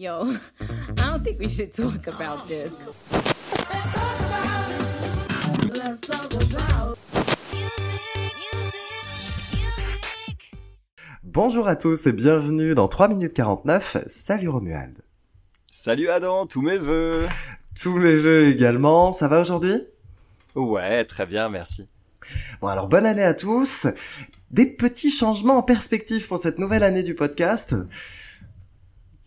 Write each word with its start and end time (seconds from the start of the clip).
Yo, 0.00 0.24
I 0.62 1.10
don't 1.10 1.22
think 1.22 1.38
we 1.38 1.46
should 1.46 1.74
talk 1.74 2.06
about 2.06 2.48
this. 2.48 2.72
Let's 5.76 6.00
talk 6.00 6.32
about 6.32 6.96
Bonjour 11.22 11.68
à 11.68 11.76
tous 11.76 12.06
et 12.06 12.12
bienvenue 12.12 12.74
dans 12.74 12.88
3 12.88 13.08
minutes 13.08 13.34
49. 13.34 13.98
Salut 14.06 14.48
Romuald. 14.48 14.96
Salut 15.70 16.08
Adam, 16.08 16.46
tous 16.46 16.62
mes 16.62 16.78
vœux. 16.78 17.28
Tous 17.78 17.94
mes 17.94 18.16
vœux 18.16 18.48
également. 18.48 19.12
Ça 19.12 19.28
va 19.28 19.38
aujourd'hui? 19.38 19.82
Ouais, 20.54 21.04
très 21.04 21.26
bien, 21.26 21.50
merci. 21.50 21.90
Bon 22.62 22.68
alors 22.68 22.88
bonne 22.88 23.04
année 23.04 23.22
à 23.22 23.34
tous. 23.34 23.86
Des 24.50 24.64
petits 24.64 25.10
changements 25.10 25.58
en 25.58 25.62
perspective 25.62 26.26
pour 26.26 26.38
cette 26.38 26.58
nouvelle 26.58 26.84
année 26.84 27.02
du 27.02 27.14
podcast. 27.14 27.74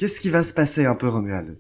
Qu'est-ce 0.04 0.20
qui 0.20 0.30
va 0.30 0.44
se 0.44 0.54
passer 0.54 0.86
un 0.86 0.96
peu 0.96 1.08
Romuald? 1.08 1.58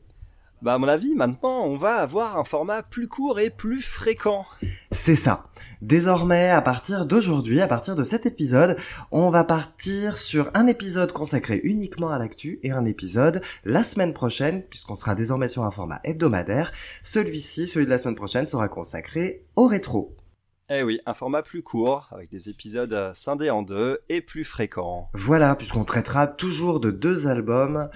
Bah 0.61 0.73
à 0.73 0.77
mon 0.77 0.89
avis, 0.89 1.15
maintenant, 1.15 1.63
on 1.63 1.77
va 1.77 1.95
avoir 1.95 2.37
un 2.37 2.43
format 2.43 2.83
plus 2.83 3.07
court 3.07 3.39
et 3.39 3.49
plus 3.49 3.81
fréquent. 3.81 4.45
C'est 4.91 5.15
ça. 5.15 5.47
Désormais, 5.81 6.49
à 6.49 6.61
partir 6.61 7.05
d'aujourd'hui, 7.05 7.61
à 7.61 7.67
partir 7.67 7.95
de 7.95 8.03
cet 8.03 8.25
épisode, 8.25 8.75
on 9.11 9.29
va 9.29 9.45
partir 9.45 10.17
sur 10.17 10.51
un 10.55 10.67
épisode 10.67 11.13
consacré 11.13 11.61
uniquement 11.63 12.09
à 12.09 12.19
l'actu 12.19 12.59
et 12.63 12.71
un 12.71 12.83
épisode 12.83 13.41
la 13.63 13.81
semaine 13.81 14.11
prochaine, 14.11 14.61
puisqu'on 14.63 14.95
sera 14.95 15.15
désormais 15.15 15.47
sur 15.47 15.63
un 15.63 15.71
format 15.71 16.01
hebdomadaire. 16.03 16.73
Celui-ci, 17.01 17.65
celui 17.65 17.85
de 17.85 17.91
la 17.91 17.97
semaine 17.97 18.15
prochaine, 18.15 18.45
sera 18.45 18.67
consacré 18.67 19.41
au 19.55 19.67
rétro. 19.67 20.17
Eh 20.69 20.81
oui, 20.81 20.99
un 21.05 21.13
format 21.13 21.43
plus 21.43 21.61
court, 21.61 22.07
avec 22.11 22.29
des 22.29 22.49
épisodes 22.49 22.93
euh, 22.93 23.11
scindés 23.13 23.49
en 23.49 23.63
deux 23.63 23.99
et 24.07 24.21
plus 24.21 24.45
fréquents. 24.45 25.09
Voilà, 25.13 25.55
puisqu'on 25.55 25.83
traitera 25.83 26.25
toujours 26.25 26.79
de 26.79 26.89
deux 26.89 27.27
albums 27.27 27.89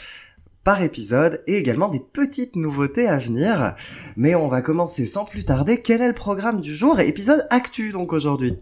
par 0.68 0.82
épisode 0.82 1.42
et 1.48 1.56
également 1.56 1.88
des 1.88 2.02
petites 2.02 2.58
nouveautés 2.58 3.08
à 3.08 3.20
venir. 3.20 3.74
Mais 4.18 4.36
on 4.36 4.50
va 4.50 4.62
commencer 4.62 5.06
sans 5.06 5.24
plus 5.24 5.46
tarder. 5.46 5.82
Quel 5.82 6.02
est 6.02 6.10
le 6.10 6.14
programme 6.14 6.60
du 6.60 6.76
jour? 6.76 7.00
Épisode 7.00 7.48
actu 7.52 7.94
donc 7.94 8.12
aujourd'hui. 8.12 8.58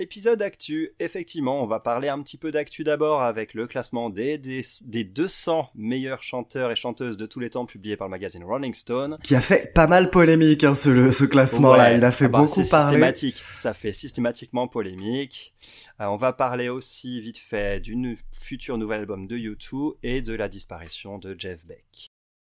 Épisode 0.00 0.42
actu, 0.42 0.90
effectivement, 0.98 1.62
on 1.62 1.66
va 1.66 1.78
parler 1.78 2.08
un 2.08 2.20
petit 2.20 2.36
peu 2.36 2.50
d'actu 2.50 2.82
d'abord 2.82 3.22
avec 3.22 3.54
le 3.54 3.68
classement 3.68 4.10
des, 4.10 4.38
des, 4.38 4.62
des 4.86 5.04
200 5.04 5.70
meilleurs 5.76 6.24
chanteurs 6.24 6.72
et 6.72 6.76
chanteuses 6.76 7.16
de 7.16 7.26
tous 7.26 7.38
les 7.38 7.50
temps 7.50 7.64
publié 7.64 7.96
par 7.96 8.08
le 8.08 8.10
magazine 8.10 8.42
Rolling 8.42 8.74
Stone. 8.74 9.18
Qui 9.22 9.36
a 9.36 9.40
fait 9.40 9.72
pas 9.72 9.86
mal 9.86 10.10
polémique 10.10 10.64
hein, 10.64 10.74
ce, 10.74 11.12
ce 11.12 11.24
classement-là. 11.24 11.90
Ouais, 11.90 11.98
Il 11.98 12.04
a 12.04 12.10
fait 12.10 12.24
ah 12.24 12.28
bah, 12.28 12.40
beaucoup 12.40 12.68
parler. 12.68 12.86
systématique, 12.86 13.42
ça 13.52 13.72
fait 13.72 13.92
systématiquement 13.92 14.66
polémique. 14.66 15.54
Euh, 16.00 16.06
on 16.06 16.16
va 16.16 16.32
parler 16.32 16.68
aussi 16.68 17.20
vite 17.20 17.38
fait 17.38 17.78
d'une 17.78 18.16
future 18.32 18.78
nouvel 18.78 19.00
album 19.00 19.28
de 19.28 19.36
U2 19.36 19.94
et 20.02 20.22
de 20.22 20.34
la 20.34 20.48
disparition 20.48 21.18
de 21.18 21.36
Jeff 21.38 21.64
Beck. 21.66 22.10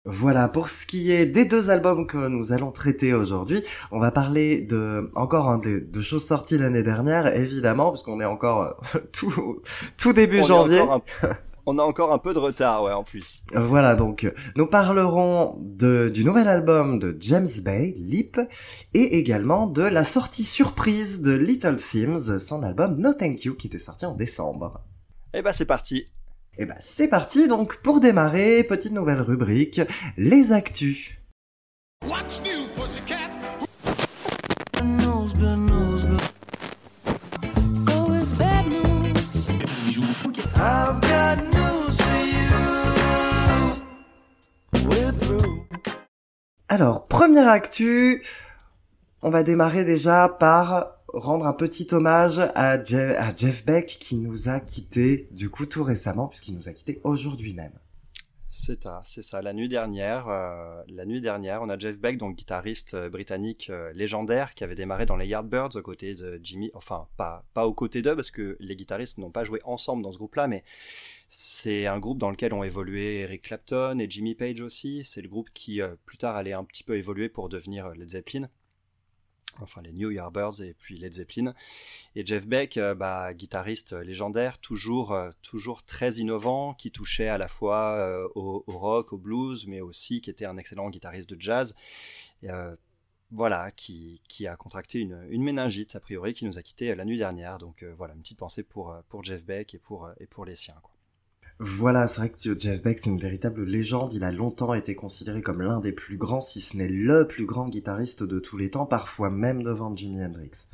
Voilà, 0.08 0.48
pour 0.50 0.70
ce 0.70 0.86
qui 0.86 1.12
est 1.12 1.26
des 1.26 1.46
deux 1.46 1.72
albums 1.72 2.06
que 2.06 2.28
nous 2.28 2.52
allons 2.52 2.72
traiter 2.72 3.16
aujourd'hui, 3.16 3.64
on 3.92 4.00
va 4.00 4.12
parler 4.12 4.62
de 4.62 5.10
encore 5.16 5.50
hein, 5.50 5.58
de, 5.58 5.80
de 5.80 6.02
choses 6.02 6.24
sorties 6.24 6.60
l'année 6.60 6.84
dernière, 6.84 7.36
évidemment, 7.36 7.92
puisqu'on 7.92 8.22
est 8.22 8.26
encore 8.26 8.62
euh, 8.96 9.00
tout, 9.12 9.62
tout 9.98 10.14
début 10.14 10.42
On 10.42 10.46
janvier. 10.46 10.84
on 11.66 11.80
a 11.80 11.82
encore 11.82 12.14
un 12.14 12.20
peu 12.20 12.36
de 12.36 12.38
retard, 12.38 12.84
ouais, 12.84 12.92
en 12.92 13.04
plus. 13.04 13.40
Voilà, 13.52 13.96
donc 13.96 14.32
nous 14.56 14.68
parlerons 14.68 15.56
de, 15.60 16.10
du 16.14 16.24
nouvel 16.24 16.48
album 16.48 17.00
de 17.00 17.18
James 17.20 17.48
Bay, 17.64 17.96
Leap, 17.98 18.40
et 18.94 19.18
également 19.18 19.66
de 19.66 19.82
la 19.82 20.04
sortie 20.04 20.44
surprise 20.44 21.24
de 21.24 21.32
Little 21.32 21.80
Sims, 21.80 22.38
son 22.38 22.62
album 22.62 22.94
No 23.00 23.12
Thank 23.12 23.46
You, 23.46 23.56
qui 23.56 23.66
était 23.68 23.80
sorti 23.80 24.06
en 24.06 24.14
décembre. 24.14 24.82
Et 25.34 25.42
bah 25.42 25.52
c'est 25.52 25.66
parti. 25.66 26.06
Et 26.58 26.66
ben 26.66 26.76
c'est 26.80 27.10
parti 27.10 27.50
donc 27.50 27.82
pour 27.82 28.00
démarrer, 28.00 28.64
petite 28.64 28.94
nouvelle 28.94 29.20
rubrique, 29.20 29.82
les 30.18 30.54
actus. 30.54 31.12
What's 32.08 32.42
new, 32.42 32.68
pussycat? 32.76 33.32
So 37.74 38.14
it's 38.14 38.34
bad 38.34 38.68
news. 38.68 39.50
I've 40.56 41.02
got 41.02 41.38
news 41.54 41.98
for 41.98 42.22
you. 42.24 42.48
We're 44.88 45.12
through. 45.12 45.68
Alors, 46.70 47.08
première 47.08 47.50
actu, 47.50 48.24
on 49.22 49.30
va 49.30 49.44
démarrer 49.44 49.84
déjà 49.84 50.30
par 50.30 50.95
rendre 51.16 51.46
un 51.48 51.54
petit 51.54 51.88
hommage 51.94 52.40
à, 52.40 52.84
Je- 52.84 53.16
à 53.16 53.36
Jeff 53.36 53.66
Beck 53.66 53.88
qui 53.88 54.18
nous 54.18 54.50
a 54.50 54.60
quittés 54.60 55.28
du 55.32 55.50
coup 55.50 55.66
tout 55.66 55.84
récemment 55.84 56.28
puisqu'il 56.28 56.56
nous 56.56 56.68
a 56.70 56.74
quittés 56.74 57.02
aujourd'hui 57.04 57.54
même. 57.54 57.74
C'est 58.58 58.82
ça, 58.82 59.02
c'est 59.04 59.22
ça. 59.22 59.42
La 59.42 59.52
nuit 59.52 59.68
dernière, 59.68 60.30
euh, 60.30 60.82
la 60.88 61.06
nuit 61.06 61.20
dernière, 61.20 61.62
on 61.62 61.68
a 61.68 61.78
Jeff 61.78 61.98
Beck, 62.00 62.18
donc 62.18 62.38
guitariste 62.38 62.94
euh, 62.94 63.10
britannique 63.10 63.70
euh, 63.70 63.92
légendaire, 63.94 64.54
qui 64.56 64.64
avait 64.64 64.76
démarré 64.76 65.06
dans 65.06 65.18
les 65.18 65.28
Yardbirds 65.28 65.76
aux 65.76 65.82
côtés 65.82 66.16
de 66.16 66.40
Jimmy. 66.42 66.72
Enfin, 66.74 67.08
pas 67.18 67.44
pas 67.54 67.68
aux 67.68 67.74
côtés 67.74 68.02
d'eux 68.02 68.16
parce 68.16 68.32
que 68.32 68.56
les 68.62 68.78
guitaristes 68.78 69.18
n'ont 69.18 69.30
pas 69.32 69.44
joué 69.44 69.60
ensemble 69.66 70.04
dans 70.04 70.12
ce 70.14 70.18
groupe-là, 70.18 70.48
mais 70.48 70.64
c'est 71.28 71.86
un 71.86 72.00
groupe 72.00 72.18
dans 72.18 72.30
lequel 72.30 72.54
ont 72.54 72.64
évolué 72.64 73.20
Eric 73.22 73.42
Clapton 73.42 74.00
et 74.00 74.10
Jimmy 74.10 74.36
Page 74.36 74.62
aussi. 74.62 75.02
C'est 75.04 75.22
le 75.22 75.28
groupe 75.28 75.50
qui 75.54 75.82
plus 76.06 76.18
tard 76.18 76.38
allait 76.38 76.54
un 76.54 76.64
petit 76.64 76.84
peu 76.84 76.96
évoluer 76.98 77.28
pour 77.28 77.50
devenir 77.50 77.90
Led 77.90 78.10
Zeppelin. 78.10 78.48
Enfin, 79.62 79.82
les 79.82 79.94
New 79.94 80.12
Yardbirds 80.12 80.62
et 80.62 80.74
puis 80.74 80.98
Led 80.98 81.14
Zeppelin. 81.14 81.54
Et 82.16 82.26
Jeff 82.26 82.46
Beck, 82.46 82.78
euh, 82.78 82.94
bah, 82.94 83.34
guitariste 83.34 83.94
euh, 83.94 84.04
légendaire, 84.04 84.58
toujours, 84.60 85.14
euh, 85.14 85.32
toujours 85.42 85.84
très 85.84 86.16
innovant, 86.16 86.74
qui 86.74 86.92
touchait 86.92 87.30
à 87.30 87.38
la 87.38 87.48
fois 87.48 88.30
au, 88.36 88.64
rock, 88.68 89.14
au 89.14 89.18
blues, 89.18 89.66
mais 89.68 89.82
aussi 89.82 90.22
qui 90.22 90.30
était 90.30 90.46
un 90.46 90.58
excellent 90.58 90.90
guitariste 90.90 91.30
de 91.30 91.40
jazz. 91.40 91.76
Voilà, 93.32 93.72
qui, 93.72 94.22
qui 94.30 94.48
a 94.48 94.56
contracté 94.56 95.00
une, 95.00 95.44
méningite, 95.44 95.96
a 95.96 96.00
priori, 96.00 96.34
qui 96.34 96.46
nous 96.46 96.58
a 96.58 96.62
quittés 96.62 96.94
la 96.94 97.06
nuit 97.06 97.18
dernière. 97.18 97.58
Donc 97.58 97.84
voilà, 97.98 98.14
une 98.14 98.22
petite 98.22 98.38
pensée 98.38 98.64
pour, 98.64 98.96
pour 99.10 99.24
Jeff 99.24 99.46
Beck 99.46 99.74
et 99.74 99.80
pour, 99.80 100.10
et 100.20 100.28
pour 100.28 100.46
les 100.46 100.56
siens. 100.56 100.76
Voilà, 101.60 102.08
c'est 102.08 102.20
vrai 102.20 102.30
que 102.30 102.60
Jeff 102.60 102.82
Beck 102.84 103.00
c'est 103.00 103.10
une 103.10 103.20
véritable 103.20 103.64
légende, 103.64 104.14
il 104.14 104.26
a 104.26 104.32
longtemps 104.32 104.74
été 104.74 104.94
considéré 104.94 105.42
comme 105.42 105.62
l'un 105.62 105.80
des 105.80 105.94
plus 105.94 106.18
grands, 106.18 106.42
si 106.42 106.60
ce 106.60 106.76
n'est 106.76 106.90
le 106.90 107.28
plus 107.28 107.46
grand 107.46 107.70
guitariste 107.70 108.24
de 108.24 108.40
tous 108.40 108.58
les 108.58 108.72
temps, 108.72 108.86
parfois 108.86 109.30
même 109.30 109.64
devant 109.64 109.96
Jimi 109.96 110.24
Hendrix. 110.24 110.68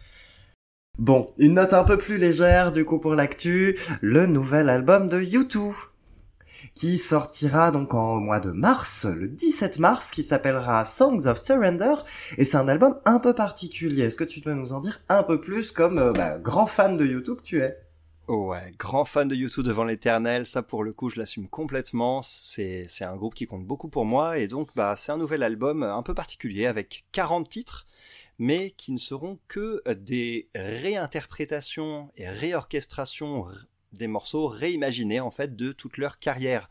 Bon, 0.97 1.31
une 1.37 1.53
note 1.53 1.73
un 1.73 1.83
peu 1.83 1.97
plus 1.99 2.17
légère 2.17 2.71
du 2.71 2.83
coup 2.83 2.97
pour 2.97 3.13
l'actu, 3.13 3.77
le 4.01 4.25
nouvel 4.25 4.69
album 4.69 5.07
de 5.07 5.21
U2 5.21 5.71
qui 6.73 6.97
sortira 6.97 7.71
donc 7.71 7.93
en 7.93 8.17
mois 8.17 8.39
de 8.39 8.51
mars, 8.51 9.05
le 9.05 9.27
17 9.27 9.79
mars, 9.79 10.11
qui 10.11 10.23
s'appellera 10.23 10.85
Songs 10.85 11.27
of 11.27 11.37
Surrender, 11.37 11.95
et 12.37 12.45
c'est 12.45 12.57
un 12.57 12.67
album 12.67 12.97
un 13.05 13.19
peu 13.19 13.33
particulier. 13.33 14.03
Est-ce 14.03 14.17
que 14.17 14.23
tu 14.23 14.41
peux 14.41 14.53
nous 14.53 14.73
en 14.73 14.79
dire 14.79 15.01
un 15.09 15.23
peu 15.23 15.39
plus 15.39 15.71
comme 15.71 15.97
euh, 15.97 16.13
bah, 16.13 16.37
grand 16.39 16.65
fan 16.65 16.97
de 16.97 17.05
U2 17.05 17.35
que 17.35 17.41
tu 17.41 17.59
es? 17.61 17.77
Ouais, 18.31 18.71
grand 18.79 19.03
fan 19.03 19.27
de 19.27 19.35
YouTube 19.35 19.65
devant 19.65 19.83
l'éternel, 19.83 20.47
ça 20.47 20.63
pour 20.63 20.85
le 20.85 20.93
coup 20.93 21.09
je 21.09 21.19
l'assume 21.19 21.49
complètement, 21.49 22.21
c'est 22.21 22.87
un 23.01 23.17
groupe 23.17 23.35
qui 23.35 23.45
compte 23.45 23.65
beaucoup 23.65 23.89
pour 23.89 24.05
moi 24.05 24.37
et 24.37 24.47
donc 24.47 24.69
bah 24.73 24.95
c'est 24.95 25.11
un 25.11 25.17
nouvel 25.17 25.43
album 25.43 25.83
un 25.83 26.01
peu 26.01 26.13
particulier 26.13 26.65
avec 26.65 27.03
40 27.11 27.49
titres 27.49 27.85
mais 28.39 28.71
qui 28.77 28.93
ne 28.93 28.97
seront 28.97 29.37
que 29.49 29.83
des 29.95 30.47
réinterprétations 30.55 32.09
et 32.15 32.29
réorchestrations 32.29 33.47
des 33.91 34.07
morceaux 34.07 34.47
réimaginés 34.47 35.19
en 35.19 35.29
fait 35.29 35.57
de 35.57 35.73
toute 35.73 35.97
leur 35.97 36.17
carrière 36.17 36.69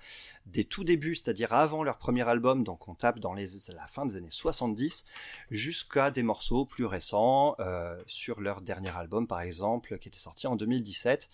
des 0.50 0.64
tout 0.64 0.84
débuts, 0.84 1.14
c'est-à-dire 1.14 1.52
avant 1.52 1.82
leur 1.82 1.98
premier 1.98 2.28
album, 2.28 2.64
donc 2.64 2.88
on 2.88 2.94
tape 2.94 3.18
dans 3.18 3.34
la 3.34 3.86
fin 3.88 4.06
des 4.06 4.16
années 4.16 4.30
70, 4.30 5.04
jusqu'à 5.50 6.10
des 6.10 6.22
morceaux 6.22 6.64
plus 6.66 6.84
récents, 6.84 7.54
euh, 7.60 8.00
sur 8.06 8.40
leur 8.40 8.60
dernier 8.60 8.90
album 8.96 9.26
par 9.26 9.40
exemple, 9.40 9.98
qui 9.98 10.08
était 10.08 10.18
sorti 10.18 10.46
en 10.46 10.56
2017. 10.56 11.28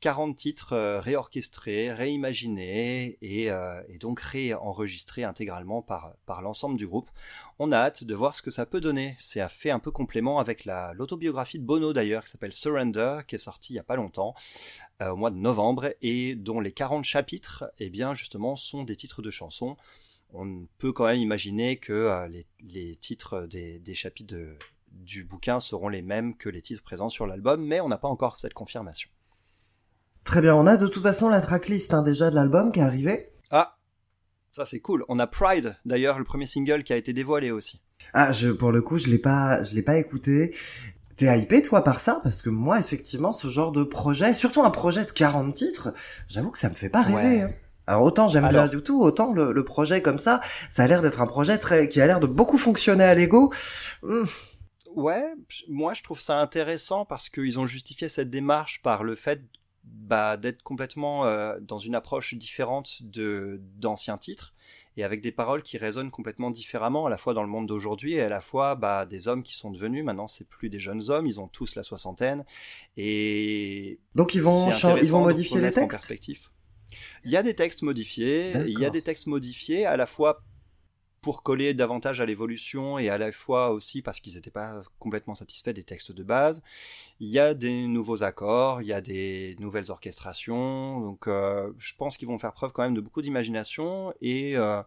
40 0.00 0.36
titres 0.36 0.74
euh, 0.74 1.00
réorchestrés, 1.00 1.92
réimaginés 1.92 3.18
et, 3.20 3.50
euh, 3.50 3.82
et 3.88 3.98
donc 3.98 4.20
réenregistrés 4.20 5.24
intégralement 5.24 5.82
par, 5.82 6.14
l'ensemble 6.40 6.78
du 6.78 6.86
groupe. 6.86 7.10
On 7.58 7.72
a 7.72 7.78
hâte 7.78 8.04
de 8.04 8.14
voir 8.14 8.36
ce 8.36 8.42
que 8.42 8.52
ça 8.52 8.64
peut 8.64 8.80
donner. 8.80 9.16
C'est 9.18 9.40
un 9.40 9.48
fait 9.48 9.70
un 9.70 9.80
peu 9.80 9.90
complément 9.90 10.38
avec 10.38 10.64
la- 10.64 10.92
l'autobiographie 10.94 11.58
de 11.58 11.64
Bono 11.64 11.92
d'ailleurs, 11.92 12.22
qui 12.22 12.30
s'appelle 12.30 12.52
Surrender, 12.52 13.20
qui 13.26 13.34
est 13.34 13.38
sortie 13.38 13.72
il 13.72 13.76
y 13.76 13.80
a 13.80 13.84
pas 13.84 13.96
longtemps, 13.96 14.34
au 15.00 15.16
mois 15.16 15.30
de 15.30 15.36
novembre, 15.36 15.92
et 16.02 16.34
dont 16.34 16.60
les 16.60 16.72
40 16.72 17.04
chapitres, 17.04 17.64
eh 17.78 17.88
bien 17.90 18.14
justement, 18.14 18.56
sont 18.58 18.84
des 18.84 18.96
titres 18.96 19.22
de 19.22 19.30
chansons. 19.30 19.76
On 20.32 20.66
peut 20.78 20.92
quand 20.92 21.06
même 21.06 21.18
imaginer 21.18 21.76
que 21.78 21.92
euh, 21.92 22.28
les, 22.28 22.46
les 22.62 22.96
titres 22.96 23.46
des, 23.46 23.78
des 23.78 23.94
chapitres 23.94 24.34
de, 24.34 24.56
du 24.90 25.24
bouquin 25.24 25.60
seront 25.60 25.88
les 25.88 26.02
mêmes 26.02 26.36
que 26.36 26.48
les 26.48 26.60
titres 26.60 26.82
présents 26.82 27.08
sur 27.08 27.26
l'album, 27.26 27.64
mais 27.64 27.80
on 27.80 27.88
n'a 27.88 27.98
pas 27.98 28.08
encore 28.08 28.38
cette 28.38 28.54
confirmation. 28.54 29.08
Très 30.24 30.42
bien, 30.42 30.54
on 30.54 30.66
a 30.66 30.76
de 30.76 30.86
toute 30.86 31.02
façon 31.02 31.30
la 31.30 31.40
tracklist 31.40 31.94
hein, 31.94 32.02
déjà 32.02 32.30
de 32.30 32.34
l'album 32.34 32.72
qui 32.72 32.80
est 32.80 32.82
arrivée. 32.82 33.32
Ah, 33.50 33.78
ça 34.52 34.66
c'est 34.66 34.80
cool. 34.80 35.04
On 35.08 35.18
a 35.18 35.26
Pride, 35.26 35.76
d'ailleurs, 35.86 36.18
le 36.18 36.24
premier 36.24 36.46
single 36.46 36.84
qui 36.84 36.92
a 36.92 36.96
été 36.96 37.14
dévoilé 37.14 37.50
aussi. 37.50 37.80
Ah, 38.12 38.30
je, 38.32 38.50
pour 38.50 38.70
le 38.70 38.82
coup, 38.82 38.98
je 38.98 39.08
l'ai 39.08 39.18
pas, 39.18 39.62
je 39.62 39.74
l'ai 39.74 39.82
pas 39.82 39.96
écouté. 39.96 40.54
T'es 41.16 41.36
hypé, 41.40 41.62
toi, 41.62 41.82
par 41.82 41.98
ça? 41.98 42.20
Parce 42.22 42.42
que 42.42 42.50
moi, 42.50 42.78
effectivement, 42.78 43.32
ce 43.32 43.48
genre 43.48 43.72
de 43.72 43.82
projet, 43.82 44.34
surtout 44.34 44.62
un 44.62 44.70
projet 44.70 45.04
de 45.04 45.10
40 45.10 45.52
titres, 45.54 45.92
j'avoue 46.28 46.50
que 46.50 46.58
ça 46.58 46.68
me 46.68 46.74
fait 46.74 46.90
pas 46.90 47.02
rêver. 47.02 47.38
Ouais. 47.38 47.42
hein. 47.42 47.52
Alors 47.88 48.02
autant 48.02 48.28
j'aime 48.28 48.42
bien 48.48 48.60
Alors- 48.60 48.68
du 48.68 48.82
tout, 48.82 49.00
autant 49.02 49.32
le, 49.32 49.50
le 49.52 49.64
projet 49.64 50.02
comme 50.02 50.18
ça, 50.18 50.40
ça 50.70 50.84
a 50.84 50.86
l'air 50.86 51.00
d'être 51.02 51.20
un 51.22 51.26
projet 51.26 51.56
très 51.58 51.88
qui 51.88 52.00
a 52.00 52.06
l'air 52.06 52.20
de 52.20 52.26
beaucoup 52.26 52.58
fonctionner 52.58 53.02
à 53.04 53.14
Lego. 53.14 53.52
Hmm, 54.02 54.24
Ouais, 54.94 55.24
moi 55.68 55.94
je 55.94 56.02
trouve 56.02 56.18
ça 56.20 56.40
intéressant 56.40 57.04
parce 57.04 57.28
qu'ils 57.28 57.58
ont 57.58 57.66
justifié 57.66 58.08
cette 58.08 58.30
démarche 58.30 58.82
par 58.82 59.04
le 59.04 59.14
fait 59.14 59.40
bah, 59.84 60.36
d'être 60.36 60.62
complètement 60.62 61.24
euh, 61.26 61.58
dans 61.60 61.78
une 61.78 61.94
approche 61.94 62.34
différente 62.34 62.98
de 63.02 63.60
d'anciens 63.76 64.18
titres 64.18 64.54
et 64.96 65.04
avec 65.04 65.20
des 65.20 65.30
paroles 65.30 65.62
qui 65.62 65.78
résonnent 65.78 66.10
complètement 66.10 66.50
différemment 66.50 67.06
à 67.06 67.10
la 67.10 67.16
fois 67.18 67.32
dans 67.32 67.42
le 67.42 67.48
monde 67.48 67.66
d'aujourd'hui 67.68 68.14
et 68.14 68.22
à 68.22 68.28
la 68.28 68.40
fois 68.40 68.74
bah, 68.74 69.06
des 69.06 69.28
hommes 69.28 69.42
qui 69.44 69.54
sont 69.54 69.70
devenus 69.70 70.04
maintenant 70.04 70.26
c'est 70.26 70.48
plus 70.48 70.68
des 70.68 70.80
jeunes 70.80 71.10
hommes 71.10 71.26
ils 71.26 71.38
ont 71.38 71.48
tous 71.48 71.74
la 71.76 71.82
soixantaine 71.84 72.44
et 72.96 74.00
Donc 74.14 74.34
ils 74.34 74.42
vont 74.42 74.68
ils 74.70 75.10
vont 75.10 75.20
modifier 75.22 75.56
les 75.56 75.62
remettre 75.62 75.78
en 75.78 75.82
textes? 75.82 75.98
perspective. 76.00 76.48
Il 77.24 77.30
y 77.30 77.36
a 77.36 77.42
des 77.42 77.54
textes 77.54 77.82
modifiés, 77.82 78.52
il 78.66 78.78
y 78.78 78.84
a 78.84 78.90
des 78.90 79.02
textes 79.02 79.26
modifiés 79.26 79.86
à 79.86 79.96
la 79.96 80.06
fois 80.06 80.42
pour 81.20 81.42
coller 81.42 81.74
davantage 81.74 82.20
à 82.20 82.26
l'évolution 82.26 82.96
et 82.96 83.08
à 83.08 83.18
la 83.18 83.32
fois 83.32 83.70
aussi 83.70 84.02
parce 84.02 84.20
qu'ils 84.20 84.34
n'étaient 84.34 84.52
pas 84.52 84.80
complètement 85.00 85.34
satisfaits 85.34 85.72
des 85.72 85.82
textes 85.82 86.12
de 86.12 86.22
base. 86.22 86.62
Il 87.18 87.28
y 87.28 87.40
a 87.40 87.54
des 87.54 87.86
nouveaux 87.88 88.22
accords, 88.22 88.82
il 88.82 88.86
y 88.88 88.92
a 88.92 89.00
des 89.00 89.56
nouvelles 89.58 89.90
orchestrations, 89.90 91.00
donc 91.00 91.26
euh, 91.26 91.72
je 91.76 91.94
pense 91.96 92.16
qu'ils 92.16 92.28
vont 92.28 92.38
faire 92.38 92.52
preuve 92.52 92.70
quand 92.72 92.82
même 92.84 92.94
de 92.94 93.00
beaucoup 93.00 93.20
d'imagination 93.20 94.14
et 94.20 94.56
euh, 94.56 94.80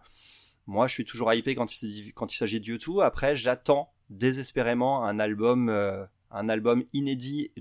moi 0.67 0.87
je 0.87 0.93
suis 0.93 1.05
toujours 1.05 1.33
hypé 1.33 1.53
quand 1.53 1.69
il 1.71 1.77
s'agit- 1.77 2.13
quand 2.13 2.33
il 2.33 2.37
s'agit 2.37 2.61
de 2.61 2.65
YouTube. 2.65 2.99
Après 3.01 3.35
j'attends 3.35 3.91
désespérément 4.09 5.03
un 5.03 5.19
album, 5.19 5.67
euh, 5.69 6.05
un 6.31 6.47
album 6.47 6.85
inédit 6.93 7.51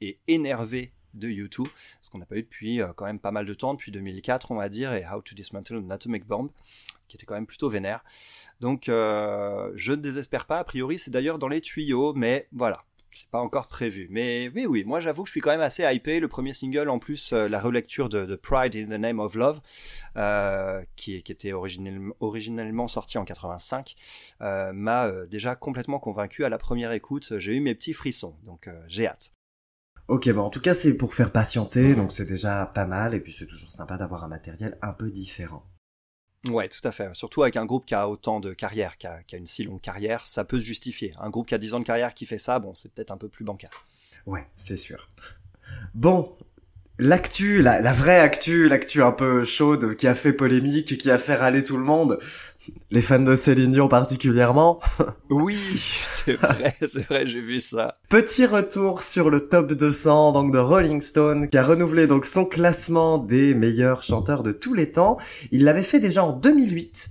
et 0.00 0.20
énervé 0.28 0.94
de 1.14 1.28
U2, 1.28 1.66
ce 2.00 2.10
qu'on 2.10 2.18
n'a 2.18 2.26
pas 2.26 2.36
eu 2.36 2.42
depuis 2.42 2.80
euh, 2.80 2.92
quand 2.94 3.04
même 3.04 3.18
pas 3.18 3.30
mal 3.30 3.46
de 3.46 3.54
temps, 3.54 3.74
depuis 3.74 3.92
2004 3.92 4.50
on 4.50 4.56
va 4.56 4.68
dire, 4.68 4.92
et 4.92 5.04
How 5.04 5.22
to 5.22 5.34
Dismantle 5.34 5.76
an 5.76 5.90
Atomic 5.90 6.26
Bomb, 6.26 6.50
qui 7.08 7.16
était 7.16 7.26
quand 7.26 7.34
même 7.34 7.46
plutôt 7.46 7.68
vénère. 7.68 8.04
Donc 8.60 8.88
euh, 8.88 9.72
je 9.74 9.92
ne 9.92 9.96
désespère 9.96 10.46
pas, 10.46 10.58
a 10.58 10.64
priori 10.64 10.98
c'est 10.98 11.10
d'ailleurs 11.10 11.38
dans 11.38 11.48
les 11.48 11.60
tuyaux, 11.60 12.14
mais 12.14 12.48
voilà, 12.52 12.84
c'est 13.12 13.28
pas 13.28 13.40
encore 13.40 13.68
prévu. 13.68 14.06
Mais 14.10 14.50
oui, 14.54 14.66
oui, 14.66 14.84
moi 14.84 15.00
j'avoue 15.00 15.22
que 15.24 15.28
je 15.28 15.32
suis 15.32 15.40
quand 15.40 15.50
même 15.50 15.60
assez 15.60 15.82
hypé. 15.82 16.20
Le 16.20 16.28
premier 16.28 16.52
single, 16.52 16.88
en 16.88 16.98
plus, 16.98 17.32
euh, 17.32 17.48
la 17.48 17.60
relecture 17.60 18.08
de, 18.08 18.24
de 18.24 18.36
Pride 18.36 18.76
in 18.76 18.86
the 18.86 19.00
Name 19.00 19.18
of 19.18 19.34
Love, 19.34 19.60
qui, 20.96 21.16
était 21.16 21.52
originellement, 21.52 22.14
originellement 22.20 22.88
sorti 22.88 23.18
en 23.18 23.24
85, 23.24 23.94
euh, 24.42 24.72
m'a 24.72 25.10
déjà 25.26 25.54
complètement 25.56 25.98
convaincu 25.98 26.44
à 26.44 26.48
la 26.48 26.58
première 26.58 26.92
écoute. 26.92 27.38
J'ai 27.38 27.54
eu 27.54 27.60
mes 27.60 27.74
petits 27.74 27.92
frissons, 27.92 28.36
donc 28.44 28.68
j'ai 28.88 29.06
hâte. 29.06 29.32
Ok, 30.10 30.28
bon, 30.32 30.42
en 30.42 30.50
tout 30.50 30.60
cas, 30.60 30.74
c'est 30.74 30.94
pour 30.94 31.14
faire 31.14 31.30
patienter, 31.30 31.94
donc 31.94 32.10
c'est 32.10 32.26
déjà 32.26 32.66
pas 32.74 32.84
mal, 32.84 33.14
et 33.14 33.20
puis 33.20 33.32
c'est 33.32 33.46
toujours 33.46 33.70
sympa 33.70 33.96
d'avoir 33.96 34.24
un 34.24 34.28
matériel 34.28 34.76
un 34.82 34.92
peu 34.92 35.08
différent. 35.08 35.64
Ouais, 36.48 36.68
tout 36.68 36.80
à 36.82 36.90
fait. 36.90 37.14
Surtout 37.14 37.44
avec 37.44 37.56
un 37.56 37.64
groupe 37.64 37.86
qui 37.86 37.94
a 37.94 38.08
autant 38.08 38.40
de 38.40 38.52
carrière, 38.52 38.98
qui 38.98 39.06
a, 39.06 39.22
qui 39.22 39.36
a 39.36 39.38
une 39.38 39.46
si 39.46 39.62
longue 39.62 39.80
carrière, 39.80 40.26
ça 40.26 40.44
peut 40.44 40.58
se 40.58 40.64
justifier. 40.64 41.14
Un 41.20 41.30
groupe 41.30 41.46
qui 41.46 41.54
a 41.54 41.58
10 41.58 41.74
ans 41.74 41.78
de 41.78 41.84
carrière 41.84 42.12
qui 42.12 42.26
fait 42.26 42.40
ça, 42.40 42.58
bon, 42.58 42.74
c'est 42.74 42.92
peut-être 42.92 43.12
un 43.12 43.18
peu 43.18 43.28
plus 43.28 43.44
bancal. 43.44 43.70
Ouais, 44.26 44.48
c'est 44.56 44.76
sûr. 44.76 45.08
Bon, 45.94 46.36
l'actu, 46.98 47.62
la, 47.62 47.80
la 47.80 47.92
vraie 47.92 48.18
actu, 48.18 48.68
l'actu 48.68 49.04
un 49.04 49.12
peu 49.12 49.44
chaude, 49.44 49.94
qui 49.94 50.08
a 50.08 50.16
fait 50.16 50.32
polémique, 50.32 50.98
qui 50.98 51.08
a 51.08 51.18
fait 51.18 51.36
râler 51.36 51.62
tout 51.62 51.76
le 51.76 51.84
monde, 51.84 52.18
les 52.90 53.00
fans 53.02 53.18
de 53.20 53.34
Céline 53.36 53.72
Dion 53.72 53.88
particulièrement. 53.88 54.80
Oui, 55.30 55.56
c'est 56.02 56.34
vrai, 56.34 56.74
c'est 56.80 57.06
vrai, 57.06 57.26
j'ai 57.26 57.40
vu 57.40 57.60
ça. 57.60 57.98
Petit 58.08 58.44
retour 58.46 59.04
sur 59.04 59.30
le 59.30 59.48
top 59.48 59.72
200 59.72 60.32
donc 60.32 60.52
de 60.52 60.58
Rolling 60.58 61.00
Stone 61.00 61.48
qui 61.48 61.56
a 61.56 61.62
renouvelé 61.62 62.06
donc 62.06 62.26
son 62.26 62.44
classement 62.44 63.18
des 63.18 63.54
meilleurs 63.54 64.02
chanteurs 64.02 64.42
de 64.42 64.52
tous 64.52 64.74
les 64.74 64.90
temps. 64.92 65.18
Il 65.52 65.64
l'avait 65.64 65.82
fait 65.84 66.00
déjà 66.00 66.24
en 66.24 66.32
2008. 66.32 67.10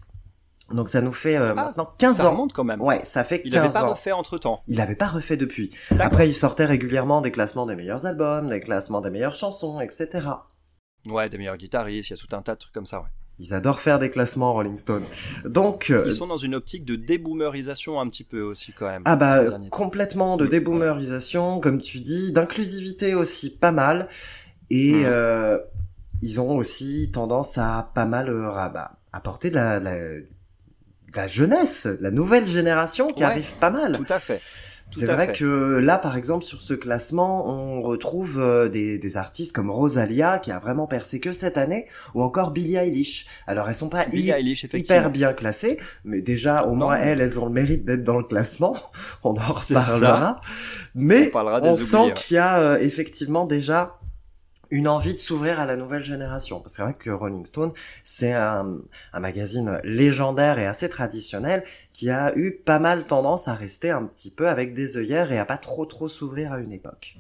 Donc 0.74 0.90
ça 0.90 1.02
nous 1.02 1.14
fait 1.14 1.36
euh, 1.38 1.52
Ah, 1.52 1.56
maintenant 1.56 1.90
15 1.98 2.18
ça 2.18 2.28
ans. 2.28 2.32
remonte 2.32 2.54
quand 2.54 2.64
même. 2.66 2.82
Ouais, 2.82 3.02
ça 3.04 3.24
fait 3.24 3.42
Il 3.46 3.52
15 3.52 3.62
n'avait 3.62 3.74
pas 3.74 3.86
ans. 3.86 3.90
refait 3.92 4.12
entre 4.12 4.38
temps. 4.38 4.62
Il 4.68 4.78
l'avait 4.78 4.96
pas 4.96 5.08
refait 5.08 5.38
depuis. 5.38 5.74
Après, 5.98 6.28
il 6.30 6.36
sortait 6.36 6.66
régulièrement 6.66 7.22
des 7.22 7.32
classements 7.32 7.66
des 7.66 7.76
meilleurs 7.76 8.06
albums, 8.06 8.50
des 8.50 8.60
classements 8.60 9.02
des 9.02 9.10
meilleures 9.10 9.34
chansons, 9.34 9.80
etc. 9.82 10.28
Ouais, 11.10 11.28
des 11.30 11.38
meilleurs 11.40 11.58
guitaristes, 11.58 12.10
il 12.10 12.14
y 12.14 12.20
a 12.20 12.20
tout 12.20 12.36
un 12.36 12.42
tas 12.44 12.54
de 12.54 12.60
trucs 12.60 12.74
comme 12.74 12.86
ça, 12.86 13.00
ouais. 13.00 13.08
Ils 13.42 13.54
adorent 13.54 13.80
faire 13.80 14.00
des 14.00 14.10
classements 14.10 14.52
Rolling 14.54 14.78
Stone. 14.78 15.06
Donc, 15.46 15.90
euh, 15.92 16.04
Ils 16.06 16.12
sont 16.12 16.28
dans 16.28 16.36
une 16.38 16.56
optique 16.56 16.84
de 16.84 16.96
déboomerisation 16.96 18.00
un 18.00 18.10
petit 18.10 18.26
peu 18.26 18.42
aussi 18.42 18.74
quand 18.74 18.88
même. 18.88 19.02
ah 19.06 19.16
bah 19.16 19.46
temps. 19.50 19.60
complètement 19.72 20.36
de 20.36 20.46
déboomerisation, 20.46 21.60
comme 21.62 21.82
tu 21.82 22.00
dis, 22.02 22.32
d'inclusivité 22.34 23.14
aussi 23.16 23.50
pas 23.58 23.72
mal. 23.72 24.08
Et 24.70 24.92
Mhm. 24.94 25.04
euh, 25.06 25.58
ils 26.22 26.42
ont 26.42 26.58
aussi 26.58 27.10
tendance 27.14 27.58
à 27.58 27.92
pas 27.96 28.06
mal 28.06 28.28
euh, 28.30 28.52
bah, 28.70 28.98
apporter 29.14 29.50
de 29.50 29.56
la, 29.56 29.80
de 29.80 29.86
la, 29.86 29.98
de 29.98 30.26
la 31.16 31.28
jeunesse, 31.28 31.88
la 32.02 32.12
nouvelle 32.12 32.46
génération 32.46 33.08
qui 33.08 33.24
Ouais. 33.24 33.30
arrive 33.32 33.54
pas 33.60 33.70
mal. 33.72 33.94
Tout 33.94 34.06
à 34.14 34.20
fait. 34.20 34.42
C'est 34.92 35.06
vrai 35.06 35.28
fait. 35.28 35.34
que 35.34 35.78
là, 35.78 35.98
par 35.98 36.18
exemple, 36.18 36.44
sur 36.44 36.62
ce 36.62 36.74
classement, 36.74 37.48
on 37.48 37.82
retrouve 37.82 38.40
euh, 38.40 38.70
des, 38.70 38.98
des 38.98 39.18
artistes 39.18 39.52
comme 39.54 39.70
Rosalia, 39.70 40.40
qui 40.40 40.52
a 40.52 40.60
vraiment 40.60 40.88
percé 40.88 41.20
que 41.20 41.32
cette 41.32 41.58
année, 41.58 41.86
ou 42.16 42.24
encore 42.24 42.52
Billie 42.52 42.76
Eilish. 42.76 43.28
Alors, 43.46 43.70
elles 43.70 43.76
sont 43.76 43.90
pas 43.90 44.06
Eilish, 44.12 44.66
hyper 44.74 45.12
bien 45.12 45.34
classées, 45.34 45.78
mais 46.04 46.22
déjà, 46.22 46.64
au 46.64 46.72
Non. 46.72 46.88
moins, 46.88 46.96
elles, 46.96 47.22
elles 47.22 47.40
ont 47.40 47.46
le 47.46 47.52
mérite 47.52 47.86
d'être 47.86 48.04
dans 48.04 48.18
le 48.18 48.24
classement. 48.24 48.76
on 49.24 49.30
en 49.32 49.34
reparlera. 49.34 50.42
Mais 50.96 51.32
On 51.36 51.76
sent 51.76 52.14
qu'il 52.16 52.36
y 52.36 52.38
a 52.40 52.60
euh, 52.60 52.78
effectivement 52.80 53.46
déjà 53.46 53.99
une 54.72 54.88
envie 54.88 55.14
de 55.14 55.20
s'ouvrir 55.20 55.60
à 55.60 55.66
la 55.66 55.76
nouvelle 55.76 56.02
génération. 56.02 56.60
Parce 56.60 56.74
que 56.74 56.78
c'est 56.78 56.84
vrai 56.84 56.94
que 56.94 57.10
Rolling 57.10 57.46
Stone, 57.46 57.74
c'est 58.04 58.34
un, 58.34 58.78
un 59.14 59.20
magazine 59.20 59.80
légendaire 59.84 60.60
et 60.60 60.66
assez 60.66 60.90
traditionnel 60.90 61.64
qui 61.94 62.10
a 62.10 62.36
eu 62.38 62.54
pas 62.54 62.80
mal 62.80 63.06
tendance 63.08 63.48
à 63.48 63.54
rester 63.54 63.90
un 63.90 64.06
petit 64.06 64.32
peu 64.32 64.48
avec 64.48 64.74
des 64.74 64.98
œillères 64.98 65.32
et 65.32 65.40
à 65.40 65.46
pas 65.46 65.58
trop 65.58 65.86
trop 65.86 66.08
s'ouvrir 66.08 66.54
à 66.54 66.60
une 66.60 66.72
époque. 66.72 67.18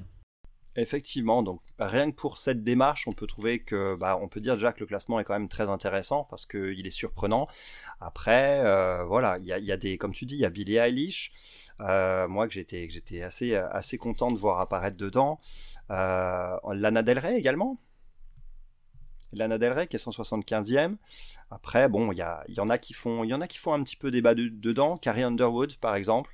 Effectivement, 0.75 1.41
donc 1.43 1.61
rien 1.79 2.11
que 2.11 2.15
pour 2.15 2.37
cette 2.37 2.63
démarche, 2.63 3.07
on 3.07 3.11
peut 3.11 3.27
trouver 3.27 3.59
que, 3.59 3.95
bah, 3.95 4.17
on 4.21 4.27
peut 4.27 4.39
dire 4.39 4.53
déjà 4.53 4.71
que 4.71 4.79
le 4.79 4.85
classement 4.85 5.19
est 5.19 5.23
quand 5.23 5.33
même 5.33 5.49
très 5.49 5.67
intéressant 5.67 6.27
parce 6.29 6.45
qu'il 6.45 6.85
est 6.85 6.91
surprenant. 6.91 7.47
Après, 7.99 8.61
euh, 8.63 9.03
voilà, 9.03 9.37
il 9.39 9.45
y 9.45 9.51
a, 9.51 9.59
y 9.59 9.71
a 9.71 9.77
des, 9.77 9.97
comme 9.97 10.13
tu 10.13 10.25
dis, 10.25 10.35
il 10.35 10.41
y 10.41 10.45
a 10.45 10.49
Billie 10.49 10.77
Eilish, 10.77 11.33
moi 11.79 12.47
que 12.47 12.53
j'étais, 12.53 12.87
que 12.87 12.93
j'étais 12.93 13.21
assez, 13.23 13.55
assez 13.55 13.97
content 13.97 14.31
de 14.31 14.37
voir 14.37 14.59
apparaître 14.59 14.97
dedans. 14.97 15.39
Euh, 15.91 16.55
Lana 16.73 17.01
Del 17.01 17.19
Rey 17.19 17.37
également. 17.37 17.79
Lana 19.33 19.57
Del 19.57 19.73
Rey 19.73 19.87
qui 19.87 19.95
est 19.95 19.99
175e. 19.99 20.95
Après, 21.51 21.87
bon, 21.89 22.11
il 22.11 22.17
y, 22.17 22.21
a, 22.21 22.43
il 22.47 22.55
y 22.55 22.59
en 22.59 22.69
a 22.69 22.77
qui 22.77 22.93
font, 22.93 23.23
il 23.23 23.29
y 23.29 23.33
en 23.33 23.41
a 23.41 23.47
qui 23.47 23.57
font 23.57 23.73
un 23.73 23.83
petit 23.83 23.95
peu 23.95 24.11
débat 24.11 24.33
de- 24.35 24.49
dedans. 24.49 24.97
Carrie 24.97 25.23
Underwood, 25.23 25.75
par 25.77 25.95
exemple. 25.95 26.31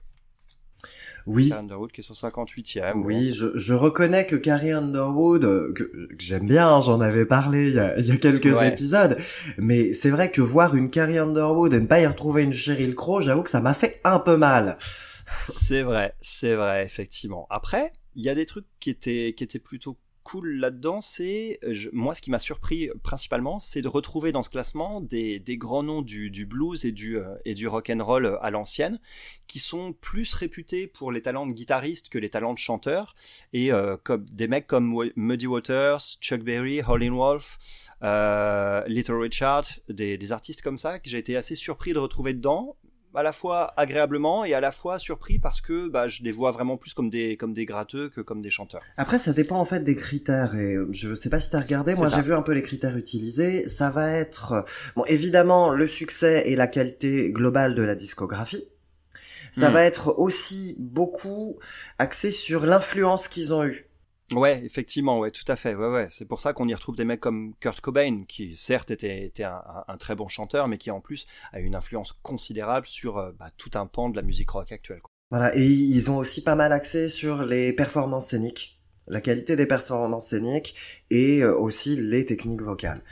Oui, 1.26 1.50
Carrie 1.50 1.62
Underwood 1.62 1.92
qui 1.92 2.02
est 2.02 2.04
158e. 2.04 3.02
oui, 3.04 3.34
je, 3.34 3.58
je 3.58 3.74
reconnais 3.74 4.28
que 4.28 4.36
Carrie 4.36 4.72
Underwood, 4.72 5.44
euh, 5.44 5.74
que, 5.74 5.84
que 5.84 6.16
j'aime 6.20 6.46
bien, 6.48 6.70
hein, 6.70 6.82
j'en 6.82 7.02
avais 7.02 7.26
parlé 7.26 7.70
il 7.70 7.74
y 7.76 7.80
a, 7.80 7.98
il 7.98 8.06
y 8.06 8.12
a 8.12 8.18
quelques 8.18 8.54
Ouais. 8.56 8.68
épisodes, 8.70 9.18
mais 9.58 9.94
c'est 9.96 10.12
vrai 10.12 10.30
que 10.32 10.42
voir 10.42 10.76
une 10.76 10.90
Carrie 10.92 11.18
Underwood 11.18 11.74
et 11.74 11.82
ne 11.82 11.88
pas 11.88 12.00
y 12.00 12.06
retrouver 12.06 12.44
une 12.44 12.54
Sheryl 12.54 12.94
Crow, 12.94 13.22
j'avoue 13.22 13.42
que 13.42 13.50
ça 13.50 13.60
m'a 13.62 13.74
fait 13.74 14.00
un 14.04 14.20
peu 14.20 14.38
mal. 14.38 14.78
C'est 15.48 15.84
vrai, 15.84 16.16
c'est 16.22 16.56
vrai, 16.56 16.86
effectivement. 16.86 17.48
Après, 17.50 17.94
il 18.16 18.24
y 18.24 18.30
a 18.30 18.36
des 18.36 18.46
trucs 18.46 18.68
qui 18.80 18.90
étaient, 18.90 19.34
qui 19.36 19.44
étaient 19.44 19.60
plutôt 19.60 19.98
cool 20.24 20.58
là-dedans. 20.58 21.02
C'est, 21.02 21.60
moi, 21.94 22.16
ce 22.16 22.22
qui 22.22 22.32
m'a 22.32 22.40
surpris 22.40 22.90
principalement, 23.04 23.60
c'est 23.60 23.82
de 23.82 23.88
retrouver 23.88 24.32
dans 24.32 24.44
ce 24.44 24.50
classement 24.50 25.00
des, 25.00 25.40
des 25.40 25.58
grands 25.58 25.84
noms 25.84 26.02
du, 26.02 26.32
du 26.32 26.46
blues 26.46 26.84
et 26.84 26.92
du, 26.92 27.18
euh, 27.18 27.36
et 27.46 27.54
du 27.54 27.68
rock 27.68 27.90
and 27.90 28.04
roll 28.04 28.26
euh, 28.26 28.44
à 28.44 28.52
l'ancienne, 28.52 29.00
qui 29.48 29.60
sont 29.60 29.94
plus 29.94 30.34
réputés 30.34 30.88
pour 30.88 31.12
les 31.12 31.22
talents 31.22 31.46
de 31.46 31.54
guitaristes 31.54 32.10
que 32.10 32.18
les 32.18 32.30
talents 32.30 32.54
de 32.54 32.60
chanteurs. 32.60 33.16
Et 33.54 33.72
euh, 33.72 33.98
comme 34.04 34.26
des 34.26 34.48
mecs 34.48 34.68
comme 34.68 35.12
Muddy 35.16 35.48
Waters, 35.48 36.02
Chuck 36.20 36.42
Berry, 36.42 36.82
Howlin' 36.82 37.16
Wolf. 37.16 37.58
Little 38.02 39.16
Richard, 39.16 39.64
des, 39.90 40.18
des 40.18 40.32
artistes 40.32 40.62
comme 40.62 40.78
ça 40.78 41.00
que 41.00 41.10
j'ai 41.10 41.18
été 41.18 41.38
assez 41.38 41.56
surpris 41.56 41.94
de 41.94 41.98
retrouver 41.98 42.34
dedans, 42.34 42.78
à 43.16 43.24
la 43.24 43.32
fois 43.32 43.74
agréablement 43.78 44.46
et 44.46 44.54
à 44.54 44.62
la 44.62 44.72
fois 44.72 45.00
surpris 45.00 45.40
parce 45.40 45.62
que 45.62 45.88
bah, 45.90 46.08
je 46.08 46.24
les 46.24 46.32
vois 46.32 46.52
vraiment 46.52 46.78
plus 46.78 46.94
comme 46.94 47.10
des, 47.10 47.38
comme 47.38 47.54
des 47.54 47.66
gratteux 47.66 48.10
que 48.10 48.22
comme 48.22 48.42
des 48.42 48.50
chanteurs. 48.50 48.82
Après, 48.98 49.20
ça 49.20 49.34
dépend 49.34 49.58
en 49.60 49.66
fait 49.66 49.82
des 49.84 49.96
critères 49.96 50.56
et 50.56 50.74
euh, 50.76 50.88
je 50.92 51.16
sais 51.16 51.30
pas 51.30 51.40
si 51.40 51.50
t'as 51.50 51.60
regardé. 51.60 51.94
Moi, 51.96 52.08
j'ai 52.14 52.22
vu 52.22 52.34
un 52.34 52.42
peu 52.42 52.52
les 52.54 52.64
critères 52.64 52.98
utilisés. 52.98 53.68
Ça 53.70 53.90
va 53.90 54.12
être 54.12 54.66
bon, 54.96 55.06
évidemment, 55.06 55.72
le 55.72 55.88
succès 55.88 56.44
et 56.46 56.56
la 56.56 56.68
qualité 56.68 57.32
globale 57.32 57.76
de 57.76 57.82
la 57.82 57.96
discographie. 57.96 58.68
Ça 59.52 59.70
Hmm. 59.70 59.74
va 59.74 59.84
être 59.84 60.20
aussi 60.20 60.76
beaucoup 60.80 61.58
axé 61.98 62.32
sur 62.32 62.66
l'influence 62.66 63.30
qu'ils 63.30 63.54
ont 63.54 63.64
eue. 63.64 63.85
Ouais, 64.32 64.60
effectivement, 64.66 65.20
ouais, 65.20 65.30
tout 65.30 65.44
à 65.48 65.56
fait. 65.56 65.76
Ouais, 65.76 65.88
ouais. 65.88 66.08
C'est 66.10 66.26
pour 66.26 66.42
ça 66.42 66.54
qu'on 66.54 66.68
y 66.68 66.74
retrouve 66.74 66.96
des 66.96 67.06
mecs 67.06 67.20
comme 67.20 67.54
Kurt 67.60 67.80
Cobain, 67.80 68.24
qui 68.28 68.58
certes 68.58 68.90
était, 68.92 69.32
un, 69.44 69.98
très 69.98 70.16
bon 70.16 70.28
chanteur, 70.28 70.68
mais 70.68 70.78
qui 70.78 70.90
en 70.90 71.00
plus 71.00 71.28
a 71.54 71.60
une 71.60 71.76
influence 71.76 72.12
considérable 72.12 72.88
sur 72.88 73.18
euh, 73.18 73.32
bah, 73.38 73.50
tout 73.58 73.72
un 73.76 73.86
pan 73.86 74.10
de 74.10 74.16
la 74.16 74.24
musique 74.24 74.50
rock 74.50 74.72
actuelle. 74.72 75.02
Voilà, 75.30 75.56
et 75.56 75.66
ils 75.66 76.10
ont 76.10 76.18
aussi 76.18 76.44
pas 76.44 76.56
mal 76.56 76.72
axé 76.72 77.10
sur 77.10 77.44
les 77.44 77.74
performances 77.74 78.28
scéniques, 78.28 78.80
la 79.08 79.22
qualité 79.22 79.56
des 79.56 79.66
performances 79.66 80.30
scéniques 80.30 80.76
et 81.10 81.42
euh, 81.42 81.56
aussi 81.56 81.96
les 81.96 82.26
techniques 82.26 82.62
vocales. 82.62 83.04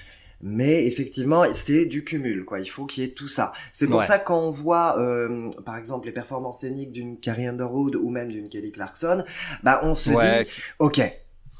Mais 0.45 0.85
effectivement, 0.85 1.45
c'est 1.53 1.85
du 1.85 2.03
cumul, 2.03 2.43
quoi. 2.43 2.59
Il 2.59 2.65
faut 2.65 2.85
qu'il 2.85 3.03
y 3.03 3.07
ait 3.07 3.13
tout 3.13 3.29
ça. 3.29 3.53
C'est 3.71 3.87
pour 3.87 3.99
Ouais. 4.01 4.05
ça 4.05 4.19
quand 4.19 4.39
on 4.41 4.49
voit, 4.49 4.99
euh, 4.99 5.49
par 5.65 5.77
exemple, 5.77 6.05
les 6.07 6.11
performances 6.11 6.59
scéniques 6.59 6.91
d'une 6.91 7.17
Carrie 7.17 7.47
Underwood 7.47 7.95
ou 7.95 8.09
même 8.09 8.27
d'une 8.29 8.49
Kelly 8.49 8.71
Clarkson, 8.73 9.23
bah 9.63 9.79
on 9.83 9.95
se 9.95 10.09
Ouais, 10.09 10.43
dit, 10.43 10.51
ok, 10.79 11.01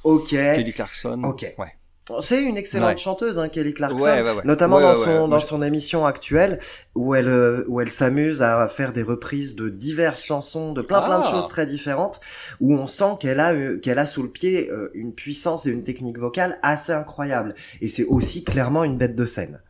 ok, 0.04 0.30
Kelly 0.30 0.74
Clarkson. 0.74 1.22
Ok. 1.24 1.54
Ouais. 1.58 1.74
C'est 2.22 2.44
une 2.44 2.58
excellente 2.58 2.90
Ouais. 2.90 2.98
chanteuse, 2.98 3.40
hein, 3.40 3.48
Kelly 3.50 3.74
Clarkson, 3.74 4.04
Ouais, 4.04 4.22
ouais, 4.22 4.32
ouais. 4.36 4.42
notamment 4.44 4.82
dans 4.82 4.96
son 4.96 5.28
dans 5.28 5.40
son 5.40 5.62
émission 5.62 6.06
actuelle 6.06 6.60
où 6.96 7.16
elle 7.16 7.28
euh, 7.30 7.64
où 7.68 7.80
elle 7.80 7.90
s'amuse 7.90 8.42
à 8.42 8.68
faire 8.68 8.92
des 8.94 9.04
reprises 9.04 9.56
de 9.56 9.70
diverses 9.70 10.22
chansons, 10.24 10.74
de 10.74 10.82
plein 10.82 11.02
plein 11.02 11.20
de 11.20 11.26
Ah. 11.28 11.32
choses 11.32 11.48
très 11.48 11.66
différentes, 11.66 12.20
où 12.60 12.76
on 12.76 12.88
sent 12.88 13.16
qu'elle 13.20 13.40
a 13.40 13.54
euh, 13.54 13.78
qu'elle 13.80 14.00
a 14.00 14.06
sous 14.06 14.22
le 14.24 14.30
pied 14.30 14.70
euh, 14.70 14.90
une 14.94 15.14
puissance 15.14 15.66
et 15.66 15.70
une 15.72 15.84
technique 15.84 16.18
vocale 16.20 16.60
assez 16.62 16.92
incroyable. 16.92 17.56
Et 17.82 17.88
c'est 17.88 18.04
aussi 18.06 18.44
clairement 18.44 18.84
une 18.84 18.98
bête 18.98 19.16
de 19.16 19.26
scène. 19.26 19.62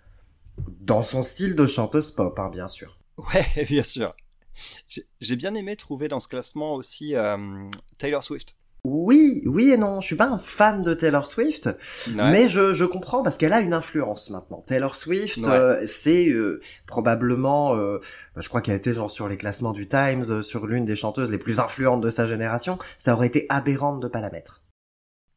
Dans 0.82 1.04
son 1.04 1.24
style 1.24 1.56
de 1.56 1.66
chanteuse 1.66 2.12
pop, 2.12 2.38
hein, 2.40 2.50
bien 2.52 2.68
sûr. 2.68 2.98
Ouais, 3.18 3.46
bien 3.70 3.84
sûr. 3.84 4.16
J'ai 4.88 5.06
j'ai 5.22 5.36
bien 5.36 5.54
aimé 5.56 5.75
trouver 5.75 6.08
dans 6.08 6.20
ce 6.20 6.28
classement 6.28 6.74
aussi 6.75 7.16
euh, 7.16 7.38
Taylor 7.98 8.24
Swift. 8.24 8.56
Oui, 8.86 9.42
oui 9.46 9.70
et 9.72 9.78
non. 9.78 10.02
Je 10.02 10.08
suis 10.08 10.16
pas 10.18 10.28
un 10.28 10.38
fan 10.38 10.84
de 10.84 10.94
Taylor 10.94 11.25
Swift, 11.25 11.68
Ouais. 11.68 12.32
mais 12.32 12.50
je, 12.50 12.74
je 12.74 12.84
comprends 12.84 13.24
parce 13.24 13.38
qu'elle 13.38 13.54
a 13.54 13.62
une 13.62 13.74
influence 13.74 14.30
maintenant. 14.30 14.62
Taylor 14.68 14.96
Swift, 14.96 15.38
Ouais. 15.38 15.48
euh, 15.48 15.88
c'est 15.88 16.28
euh, 16.28 16.60
probablement, 16.86 17.75
euh, 17.75 18.00
bah, 18.36 18.42
je 18.42 18.50
crois 18.50 18.62
qu'elle 18.62 18.74
a 18.74 18.78
été 18.78 18.94
genre 18.94 19.10
sur 19.10 19.28
les 19.30 19.38
classements 19.38 19.72
du 19.72 19.88
Times, 19.88 20.24
euh, 20.30 20.42
sur 20.42 20.68
l'une 20.68 20.84
des 20.84 20.96
chanteuses 20.98 21.32
les 21.32 21.38
plus 21.38 21.60
influentes 21.62 22.02
de 22.02 22.10
sa 22.10 22.28
génération. 22.28 22.78
Ça 22.98 23.13
aurait 23.13 23.28
été 23.28 23.46
aberrant 23.50 23.96
de 23.98 24.08
pas 24.10 24.20
la 24.20 24.30
mettre. 24.32 24.63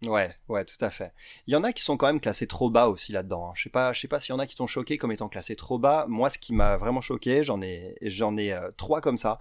Ouais, 0.05 0.35
ouais, 0.49 0.65
tout 0.65 0.85
à 0.85 0.91
fait. 0.91 1.13
Il 1.47 1.55
y 1.55 1.57
en 1.57 1.65
a 1.65 1.73
qui 1.73 1.83
sont 1.83 1.97
quand 1.97 2.07
même 2.09 2.21
classés 2.21 2.47
trop 2.47 2.69
bas 2.69 2.89
aussi 2.89 3.13
là-dedans. 3.13 3.49
hein. 3.49 3.53
Je 3.55 3.63
sais 3.63 3.71
pas, 3.71 3.93
je 3.93 4.01
sais 4.01 4.09
pas 4.09 4.19
s'il 4.21 4.35
y 4.35 4.37
en 4.37 4.41
a 4.41 4.47
qui 4.47 4.55
t'ont 4.57 4.67
choqué 4.67 4.99
comme 4.99 5.13
étant 5.13 5.29
classés 5.29 5.57
trop 5.57 5.79
bas. 5.79 6.05
Moi, 6.09 6.29
ce 6.31 6.39
qui 6.39 6.53
m'a 6.53 6.77
vraiment 6.77 7.01
choqué, 7.01 7.43
j'en 7.43 7.63
ai, 7.63 7.97
j'en 8.03 8.37
ai 8.37 8.53
euh, 8.53 8.71
trois 8.77 9.01
comme 9.01 9.17
ça. 9.19 9.39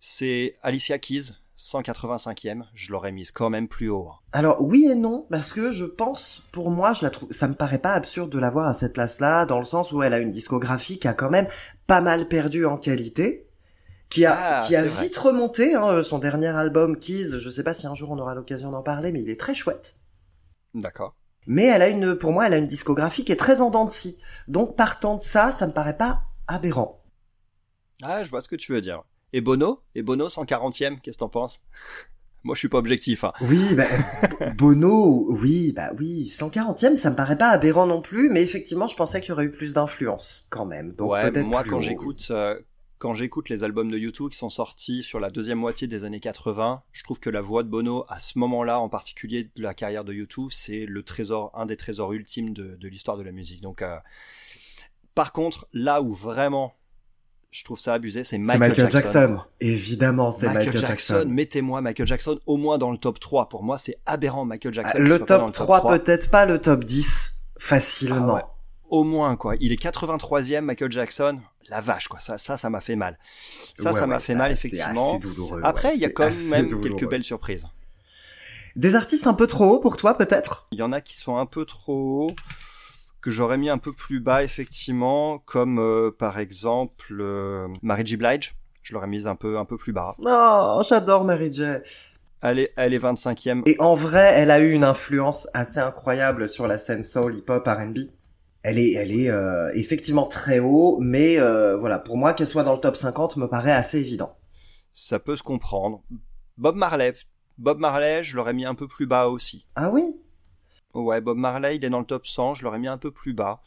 C'est 0.00 0.56
Alicia 0.62 0.98
Keys, 0.98 1.34
185e. 1.58 2.64
Je 2.74 2.92
l'aurais 2.92 3.12
mise 3.12 3.30
quand 3.30 3.50
même 3.50 3.68
plus 3.68 3.88
haut. 3.88 4.08
hein. 4.10 4.18
Alors 4.32 4.60
oui 4.62 4.88
et 4.90 4.94
non 4.94 5.26
parce 5.30 5.52
que 5.52 5.70
je 5.70 5.84
pense, 5.84 6.42
pour 6.52 6.70
moi, 6.70 6.92
je 6.94 7.04
la 7.04 7.10
trouve, 7.10 7.30
ça 7.32 7.48
me 7.48 7.54
paraît 7.54 7.78
pas 7.78 7.92
absurde 7.94 8.30
de 8.30 8.38
la 8.38 8.50
voir 8.50 8.66
à 8.68 8.74
cette 8.74 8.92
place-là, 8.94 9.46
dans 9.46 9.58
le 9.58 9.64
sens 9.64 9.92
où 9.92 10.02
elle 10.02 10.14
a 10.14 10.18
une 10.18 10.30
discographie 10.30 10.98
qui 10.98 11.08
a 11.08 11.14
quand 11.14 11.30
même 11.30 11.48
pas 11.86 12.00
mal 12.00 12.28
perdu 12.28 12.64
en 12.66 12.78
qualité. 12.78 13.48
Qui 14.08 14.26
a, 14.26 14.36
Ah, 14.60 14.66
qui 14.66 14.76
a 14.76 14.80
c'est 14.82 14.88
vrai. 14.88 15.04
vite 15.04 15.16
remonté, 15.16 15.74
hein, 15.74 16.02
son 16.02 16.18
dernier 16.18 16.48
album 16.48 16.98
Keys, 16.98 17.38
je 17.38 17.48
sais 17.50 17.64
pas 17.64 17.72
si 17.74 17.86
un 17.86 17.94
jour 17.94 18.10
on 18.10 18.18
aura 18.18 18.34
l'occasion 18.34 18.70
d'en 18.70 18.82
parler, 18.82 19.10
mais 19.10 19.22
il 19.22 19.30
est 19.30 19.40
très 19.40 19.54
chouette. 19.54 19.94
D'accord. 20.74 21.16
Mais 21.46 21.64
elle 21.64 21.80
a 21.82 21.88
une, 21.88 22.14
pour 22.14 22.30
moi, 22.32 22.46
elle 22.46 22.52
a 22.54 22.58
une 22.58 22.66
discographie 22.66 23.24
qui 23.24 23.32
est 23.32 23.36
très 23.36 23.60
en 23.62 23.70
dents 23.70 23.84
de 23.86 23.90
scie. 23.90 24.18
Donc, 24.48 24.76
partant 24.76 25.16
de 25.16 25.22
ça, 25.22 25.50
ça 25.50 25.66
me 25.66 25.72
paraît 25.72 25.96
pas 25.96 26.24
aberrant. 26.46 27.02
Ah, 28.02 28.22
je 28.22 28.30
vois 28.30 28.40
ce 28.42 28.48
que 28.48 28.56
tu 28.56 28.72
veux 28.72 28.80
dire. 28.82 29.02
Et 29.32 29.40
Bono? 29.40 29.80
Et 29.94 30.02
Bono, 30.02 30.28
140e, 30.28 31.00
qu'est-ce 31.00 31.16
que 31.16 31.20
t'en 31.20 31.28
penses? 31.28 31.64
Moi, 32.44 32.56
je 32.56 32.58
suis 32.58 32.68
pas 32.68 32.78
objectif. 32.78 33.22
Hein. 33.22 33.32
Oui, 33.40 33.74
bah, 33.76 33.86
Bono, 34.58 35.26
oui, 35.30 35.72
bah 35.72 35.92
oui, 35.98 36.24
140e, 36.24 36.96
ça 36.96 37.10
me 37.10 37.16
paraît 37.16 37.38
pas 37.38 37.50
aberrant 37.50 37.86
non 37.86 38.02
plus, 38.02 38.30
mais 38.30 38.42
effectivement, 38.42 38.88
je 38.88 38.96
pensais 38.96 39.20
qu'il 39.20 39.30
y 39.30 39.32
aurait 39.32 39.44
eu 39.44 39.50
plus 39.50 39.74
d'influence, 39.74 40.46
quand 40.50 40.66
même. 40.66 40.92
Donc, 40.92 41.12
ouais, 41.12 41.30
moi 41.44 41.62
quand 41.62 41.80
j'écoute 41.80 42.26
euh, 42.30 42.60
quand 42.98 43.14
j'écoute 43.14 43.48
les 43.48 43.64
albums 43.64 43.90
de 43.90 43.98
U2 43.98 44.28
qui 44.28 44.38
sont 44.38 44.48
sortis 44.48 45.02
sur 45.02 45.18
la 45.18 45.30
deuxième 45.30 45.58
moitié 45.58 45.86
des 45.88 46.04
années 46.04 46.20
80, 46.20 46.82
je 46.92 47.02
trouve 47.02 47.20
que 47.20 47.30
la 47.30 47.40
voix 47.40 47.62
de 47.62 47.68
Bono 47.68 48.04
à 48.08 48.20
ce 48.20 48.38
moment-là, 48.38 48.78
en 48.78 48.88
particulier 48.88 49.50
de 49.56 49.62
la 49.62 49.74
carrière 49.74 50.04
de 50.04 50.12
U2, 50.12 50.48
c'est 50.50 50.86
le 50.86 51.02
trésor, 51.02 51.50
un 51.54 51.66
des 51.66 51.76
trésors 51.76 52.12
ultimes 52.12 52.52
de, 52.52 52.76
de 52.76 52.88
l'histoire 52.88 53.16
de 53.16 53.22
la 53.22 53.32
musique. 53.32 53.60
Donc, 53.60 53.82
euh, 53.82 53.96
par 55.14 55.32
contre, 55.32 55.68
là 55.72 56.00
où 56.00 56.14
vraiment 56.14 56.74
je 57.52 57.64
trouve 57.64 57.78
ça 57.78 57.92
abusé, 57.92 58.24
c'est 58.24 58.38
Michael, 58.38 58.70
Michael, 58.70 58.90
Jackson. 58.90 59.40
Évidemment, 59.60 60.32
c'est 60.32 60.46
Michael, 60.46 60.66
Michael, 60.66 60.80
Jackson, 60.80 61.14
Jackson. 61.16 61.28
mettez-moi 61.28 61.82
Michael 61.82 62.06
Jackson 62.06 62.40
au 62.46 62.56
moins 62.56 62.78
dans 62.78 62.90
le 62.90 62.96
top 62.96 63.20
3. 63.20 63.50
Pour 63.50 63.62
moi, 63.62 63.76
c'est 63.76 63.98
aberrant 64.06 64.46
Michael 64.46 64.72
Jackson. 64.72 64.96
Ah, 64.96 65.00
le 65.00 65.18
pas 65.18 65.26
top 65.26 65.52
3, 65.52 65.88
peut-être 65.98 66.30
pas 66.30 66.46
le 66.46 66.58
top 66.58 66.84
10, 66.84 67.34
facilement. 67.58 68.28
Ah 68.30 68.34
ouais. 68.36 68.42
Au 68.88 69.04
moins, 69.04 69.36
quoi. 69.36 69.54
Il 69.60 69.70
est 69.70 69.80
83e, 69.80 70.62
Michael 70.62 70.90
Jackson. 70.90 71.40
La 71.68 71.82
vache, 71.82 72.08
quoi. 72.08 72.20
Ça, 72.20 72.38
ça, 72.38 72.56
ça 72.56 72.70
m'a 72.70 72.80
fait 72.80 72.96
mal. 72.96 73.18
Ça, 73.76 73.92
Ouais, 73.92 73.98
ça 73.98 74.06
m'a 74.06 74.16
ouais, 74.16 74.20
fait 74.20 74.34
mal, 74.34 74.50
effectivement. 74.50 75.20
Après, 75.62 75.94
il 75.94 76.00
y 76.00 76.06
a 76.06 76.10
quand 76.10 76.30
même 76.50 76.68
douloureux. 76.68 76.96
quelques 76.96 77.10
belles 77.10 77.22
surprises. 77.22 77.66
Des 78.76 78.94
artistes 78.94 79.26
un 79.26 79.34
peu 79.34 79.46
trop 79.46 79.66
hauts 79.76 79.78
pour 79.80 79.98
toi, 79.98 80.16
peut-être? 80.16 80.66
Il 80.72 80.78
y 80.78 80.82
en 80.82 80.92
a 80.92 81.02
qui 81.02 81.16
sont 81.16 81.36
un 81.36 81.44
peu 81.46 81.66
trop 81.66 82.28
hauts, 82.30 82.36
que 83.22 83.30
j'aurais 83.30 83.56
mis 83.56 83.70
un 83.70 83.78
peu 83.78 83.92
plus 83.92 84.20
bas, 84.20 84.44
effectivement, 84.44 85.38
comme 85.38 85.78
euh, 85.78 86.10
par 86.10 86.38
exemple 86.38 87.18
euh, 87.20 87.68
Mary 87.80 88.04
J. 88.04 88.16
Blige. 88.16 88.54
Je 88.82 88.92
l'aurais 88.92 89.06
mise 89.06 89.26
un 89.26 89.36
peu, 89.36 89.58
un 89.58 89.64
peu 89.64 89.76
plus 89.76 89.92
bas. 89.92 90.16
Non, 90.18 90.82
j'adore 90.82 91.24
Mary 91.24 91.52
J. 91.52 91.62
Elle 92.42 92.58
est, 92.58 92.72
elle 92.76 92.92
est 92.92 92.98
25e. 92.98 93.62
Et 93.66 93.76
en 93.78 93.94
vrai, 93.94 94.32
elle 94.34 94.50
a 94.50 94.58
eu 94.58 94.72
une 94.72 94.82
influence 94.82 95.48
assez 95.54 95.78
incroyable 95.78 96.48
sur 96.48 96.66
la 96.66 96.76
scène 96.76 97.04
soul, 97.04 97.36
hip-hop, 97.36 97.64
R&B. 97.64 97.98
Elle 98.64 98.78
est, 98.78 98.92
elle 98.92 99.12
est 99.12 99.30
euh, 99.30 99.70
effectivement 99.74 100.26
très 100.26 100.58
haut, 100.58 100.98
mais 101.00 101.38
euh, 101.38 101.76
voilà, 101.76 102.00
pour 102.00 102.16
moi, 102.16 102.32
qu'elle 102.32 102.48
soit 102.48 102.64
dans 102.64 102.74
le 102.74 102.80
top 102.80 102.96
50 102.96 103.36
me 103.36 103.46
paraît 103.46 103.72
assez 103.72 103.98
évident. 103.98 104.36
Ça 104.92 105.20
peut 105.20 105.36
se 105.36 105.42
comprendre. 105.44 106.02
Bob 106.58 106.74
Marley. 106.76 107.14
Bob 107.58 107.78
Marley, 107.78 108.24
je 108.24 108.34
l'aurais 108.36 108.54
mis 108.54 108.64
un 108.64 108.74
peu 108.74 108.88
plus 108.88 109.06
bas 109.06 109.28
aussi. 109.28 109.64
Ah 109.76 109.90
oui? 109.90 110.16
Ouais, 110.94 111.20
Bob 111.20 111.38
Marley, 111.38 111.76
il 111.76 111.84
est 111.84 111.90
dans 111.90 112.00
le 112.00 112.04
top 112.06 112.26
100, 112.26 112.54
je 112.56 112.64
l'aurais 112.64 112.78
mis 112.78 112.88
un 112.88 112.98
peu 112.98 113.10
plus 113.10 113.32
bas. 113.34 113.60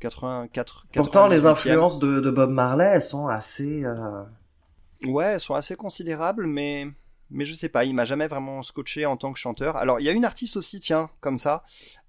84. 0.00 0.86
Pourtant, 0.94 1.26
les 1.28 1.40
98e. 1.40 1.46
influences 1.46 1.98
de, 1.98 2.20
de 2.20 2.30
Bob 2.30 2.50
Marley, 2.50 2.84
elles 2.86 3.02
sont 3.02 3.28
assez... 3.28 3.84
euh, 3.84 4.24
Ouais, 5.06 5.24
elles 5.34 5.40
sont 5.40 5.54
assez 5.54 5.76
considérables, 5.76 6.46
mais 6.46 6.88
mais 7.30 7.44
je 7.44 7.52
sais 7.54 7.68
pas, 7.68 7.84
il 7.84 7.94
m'a 7.94 8.06
jamais 8.06 8.26
vraiment 8.26 8.62
scotché 8.62 9.04
en 9.06 9.16
tant 9.18 9.32
que 9.32 9.38
chanteur. 9.38 9.76
Alors, 9.76 10.00
il 10.00 10.04
y 10.04 10.08
a 10.08 10.12
une 10.12 10.24
artiste 10.24 10.56
aussi, 10.56 10.80
tiens, 10.80 11.10
comme 11.20 11.36
ça, 11.38 11.62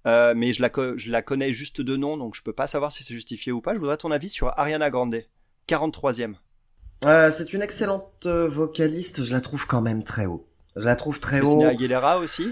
euh, 0.06 0.32
mais 0.36 0.52
je 0.54 0.62
la 0.62 0.70
je 0.96 1.10
la 1.10 1.22
connais 1.22 1.52
juste 1.52 1.80
de 1.82 1.96
nom, 1.96 2.16
donc 2.16 2.34
je 2.34 2.42
peux 2.42 2.54
pas 2.54 2.66
savoir 2.66 2.90
si 2.90 3.04
c'est 3.04 3.14
justifié 3.14 3.52
ou 3.52 3.60
pas. 3.60 3.74
Je 3.74 3.78
voudrais 3.78 3.98
ton 3.98 4.10
avis 4.10 4.30
sur 4.30 4.48
Ariana 4.58 4.90
Grande, 4.90 5.22
43e. 5.68 6.34
euh, 7.04 7.30
c'est 7.30 7.52
une 7.52 7.62
excellente 7.62 8.26
euh, 8.26 8.48
vocaliste, 8.48 9.24
je 9.24 9.32
la 9.32 9.40
trouve 9.40 9.66
quand 9.66 9.80
même 9.82 10.04
très 10.04 10.26
haut. 10.26 10.46
Je 10.76 10.84
la 10.84 10.96
trouve 10.96 11.20
très 11.20 11.40
haut. 11.40 11.44
Christina 11.44 11.68
Aguilera 11.68 12.18
aussi. 12.18 12.50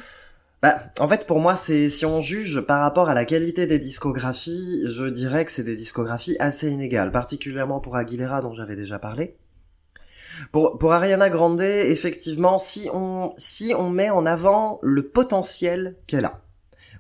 Bah, 0.61 0.83
en 0.99 1.07
fait, 1.07 1.27
pour 1.27 1.39
moi, 1.39 1.55
c'est 1.55 1.89
si 1.89 2.05
on 2.05 2.21
juge 2.21 2.61
par 2.61 2.81
rapport 2.81 3.09
à 3.09 3.15
la 3.15 3.25
qualité 3.25 3.67
des 3.69 3.79
discographies, 3.79 4.83
je 4.89 5.05
dirais 5.05 5.45
que 5.45 5.53
c'est 5.53 5.63
des 5.63 5.77
discographies 5.77 6.37
assez 6.41 6.69
inégales, 6.71 7.13
particulièrement 7.13 7.81
pour 7.81 7.95
Aguilera 7.97 8.43
dont 8.43 8.55
j'avais 8.55 8.75
déjà 8.75 8.99
parlé. 8.99 9.37
Pour 10.53 10.79
pour 10.79 10.93
Ariana 10.93 11.31
Grande, 11.31 11.61
effectivement, 11.61 12.59
si 12.59 12.89
on 12.93 13.35
si 13.37 13.73
on 13.77 13.91
met 13.91 14.11
en 14.11 14.27
avant 14.27 14.79
le 14.83 15.03
potentiel 15.09 15.97
qu'elle 16.07 16.25
a. 16.25 16.41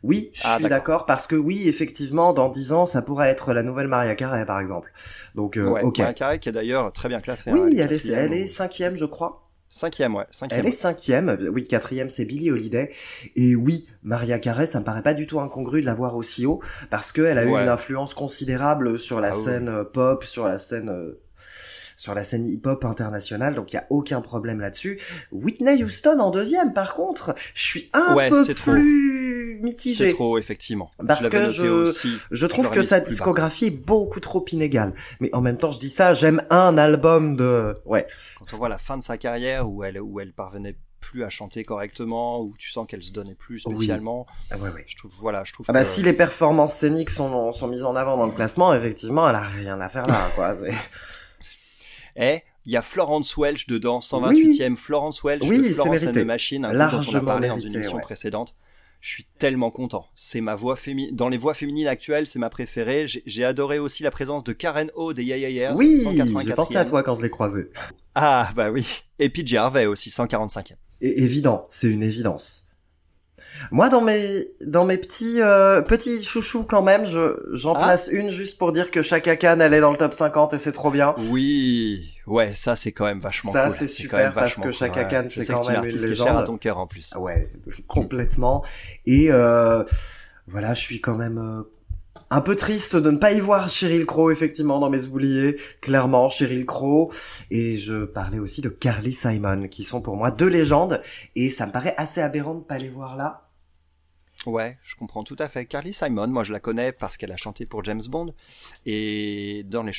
Oui, 0.04 0.30
je 0.34 0.42
Ah, 0.44 0.58
suis 0.60 0.68
d'accord. 0.68 1.06
parce 1.06 1.26
que 1.26 1.34
oui, 1.34 1.66
effectivement, 1.68 2.32
dans 2.32 2.48
10 2.48 2.72
ans, 2.72 2.86
ça 2.86 3.02
pourrait 3.02 3.28
être 3.30 3.52
la 3.52 3.64
nouvelle 3.64 3.88
Maria 3.88 4.14
Carey, 4.14 4.46
par 4.46 4.60
exemple. 4.60 4.92
Donc, 5.34 5.56
euh, 5.56 5.68
ouais, 5.68 5.82
ok. 5.82 5.98
Mariah 5.98 6.14
Carey 6.14 6.38
qui 6.38 6.48
est 6.48 6.52
d'ailleurs 6.52 6.92
très 6.92 7.08
bien 7.08 7.20
classée. 7.20 7.50
hein, 7.50 7.54
Oui, 7.58 7.78
elle 7.80 7.92
est, 7.92 8.06
elle 8.08 8.32
est 8.32 8.46
cinquième, 8.46 8.94
je 8.96 9.04
crois. 9.04 9.47
Cinquième, 9.68 10.14
ouais, 10.14 10.24
cinquième. 10.30 10.60
Elle 10.60 10.66
est 10.66 10.72
cinquième, 10.72 11.36
oui, 11.52 11.66
quatrième 11.66 12.10
c'est 12.10 12.24
Billie 12.24 12.50
Holiday. 12.50 12.90
Et 13.36 13.54
oui, 13.54 13.88
Maria 14.02 14.38
Carey, 14.38 14.66
ça 14.66 14.80
me 14.80 14.84
paraît 14.84 15.02
pas 15.02 15.14
du 15.14 15.26
tout 15.26 15.40
incongru 15.40 15.80
de 15.80 15.86
la 15.86 15.94
voir 15.94 16.16
aussi 16.16 16.46
haut, 16.46 16.60
parce 16.90 17.12
qu'elle 17.12 17.38
a 17.38 17.44
eu 17.44 17.50
une 17.50 17.68
influence 17.68 18.14
considérable 18.14 18.98
sur 18.98 19.20
la 19.20 19.30
Ah 19.30 19.34
scène 19.34 19.68
euh, 19.68 19.84
pop, 19.84 20.24
sur 20.24 20.46
la 20.46 20.58
scène... 20.58 21.14
sur 21.98 22.14
la 22.14 22.24
scène 22.24 22.46
hip-hop 22.46 22.84
internationale, 22.86 23.54
donc 23.54 23.72
il 23.72 23.74
y 23.74 23.78
a 23.78 23.86
aucun 23.90 24.22
problème 24.22 24.60
là-dessus. 24.60 24.98
Whitney 25.32 25.82
Houston 25.84 26.18
en 26.20 26.30
deuxième, 26.30 26.72
par 26.72 26.94
contre, 26.94 27.34
je 27.54 27.62
suis 27.62 27.90
un 27.92 28.14
Ouais, 28.14 28.30
peu 28.30 28.42
c'est 28.44 28.54
trop. 28.54 28.70
plus 28.70 29.56
C'est 29.58 29.62
mitigé. 29.64 30.12
trop, 30.14 30.38
effectivement. 30.38 30.88
Parce 31.06 31.24
je 31.24 31.28
que 31.28 31.50
je- 31.50 31.66
aussi. 31.66 32.16
Je 32.30 32.46
trouve 32.46 32.70
que 32.70 32.82
sa 32.82 33.00
plus 33.00 33.10
discographie 33.10 33.66
est 33.66 33.70
beaucoup 33.70 34.20
trop 34.20 34.44
inégale. 34.52 34.94
Mais 35.18 35.28
en 35.34 35.40
même 35.40 35.58
temps, 35.58 35.72
je 35.72 35.80
dis 35.80 35.90
ça, 35.90 36.14
j'aime 36.14 36.42
un 36.50 36.78
album 36.78 37.34
de... 37.34 37.74
Ouais, 37.84 38.06
Quand 38.38 38.54
on 38.54 38.56
voit 38.58 38.68
la 38.68 38.78
fin 38.78 38.96
de 38.96 39.02
sa 39.02 39.18
carrière 39.18 39.68
où 39.68 39.82
elle, 39.82 40.00
où 40.00 40.20
elle 40.20 40.32
parvenait 40.32 40.76
plus 41.00 41.24
à 41.24 41.30
chanter 41.30 41.64
correctement, 41.64 42.40
où 42.40 42.54
tu 42.56 42.70
sens 42.70 42.86
qu'elle 42.88 43.02
se 43.02 43.12
donnait 43.12 43.34
plus 43.34 43.64
Oui. 43.66 43.74
spécialement. 43.74 44.26
ah 44.52 44.58
ouais, 44.58 44.70
ouais. 44.70 44.84
Je 44.86 44.96
trouve, 44.96 45.10
voilà, 45.18 45.42
je 45.42 45.52
trouve 45.52 45.66
Ah 45.68 45.72
bah 45.72 45.82
que- 45.82 45.88
si 45.88 46.02
les 46.04 46.12
performances 46.12 46.74
scéniques 46.74 47.10
sont, 47.10 47.50
sont 47.50 47.66
mises 47.66 47.82
en 47.84 47.96
avant 47.96 48.16
dans 48.16 48.26
le 48.26 48.32
classement, 48.32 48.72
effectivement, 48.74 49.28
elle 49.28 49.34
a 49.36 49.40
rien 49.40 49.80
à 49.80 49.88
faire 49.88 50.06
là, 50.06 50.24
quoi. 50.36 50.54
C'est- 52.18 52.36
Eh, 52.36 52.42
il 52.66 52.72
y 52.72 52.76
a 52.76 52.82
Florence 52.82 53.36
Welch 53.36 53.66
dedans, 53.66 54.00
128e. 54.00 54.76
Florence 54.76 55.22
Welch 55.22 55.42
Oui, 55.48 55.58
de 55.58 55.62
Florence 55.74 56.02
and 56.02 56.06
mérité. 56.06 56.22
the 56.22 56.26
Machine, 56.26 56.64
un 56.64 56.72
dont 56.90 57.00
on 57.06 57.14
a 57.14 57.20
parlé 57.20 57.48
dans 57.48 57.54
une 57.56 57.62
mérité, 57.64 57.76
émission 57.78 57.96
ouais. 57.96 58.02
précédente. 58.02 58.54
Je 59.00 59.10
suis 59.10 59.26
tellement 59.38 59.70
content. 59.70 60.06
C'est 60.14 60.40
ma 60.40 60.56
voix 60.56 60.74
féminine. 60.74 61.14
Dans 61.14 61.28
les 61.28 61.38
voix 61.38 61.54
féminines 61.54 61.86
actuelles, 61.86 62.26
c'est 62.26 62.40
ma 62.40 62.50
préférée. 62.50 63.06
J'ai 63.06 63.44
adoré 63.44 63.78
aussi 63.78 64.02
la 64.02 64.10
présence 64.10 64.42
de 64.42 64.52
Karen 64.52 64.90
O 64.96 65.12
des 65.12 65.22
Yeah 65.22 65.36
Yeah 65.48 65.72
Oui, 65.76 65.98
184e. 66.02 66.44
j'ai 66.44 66.54
pensé 66.54 66.76
à 66.76 66.84
toi 66.84 67.04
quand 67.04 67.14
je 67.14 67.22
l'ai 67.22 67.30
croisé. 67.30 67.70
Ah, 68.16 68.50
bah 68.56 68.70
oui. 68.72 68.84
Et 69.20 69.28
puis 69.28 69.56
Harvey 69.56 69.86
aussi, 69.86 70.10
145e. 70.10 70.76
Et 71.00 71.22
évident, 71.22 71.68
c'est 71.70 71.88
une 71.88 72.02
évidence. 72.02 72.64
Moi, 73.70 73.88
dans 73.88 74.00
mes 74.00 74.48
dans 74.60 74.84
mes 74.84 74.96
petits 74.98 75.40
euh, 75.42 75.82
petits 75.82 76.22
chouchous 76.22 76.64
quand 76.64 76.82
même, 76.82 77.04
je 77.06 77.36
j'en 77.52 77.74
Ah. 77.74 77.82
place 77.84 78.08
une 78.12 78.30
juste 78.30 78.58
pour 78.58 78.72
dire 78.72 78.90
que 78.90 79.02
Chaka 79.02 79.36
Khan 79.36 79.58
elle 79.60 79.74
est 79.74 79.80
dans 79.80 79.90
le 79.92 79.98
top 79.98 80.14
50 80.14 80.54
et 80.54 80.58
c'est 80.58 80.72
trop 80.72 80.90
bien. 80.90 81.14
Oui, 81.30 82.14
ouais, 82.26 82.52
ça 82.54 82.76
c'est 82.76 82.92
quand 82.92 83.04
même 83.06 83.20
vachement 83.20 83.52
Ça, 83.52 83.66
cool. 83.68 83.74
c'est 83.76 83.86
quand 83.86 83.92
super 84.18 84.34
parce 84.34 84.54
que 84.56 84.70
Chaka. 84.72 85.04
Khan, 85.04 85.26
c'est 85.28 85.46
quand 85.46 85.58
que 85.58 85.64
c'est 85.64 85.72
même 85.72 85.84
une 85.84 85.90
chère 85.90 86.04
à 86.04 86.06
légende. 86.08 86.44
ton 86.46 86.56
cœur 86.58 86.78
en 86.78 86.86
plus. 86.86 87.12
Ah 87.14 87.20
Ouais, 87.20 87.50
complètement. 87.86 88.64
Et 89.06 89.28
euh, 89.30 89.84
voilà, 90.46 90.74
je 90.74 90.80
suis 90.80 91.00
quand 91.00 91.14
même 91.16 91.38
euh, 91.38 91.62
un 92.30 92.40
peu 92.42 92.56
triste 92.56 92.94
de 92.96 93.10
ne 93.10 93.16
pas 93.16 93.32
y 93.32 93.40
voir 93.40 93.68
Cheryl 93.70 94.04
Crow 94.06 94.30
effectivement 94.30 94.78
dans 94.80 94.90
mes 94.90 95.06
oubliés. 95.06 95.56
Clairement, 95.80 96.28
Cheryl 96.28 96.66
Crow. 96.66 97.10
Et 97.50 97.76
je 97.78 98.04
parlais 98.04 98.38
aussi 98.38 98.60
de 98.60 98.68
Carly 98.68 99.12
Simon, 99.12 99.66
qui 99.68 99.82
sont 99.82 100.00
pour 100.02 100.16
moi 100.16 100.30
deux 100.30 100.46
légendes. 100.48 101.00
Et 101.36 101.48
ça 101.50 101.66
me 101.66 101.72
paraît 101.72 101.94
assez 101.96 102.20
aberrant 102.20 102.54
de 102.54 102.62
pas 102.64 102.78
les 102.78 102.90
voir 102.90 103.16
là. 103.16 103.47
Ouais, 104.48 104.78
je 104.82 104.96
comprends 104.96 105.24
tout 105.24 105.36
à 105.38 105.46
fait. 105.46 105.66
Carly 105.66 105.92
Simon, 105.92 106.28
moi 106.28 106.42
je 106.42 106.52
la 106.52 106.58
connais 106.58 106.90
parce 106.90 107.18
qu'elle 107.18 107.32
a 107.32 107.36
chanté 107.36 107.66
pour 107.66 107.84
James 107.84 108.00
Bond 108.08 108.34
et 108.86 109.62
dans 109.66 109.82
les 109.82 109.92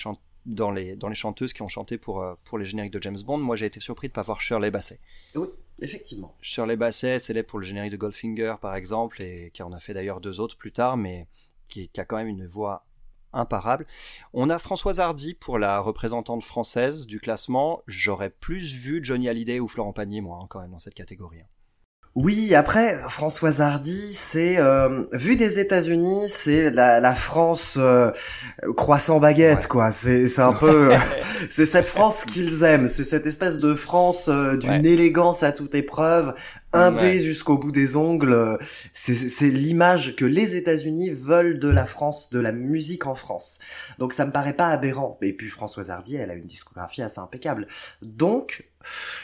dans 0.48 0.72
les 0.72 0.96
dans 0.96 1.08
les 1.08 1.16
chanteuses 1.16 1.54
qui 1.54 1.62
ont 1.62 1.68
chanté 1.68 2.00
pour 2.00 2.24
euh, 2.24 2.34
pour 2.46 2.58
les 2.58 2.66
génériques 2.66 2.94
de 2.94 3.02
James 3.04 3.20
Bond, 3.24 3.38
moi 3.38 3.56
j'ai 3.58 3.68
été 3.68 3.80
surpris 3.80 4.08
de 4.08 4.14
pas 4.14 4.24
voir 4.24 4.42
Shirley 4.42 4.72
Bassey. 4.72 5.00
Oui, 5.36 5.50
effectivement. 5.84 6.34
Shirley 6.42 6.78
Bassey, 6.78 7.20
c'est 7.20 7.44
pour 7.44 7.60
le 7.60 7.66
générique 7.66 7.92
de 7.92 7.98
Goldfinger 7.98 8.56
par 8.60 8.74
exemple 8.74 9.22
et 9.22 9.52
qui 9.54 9.62
en 9.62 9.72
a 9.72 9.80
fait 9.80 9.94
d'ailleurs 9.94 10.20
deux 10.20 10.40
autres 10.40 10.58
plus 10.58 10.72
tard, 10.72 10.98
mais 10.98 11.28
qui, 11.68 11.90
qui 11.90 12.02
a 12.02 12.06
quand 12.06 12.18
même 12.18 12.28
une 12.28 12.48
voix 12.48 12.88
imparable. 13.32 13.86
On 14.34 14.50
a 14.50 14.58
Françoise 14.58 15.00
Hardy 15.00 15.36
pour 15.36 15.60
la 15.60 15.80
représentante 15.80 16.44
française 16.44 17.06
du 17.06 17.20
classement. 17.20 17.84
J'aurais 17.86 18.32
plus 18.32 18.74
vu 18.74 19.02
Johnny 19.04 19.30
Hallyday 19.30 19.60
ou 19.60 19.68
Florent 19.68 19.94
Pagny 19.94 20.22
moi 20.22 20.40
hein, 20.42 20.48
quand 20.50 20.60
même 20.60 20.72
dans 20.72 20.80
cette 20.80 20.96
catégorie. 20.96 21.44
Oui, 22.16 22.54
après 22.56 22.98
Françoise 23.08 23.62
Hardy, 23.62 24.14
c'est 24.14 24.58
euh, 24.58 25.04
vu 25.14 25.36
des 25.36 25.60
États-Unis, 25.60 26.28
c'est 26.28 26.72
la, 26.72 27.00
la 27.00 27.14
France 27.16 27.76
euh, 27.80 28.12
croissant 28.76 29.20
baguette 29.20 29.60
Ouais. 29.60 29.68
quoi. 29.70 29.92
C'est 29.92 30.28
c'est 30.28 30.42
un 30.42 30.52
peu 30.52 30.92
c'est 31.50 31.68
cette 31.68 31.88
France 31.88 32.26
qu'ils 32.26 32.64
aiment, 32.64 32.88
c'est 32.88 33.04
cette 33.04 33.26
espèce 33.28 33.60
de 33.60 33.74
France 33.76 34.28
euh, 34.28 34.58
d'une 34.58 34.70
Ouais. 34.72 34.86
élégance 34.86 35.44
à 35.44 35.52
toute 35.52 35.76
épreuve, 35.76 36.34
indé 36.74 37.02
Ouais. 37.02 37.20
jusqu'au 37.20 37.58
bout 37.58 37.72
des 37.72 37.96
ongles. 37.96 38.34
euh, 38.34 38.58
C'est 38.94 39.50
l'image 39.50 40.16
que 40.16 40.26
les 40.26 40.56
États-Unis 40.56 41.10
veulent 41.10 41.60
de 41.60 41.68
la 41.68 41.86
France, 41.86 42.30
de 42.30 42.40
la 42.40 42.52
musique 42.52 43.06
en 43.08 43.16
France. 43.16 43.60
Donc 43.98 44.14
ça 44.14 44.26
me 44.26 44.32
paraît 44.32 44.54
pas 44.56 44.68
aberrant. 44.68 45.18
Et 45.22 45.34
puis 45.34 45.50
Françoise 45.50 45.90
Hardy, 45.90 46.16
elle 46.16 46.30
a 46.32 46.36
une 46.36 46.46
discographie 46.46 47.02
assez 47.02 47.20
impeccable. 47.20 47.68
Donc 48.02 48.66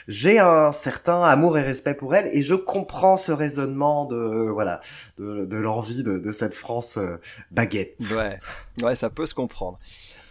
j'ai 0.08 0.40
un 0.40 0.72
certain 0.72 1.22
amour 1.24 1.58
et 1.58 1.64
respect 1.64 1.94
pour 1.94 2.14
elle 2.16 2.30
et 2.36 2.42
je 2.42 2.56
comprends 2.56 3.16
ce 3.16 3.32
raisonnement 3.32 4.06
de 4.06 4.50
voilà 4.52 4.82
de, 5.18 5.46
de 5.46 5.58
l'envie 5.58 6.04
de, 6.04 6.20
de 6.20 6.32
cette 6.32 6.54
France 6.54 6.98
euh, 6.98 7.18
baguette. 7.52 8.06
Ouais, 8.12 8.40
ouais, 8.82 8.96
ça 8.96 9.10
peut 9.10 9.26
se 9.26 9.34
comprendre. 9.34 9.80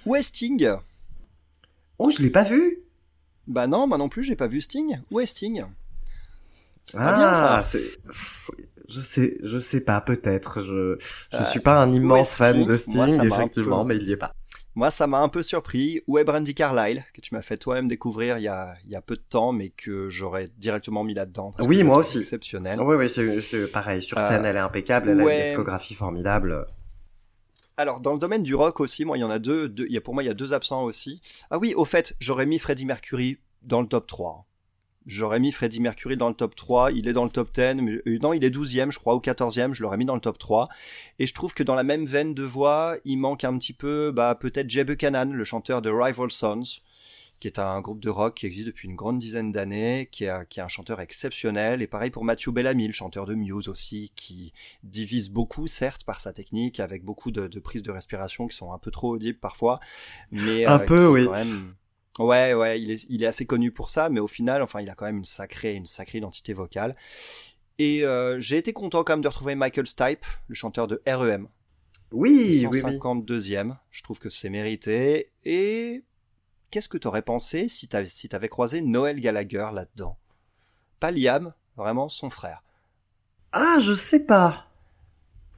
Où 0.05 0.15
est 0.17 0.23
Sting? 0.23 0.69
Oh, 1.99 2.11
je 2.11 2.21
l'ai 2.23 2.31
pas 2.31 2.43
vu. 2.43 2.81
Bah 3.47 3.67
non, 3.67 3.87
moi 3.87 3.97
non 3.99 4.09
plus, 4.09 4.25
j'ai 4.25 4.37
pas 4.37 4.47
vu 4.47 4.61
Sting. 4.61 4.99
Où 5.11 5.21
est 5.21 5.27
Sting? 5.27 5.65
Pas 6.93 7.17
bien, 7.17 7.35
ça. 7.35 7.57
Ah, 7.59 7.63
c'est 7.63 7.83
je 8.89 9.01
sais, 9.01 9.39
je 9.43 9.59
sais 9.59 9.81
pas, 9.81 10.01
peut-être. 10.01 10.61
Je 10.61 10.97
je 11.33 11.37
Euh, 11.39 11.45
suis 11.45 11.61
pas 11.61 11.77
un 11.79 11.91
immense 11.93 12.37
fan 12.37 12.53
Sting 12.53 12.67
de 12.67 12.77
Sting, 12.77 12.95
Moi, 12.97 13.07
effectivement, 13.39 13.83
peu- 13.83 13.89
mais 13.89 13.97
il 13.97 14.07
y 14.09 14.13
est 14.13 14.17
pas. 14.17 14.33
Moi, 14.77 14.91
ça 14.91 15.07
m'a 15.07 15.21
un 15.21 15.29
peu 15.29 15.43
surpris. 15.43 16.03
Où 16.09 16.19
est 16.19 16.25
Brandy 16.25 16.55
Carlyle, 16.55 17.05
que 17.15 17.21
tu 17.21 17.33
m'as 17.35 17.43
fait 17.43 17.57
toi-même 17.57 17.87
découvrir 17.89 18.39
il 18.39 18.43
y, 18.43 18.49
a, 18.49 18.75
il 18.85 18.91
y 18.91 18.97
a 18.97 19.01
peu 19.03 19.15
de 19.17 19.23
temps, 19.23 19.53
mais 19.53 19.71
que 19.71 20.09
j'aurais 20.09 20.49
directement 20.59 21.05
mis 21.05 21.15
là-dedans. 21.15 21.55
Oui, 21.61 21.83
moi 21.85 21.99
aussi. 21.99 22.19
Exceptionnelle. 22.19 22.81
Oui, 22.81 22.97
oui, 22.97 23.09
c'est 23.09 23.69
pareil. 23.69 24.03
Sur 24.03 24.19
Euh, 24.19 24.29
scène, 24.29 24.45
elle 24.45 24.57
est 24.57 24.61
impeccable. 24.61 25.11
Elle 25.11 25.21
a 25.21 25.35
une 25.37 25.43
discographie 25.45 25.95
formidable. 25.95 26.67
Alors, 27.77 28.01
dans 28.01 28.13
le 28.13 28.19
domaine 28.19 28.43
du 28.43 28.55
rock 28.55 28.81
aussi, 28.81 29.05
moi, 29.05 29.17
il 29.17 29.21
y 29.21 29.25
en 29.25 29.31
a 29.31 29.39
deux. 29.39 29.69
deux 29.69 29.87
il 29.89 29.93
y 29.93 29.97
a, 29.97 30.01
pour 30.01 30.15
moi, 30.15 30.23
il 30.23 30.27
y 30.27 30.31
a 30.31 30.35
deux 30.35 30.53
absents 30.53 30.83
aussi. 30.85 31.21
Ah 31.51 31.59
oui, 31.59 31.75
au 31.75 31.85
fait, 31.85 32.15
j'aurais 32.21 32.47
mis 32.47 32.59
Freddie 32.59 32.85
Mercury 32.85 33.39
dans 33.63 33.81
le 33.81 33.87
top 33.89 34.07
3. 34.07 34.47
J'aurais 35.07 35.39
mis 35.39 35.53
Freddie 35.53 35.81
Mercury 35.81 36.17
dans 36.17 36.29
le 36.29 36.35
top 36.35 36.55
3. 36.57 36.93
Il 36.93 37.09
est 37.09 37.13
dans 37.13 37.25
le 37.25 37.31
top 37.31 37.53
10. 37.53 37.75
Mais, 37.83 38.01
euh, 38.07 38.19
non, 38.23 38.33
il 38.33 38.43
est 38.45 38.51
12e, 38.51 38.91
je 38.91 38.99
crois, 38.99 39.15
ou 39.15 39.21
14e. 39.21 39.75
Je 39.75 39.83
l'aurais 39.83 39.99
mis 39.99 40.07
dans 40.07 40.15
le 40.15 40.21
top 40.21 40.39
3. 40.39 40.69
Et 41.19 41.27
je 41.27 41.35
trouve 41.35 41.53
que 41.55 41.63
dans 41.63 41.75
la 41.75 41.83
même 41.83 42.07
veine 42.07 42.33
de 42.35 42.43
voix, 42.43 42.97
il 43.05 43.17
manque 43.19 43.45
un 43.45 43.57
petit 43.59 43.75
peu, 43.75 44.13
bah, 44.13 44.35
peut-être 44.35 44.71
Jay 44.71 44.85
Buchanan, 44.85 45.31
le 45.33 45.45
chanteur 45.45 45.83
de 45.83 45.91
Rival 45.91 46.31
Sons, 46.31 46.63
qui 47.41 47.49
est 47.49 47.59
un 47.59 47.81
groupe 47.83 48.01
de 48.01 48.09
rock 48.09 48.35
qui 48.37 48.47
existe 48.47 48.67
depuis 48.69 48.89
une 48.89 48.95
grande 48.97 49.19
dizaine 49.19 49.53
d'années, 49.53 50.09
qui, 50.11 50.25
qui 50.49 50.61
est 50.61 50.63
un 50.63 50.69
chanteur 50.69 51.01
exceptionnel. 51.01 51.83
Et 51.83 51.87
pareil 51.87 52.09
pour 52.11 52.25
Matthew 52.25 52.49
Bellamy, 52.51 52.87
le 52.87 52.95
chanteur 52.95 53.27
de 53.27 53.35
Muse 53.35 53.69
aussi, 53.69 54.11
qui 54.17 54.55
divise 54.85 55.29
beaucoup, 55.29 55.67
certes, 55.67 56.05
par 56.05 56.23
sa 56.23 56.33
technique, 56.33 56.81
avec 56.81 57.05
beaucoup 57.05 57.31
de, 57.31 57.47
de 57.47 57.61
prises 57.61 57.83
de 57.83 57.91
respiration 57.91 58.47
qui 58.47 58.57
sont 58.57 58.73
un 58.73 58.79
peu 58.79 58.91
trop 58.91 59.11
audibles 59.11 59.39
parfois. 59.39 59.81
Mais, 60.31 60.65
Un 60.65 60.81
euh, 60.81 60.87
peu, 60.87 61.07
oui. 61.09 61.27
quand 61.27 61.33
même- 61.33 61.75
Ouais, 62.19 62.55
ouais, 62.55 62.81
il 62.81 62.91
est, 62.93 63.07
il 63.09 63.23
est 63.25 63.27
assez 63.27 63.45
connu 63.47 63.73
pour 63.73 63.91
ça, 63.91 64.09
mais 64.09 64.21
au 64.21 64.29
final, 64.29 64.63
enfin, 64.63 64.81
il 64.81 64.89
a 64.89 64.95
quand 64.95 65.07
même 65.07 65.19
une 65.19 65.25
sacrée, 65.25 65.75
une 65.75 65.87
sacrée 65.87 66.19
identité 66.19 66.53
vocale. 66.55 66.97
Et 67.79 68.05
euh, 68.05 68.39
j'ai 68.41 68.57
été 68.57 68.73
content 68.73 69.03
quand 69.05 69.15
même 69.15 69.23
de 69.23 69.29
retrouver 69.29 69.57
Michael 69.57 69.87
Stipe, 69.89 70.25
le 70.49 70.55
chanteur 70.55 70.87
de 70.87 71.03
REM, 71.07 71.49
Oui, 72.13 72.67
oui, 72.71 72.83
oui. 72.85 73.01
152e. 73.01 73.77
Je 73.91 74.03
trouve 74.05 74.19
que 74.21 74.31
c'est 74.31 74.51
mérité. 74.51 75.33
Et 75.45 76.05
qu'est-ce 76.71 76.89
que 76.89 76.99
t'aurais 76.99 77.23
pensé 77.23 77.69
si 77.69 77.89
t'avais 77.89 78.07
si 78.07 78.29
t'avais 78.29 78.49
croisé 78.49 78.83
Noël 78.83 79.21
Gallagher 79.21 79.69
là-dedans? 79.73 80.19
Pas 81.01 81.11
Liam, 81.11 81.55
vraiment 81.77 82.09
son 82.09 82.31
frère. 82.31 82.63
Ah, 83.53 83.79
je 83.81 83.95
sais 83.95 84.27
pas. 84.27 84.64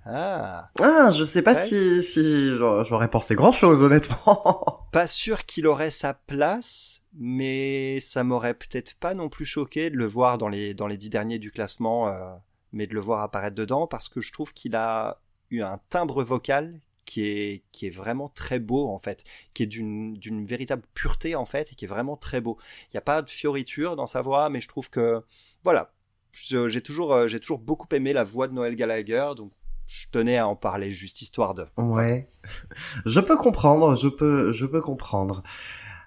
Ah, 0.09 0.71
Ah, 0.81 1.11
je 1.11 1.25
sais 1.25 1.43
pas 1.43 1.55
Ouais. 1.55 1.67
si 1.67 2.03
si 2.03 2.55
j'aurais 2.55 3.11
pensé 3.11 3.35
grand 3.35 3.53
chose, 3.53 3.83
honnêtement. 3.83 4.87
pas 4.93 5.07
sûr 5.07 5.45
qu'il 5.47 5.67
aurait 5.67 5.91
sa 5.91 6.15
place, 6.15 7.03
mais 7.15 7.99
ça 8.01 8.23
m'aurait 8.23 8.55
peut-être 8.55 8.95
pas 8.97 9.15
non 9.15 9.29
plus 9.29 9.45
choqué 9.45 9.91
de 9.91 9.97
le 9.97 10.07
voir 10.07 10.39
dans 10.39 10.49
les 10.49 10.75
dans 10.75 10.87
les 10.87 10.97
dix 10.97 11.11
derniers 11.11 11.39
du 11.41 11.51
classement, 11.51 12.09
euh, 12.09 12.35
mais 12.73 12.87
de 12.87 12.95
le 12.95 13.01
voir 13.01 13.21
apparaître 13.23 13.57
dedans 13.57 13.87
parce 13.87 14.09
que 14.09 14.21
je 14.21 14.33
trouve 14.33 14.53
qu'il 14.53 14.77
a 14.77 15.21
eu 15.51 15.63
un 15.63 15.79
timbre 15.91 16.23
vocal 16.23 16.81
qui 17.05 17.23
est 17.27 17.65
qui 17.73 17.87
est 17.87 17.91
vraiment 17.91 18.29
très 18.29 18.59
beau 18.61 18.89
en 18.89 18.99
fait, 18.99 19.25
qui 19.55 19.65
est 19.65 19.67
d'une 19.67 20.47
véritable 20.47 20.83
pureté 20.95 21.35
en 21.35 21.47
fait 21.47 21.73
et 21.73 21.75
qui 21.75 21.85
est 21.85 21.89
vraiment 21.89 22.17
très 22.17 22.41
beau. 22.41 22.59
Il 22.85 22.95
n'y 22.95 22.99
a 22.99 23.03
pas 23.03 23.23
de 23.23 23.31
fioriture 23.31 23.97
dans 23.97 24.07
sa 24.07 24.23
voix, 24.23 24.51
mais 24.51 24.61
je 24.61 24.69
trouve 24.69 24.89
que 24.91 25.23
voilà, 25.65 25.93
j'ai 26.33 26.81
toujours 26.81 27.13
euh, 27.13 27.27
j'ai 27.29 27.41
toujours 27.41 27.59
beaucoup 27.59 27.89
aimé 27.93 28.13
la 28.13 28.25
voix 28.25 28.47
de 28.47 28.53
Noël 28.55 28.77
Gallagher, 28.77 29.31
donc 29.37 29.53
je 29.87 30.07
tenais 30.11 30.37
à 30.39 30.47
en 30.49 30.57
parler 30.57 30.91
juste 30.91 31.23
histoire 31.23 31.55
de. 31.55 31.65
Ouais. 31.77 32.29
Je 33.07 33.21
peux 33.21 33.37
comprendre, 33.37 33.97
je 33.97 34.09
peux, 34.09 34.53
je 34.53 34.67
peux 34.67 34.81
comprendre. 34.81 35.43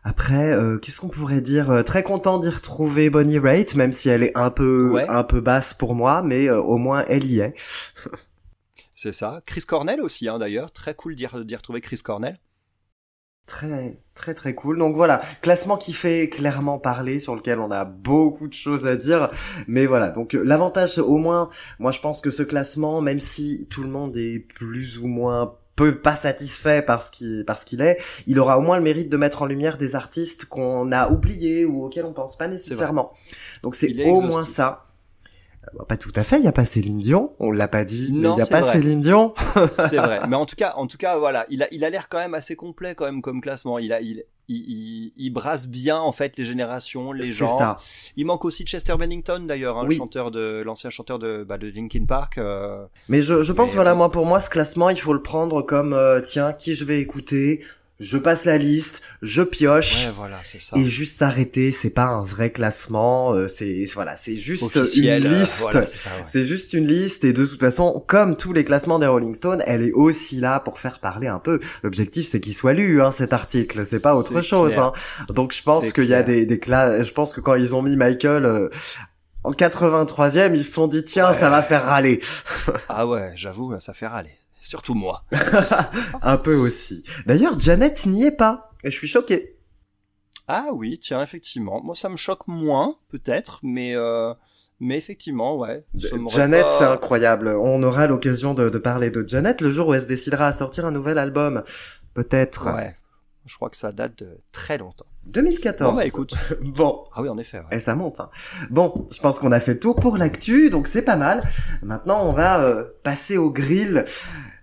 Après, 0.04 0.52
euh, 0.54 0.78
qu'est-ce 0.78 1.02
qu'on 1.02 1.10
pourrait 1.10 1.42
dire 1.42 1.70
Euh, 1.72 1.84
Très 1.84 2.04
content 2.04 2.40
d'y 2.40 2.48
retrouver 2.50 3.10
Bonnie 3.10 3.38
Raitt, 3.40 3.76
même 3.76 3.92
si 3.92 4.08
elle 4.10 4.24
est 4.24 4.38
un 4.38 4.50
peu, 4.50 4.92
Ouais. 4.92 5.06
un 5.10 5.24
peu 5.24 5.42
basse 5.42 5.74
pour 5.74 5.94
moi, 5.96 6.22
mais 6.24 6.48
euh, 6.50 6.62
au 6.62 6.78
moins 6.78 7.04
elle 7.08 7.26
y 7.26 7.40
est. 7.42 7.54
C'est 8.96 9.12
ça. 9.14 9.42
Chris 9.46 9.62
Cornell 9.62 10.02
aussi, 10.02 10.28
hein, 10.28 10.40
d'ailleurs. 10.40 10.72
Très 10.72 10.94
cool 10.94 11.16
d'y 11.16 11.26
d'y 11.46 11.56
retrouver 11.56 11.82
Chris 11.82 12.02
Cornell. 12.04 12.38
Très, 13.46 13.98
très, 14.14 14.36
très 14.36 14.54
cool. 14.54 14.78
Donc 14.78 14.96
voilà, 14.96 15.22
classement 15.42 15.76
qui 15.76 15.92
fait 15.92 16.30
clairement 16.30 16.78
parler, 16.78 17.20
sur 17.20 17.36
lequel 17.36 17.60
on 17.60 17.72
a 17.72 17.84
beaucoup 17.84 18.48
de 18.48 18.54
choses 18.54 18.86
à 18.86 18.96
dire. 18.96 19.32
Mais 19.68 19.88
voilà, 19.88 20.12
donc 20.12 20.36
euh, 20.36 20.44
l'avantage, 20.44 20.94
c'est 20.96 21.02
au 21.02 21.18
moins, 21.18 21.50
moi 21.80 21.92
je 21.92 22.00
pense 22.00 22.22
que 22.22 22.30
ce 22.30 22.44
classement, 22.44 23.02
même 23.02 23.20
si 23.20 23.68
tout 23.72 23.82
le 23.82 23.90
monde 23.90 24.16
est 24.18 24.40
plus 24.40 25.00
ou 25.00 25.08
moins 25.08 25.56
peu 25.76 25.98
pas 26.00 26.16
satisfait 26.18 26.82
parce 26.82 27.10
qu'il 27.10 27.46
parce 27.46 27.64
qu'il 27.64 27.82
est, 27.82 27.98
il 28.28 28.38
aura 28.38 28.58
au 28.60 28.62
moins 28.62 28.78
le 28.78 28.84
mérite 28.84 29.10
de 29.10 29.16
mettre 29.18 29.42
en 29.42 29.46
lumière 29.46 29.78
des 29.78 29.96
artistes 29.96 30.46
qu'on 30.46 30.92
a 30.92 31.10
oubliés 31.10 31.64
ou 31.66 31.86
auxquels 31.86 32.04
on 32.06 32.12
pense 32.14 32.38
pas 32.38 32.50
nécessairement. 32.50 33.14
Donc 33.64 33.76
c'est 33.76 33.96
au 34.06 34.22
moins 34.22 34.44
ça. 34.44 34.89
Bah, 35.78 35.86
Pas 35.88 35.98
tout 35.98 36.12
à 36.16 36.24
fait, 36.24 36.38
il 36.40 36.44
y 36.46 36.48
a 36.48 36.52
pas 36.52 36.66
Céline 36.66 37.00
Dion, 37.00 37.34
on 37.40 37.52
l'a 37.52 37.68
pas 37.68 37.86
dit, 37.86 38.10
mais 38.12 38.28
il 38.30 38.38
y 38.38 38.42
a 38.42 38.46
pas 38.46 38.62
vrai. 38.62 38.74
Céline 38.74 39.02
Dion. 39.02 39.34
C'est 39.72 39.98
vrai. 39.98 40.20
Mais 40.28 40.36
en 40.36 40.46
tout 40.46 40.56
cas, 40.56 40.74
en 40.78 40.88
tout 40.88 40.98
cas, 40.98 41.18
voilà, 41.18 41.46
il 41.50 41.64
a, 41.64 41.68
il 41.72 41.84
a 41.86 41.90
l'air 41.90 42.10
quand 42.10 42.18
même 42.20 42.34
assez 42.34 42.56
complet 42.56 42.96
quand 42.96 43.06
même 43.06 43.22
comme 43.22 43.42
classement. 43.42 43.78
Il 43.80 43.94
a, 43.94 44.02
il, 44.02 44.24
il, 44.48 44.56
il, 44.58 45.14
il 45.18 45.30
brasse 45.30 45.68
bien 45.68 46.00
en 46.00 46.12
fait 46.12 46.36
les 46.38 46.46
générations, 46.46 47.12
les 47.12 47.26
C'est 47.26 47.34
gens. 47.34 47.58
ça. 47.58 47.78
Il 48.18 48.26
manque 48.26 48.46
aussi 48.46 48.64
Chester 48.66 48.96
Bennington 48.98 49.42
d'ailleurs, 49.48 49.78
hein, 49.78 49.86
Oui. 49.88 49.96
le 49.96 50.00
chanteur 50.00 50.32
de, 50.32 50.62
l'ancien 50.66 50.90
chanteur 50.90 51.20
de, 51.20 51.44
bah, 51.44 51.58
de 51.60 51.68
Linkin 51.68 52.06
Park. 52.06 52.38
euh, 52.40 52.84
Mais 53.10 53.22
je, 53.22 53.44
je 53.44 53.52
pense, 53.54 53.70
Mais, 53.72 53.76
voilà, 53.76 53.92
euh, 53.92 53.96
moi, 53.96 54.10
pour 54.10 54.26
moi, 54.26 54.40
ce 54.40 54.50
classement, 54.50 54.90
il 54.90 55.00
faut 55.00 55.14
le 55.14 55.22
prendre 55.22 55.62
comme, 55.62 55.94
euh, 55.94 56.20
tiens, 56.22 56.54
qui 56.54 56.74
je 56.74 56.84
vais 56.86 57.00
écouter, 57.00 57.64
je 58.00 58.18
passe 58.18 58.46
la 58.46 58.58
liste, 58.58 59.02
je 59.22 59.42
pioche, 59.42 60.06
Ouais, 60.06 60.12
voilà, 60.16 60.38
c'est 60.46 60.62
ça. 60.62 60.78
et 60.78 60.86
juste 60.86 61.20
s'arrêter, 61.20 61.72
c'est 61.74 61.90
pas 61.90 62.06
un 62.06 62.24
vrai 62.24 62.50
classement, 62.50 63.34
euh, 63.34 63.48
c'est, 63.50 63.86
voilà, 63.94 64.16
c'est 64.16 64.38
juste 64.38 64.78
Officiel, 64.78 65.26
une 65.26 65.34
euh, 65.34 65.40
liste. 65.40 65.60
voilà, 65.60 65.86
c'est 65.86 66.40
ouais. 66.40 66.46
Juste 66.46 66.72
une 66.74 66.88
liste 66.88 67.26
et 67.26 67.34
de 67.34 67.46
toute 67.46 67.60
façon, 67.60 68.02
comme 68.08 68.38
tous 68.38 68.54
les 68.54 68.64
classements 68.64 69.00
des 69.00 69.08
Rolling 69.08 69.36
Stones, 69.36 69.62
elle 69.68 69.82
est 69.82 69.92
aussi 69.92 70.38
là 70.40 70.60
pour 70.62 70.80
faire 70.80 71.00
parler 71.00 71.28
un 71.28 71.40
peu. 71.40 71.60
L'objectif, 71.84 72.30
c'est 72.30 72.40
qu'il 72.40 72.56
soit 72.56 72.74
lu, 72.74 73.02
hein, 73.02 73.12
cet 73.12 73.34
article. 73.34 73.84
C'est 73.86 74.02
pas 74.02 74.16
autre 74.16 74.40
chose. 74.42 74.78
Hein. 74.78 74.94
Donc, 75.30 75.54
je 75.54 75.62
pense 75.62 75.92
qu'il 75.92 76.06
y 76.06 76.14
a 76.14 76.24
des, 76.24 76.46
des. 76.46 76.60
Je 76.66 77.12
pense 77.12 77.34
que 77.34 77.42
quand 77.42 77.56
ils 77.56 77.76
ont 77.76 77.82
mis 77.82 77.98
Michael, 77.98 78.46
euh, 78.46 78.70
En 79.44 79.52
83e, 79.52 80.54
ils 80.56 80.64
se 80.64 80.72
sont 80.72 80.88
dit 80.88 81.04
tiens, 81.04 81.34
ça 81.34 81.50
va 81.50 81.62
faire 81.62 81.86
râler. 81.86 82.22
Ah 82.88 83.06
ouais, 83.08 83.32
j'avoue, 83.36 83.74
ça 83.80 83.94
fait 83.94 84.08
râler. 84.08 84.39
Surtout 84.70 84.94
moi. 84.94 85.26
Un 86.22 86.38
peu 86.38 86.54
aussi. 86.56 87.04
D'ailleurs, 87.26 87.60
Janet 87.60 88.06
n'y 88.06 88.24
est 88.26 88.32
pas. 88.32 88.70
Et 88.84 88.92
je 88.92 88.96
suis 88.96 89.08
choqué. 89.08 89.58
Ah 90.48 90.68
oui, 90.74 91.00
tiens, 91.00 91.24
effectivement. 91.24 91.82
Moi, 91.84 91.96
ça 91.96 92.08
me 92.08 92.18
choque 92.18 92.48
moins, 92.48 92.96
peut-être, 93.10 93.60
mais 93.64 93.96
euh, 93.96 94.32
mais 94.80 94.96
effectivement, 94.96 95.58
ouais. 95.58 95.86
Janet, 95.96 96.62
pas- 96.68 96.70
c'est 96.78 96.84
incroyable. 96.86 97.48
On 97.60 97.82
aura 97.82 98.06
l'occasion 98.06 98.54
de, 98.54 98.70
de 98.70 98.78
parler 98.78 99.10
de 99.10 99.28
Janet 99.28 99.60
le 99.62 99.72
jour 99.72 99.88
où 99.88 99.96
elle 99.96 100.02
se 100.02 100.08
décidera 100.08 100.46
à 100.46 100.52
sortir 100.52 100.86
un 100.86 100.92
nouvel 100.92 101.18
album. 101.18 101.64
Peut-être. 102.14 102.72
Ouais. 102.72 102.96
Je 103.48 103.56
crois 103.56 103.72
que 103.72 103.78
ça 103.78 103.92
date 103.92 104.20
de 104.20 104.38
très 104.52 104.78
longtemps. 104.78 105.08
2014. 105.26 105.90
Bon 105.92 105.98
bah 105.98 106.06
écoute. 106.06 106.36
Bon. 106.62 107.06
Ah 107.16 107.24
oui, 107.24 107.30
en 107.30 107.38
effet. 107.40 107.58
ouais. 107.60 107.78
Et 107.78 107.80
ça 107.80 107.96
monte. 107.96 108.20
hein. 108.20 108.30
Bon, 108.70 109.08
je 109.12 109.20
pense 109.20 109.40
qu'on 109.40 109.52
a 109.52 109.60
fait 109.60 109.74
le 109.74 109.80
tour 109.80 109.96
pour 109.96 110.18
l'actu, 110.18 110.70
donc 110.70 110.88
c'est 110.88 111.02
pas 111.02 111.16
mal. 111.16 111.42
Maintenant, 111.82 112.24
on 112.28 112.34
va 112.34 112.62
euh, 112.62 112.86
passer 113.04 113.38
au 113.38 113.50
grill 113.52 114.06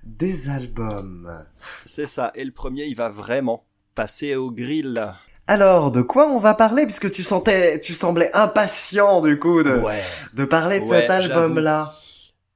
des 0.06 0.48
albums. 0.48 1.44
C'est 1.84 2.06
ça. 2.06 2.30
Et 2.34 2.44
le 2.44 2.52
premier, 2.52 2.84
il 2.84 2.94
va 2.96 3.08
vraiment 3.08 3.64
passer 3.94 4.34
au 4.36 4.50
grill. 4.50 5.12
Alors, 5.48 5.90
de 5.92 6.02
quoi 6.02 6.28
on 6.28 6.38
va 6.38 6.54
parler 6.54 6.84
puisque 6.86 7.10
tu 7.12 7.22
sentais, 7.22 7.80
tu 7.80 7.92
semblais 7.94 8.30
impatient 8.34 9.20
du 9.20 9.38
coup 9.38 9.62
de, 9.62 9.78
Ouais. 9.78 10.00
de 10.34 10.44
parler 10.44 10.80
de 10.80 10.84
Ouais, 10.86 11.02
cet 11.02 11.10
album-là? 11.10 11.92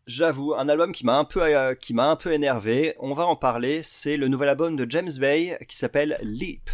J'avoue, 0.07 0.55
un 0.55 0.69
album 0.69 0.91
qui 0.93 1.07
m'a 1.07 1.17
un 1.17 1.25
peu 1.25 1.41
euh, 1.43 1.75
qui 1.75 1.95
m'a 1.95 2.07
un 2.07 2.17
peu 2.17 2.33
énervé. 2.33 2.95
On 2.99 3.15
va 3.15 3.27
en 3.27 3.37
parler. 3.37 3.81
C'est 3.83 4.17
le 4.17 4.27
nouvel 4.27 4.49
album 4.49 4.75
de 4.75 4.85
James 4.91 5.11
Bay 5.21 5.57
qui 5.69 5.77
s'appelle 5.77 6.19
Leap. 6.23 6.69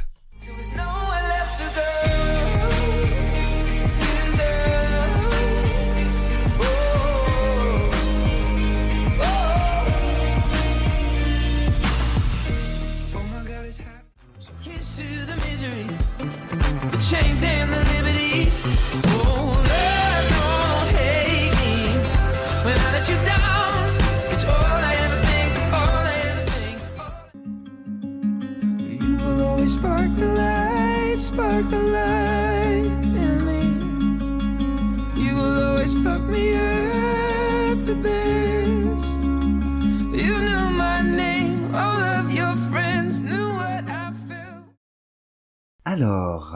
Alors, 45.97 46.55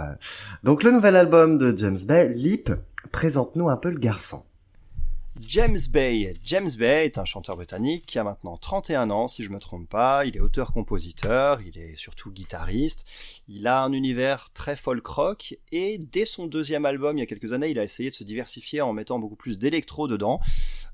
donc 0.64 0.83
le 0.83 0.90
nouvel 0.90 1.16
album 1.16 1.57
de 1.57 1.74
James 1.74 1.96
Bay, 2.05 2.29
Leap, 2.29 2.70
présente-nous 3.11 3.70
un 3.70 3.79
peu 3.79 3.88
le 3.88 3.98
garçon. 3.98 4.44
James 5.40 5.79
Bay. 5.90 6.35
James 6.44 6.68
Bay 6.79 7.07
est 7.07 7.16
un 7.16 7.24
chanteur 7.24 7.57
britannique 7.57 8.05
qui 8.05 8.18
a 8.18 8.24
maintenant 8.24 8.59
31 8.59 9.09
ans, 9.09 9.29
si 9.29 9.42
je 9.42 9.48
me 9.48 9.59
trompe 9.59 9.88
pas. 9.88 10.26
Il 10.26 10.37
est 10.37 10.40
auteur-compositeur, 10.40 11.62
il 11.62 11.79
est 11.79 11.96
surtout 11.96 12.31
guitariste. 12.31 13.07
Il 13.48 13.66
a 13.66 13.81
un 13.81 13.92
univers 13.92 14.50
très 14.53 14.76
folk 14.76 15.07
rock 15.07 15.57
et 15.72 15.96
dès 15.96 16.26
son 16.26 16.46
deuxième 16.46 16.85
album, 16.85 17.16
il 17.16 17.20
y 17.20 17.22
a 17.22 17.26
quelques 17.26 17.55
années, 17.55 17.70
il 17.70 17.79
a 17.79 17.85
essayé 17.85 18.11
de 18.11 18.14
se 18.14 18.24
diversifier 18.24 18.83
en 18.83 18.92
mettant 18.92 19.18
beaucoup 19.18 19.37
plus 19.37 19.59
d'électro 19.59 20.07
dedans. 20.07 20.40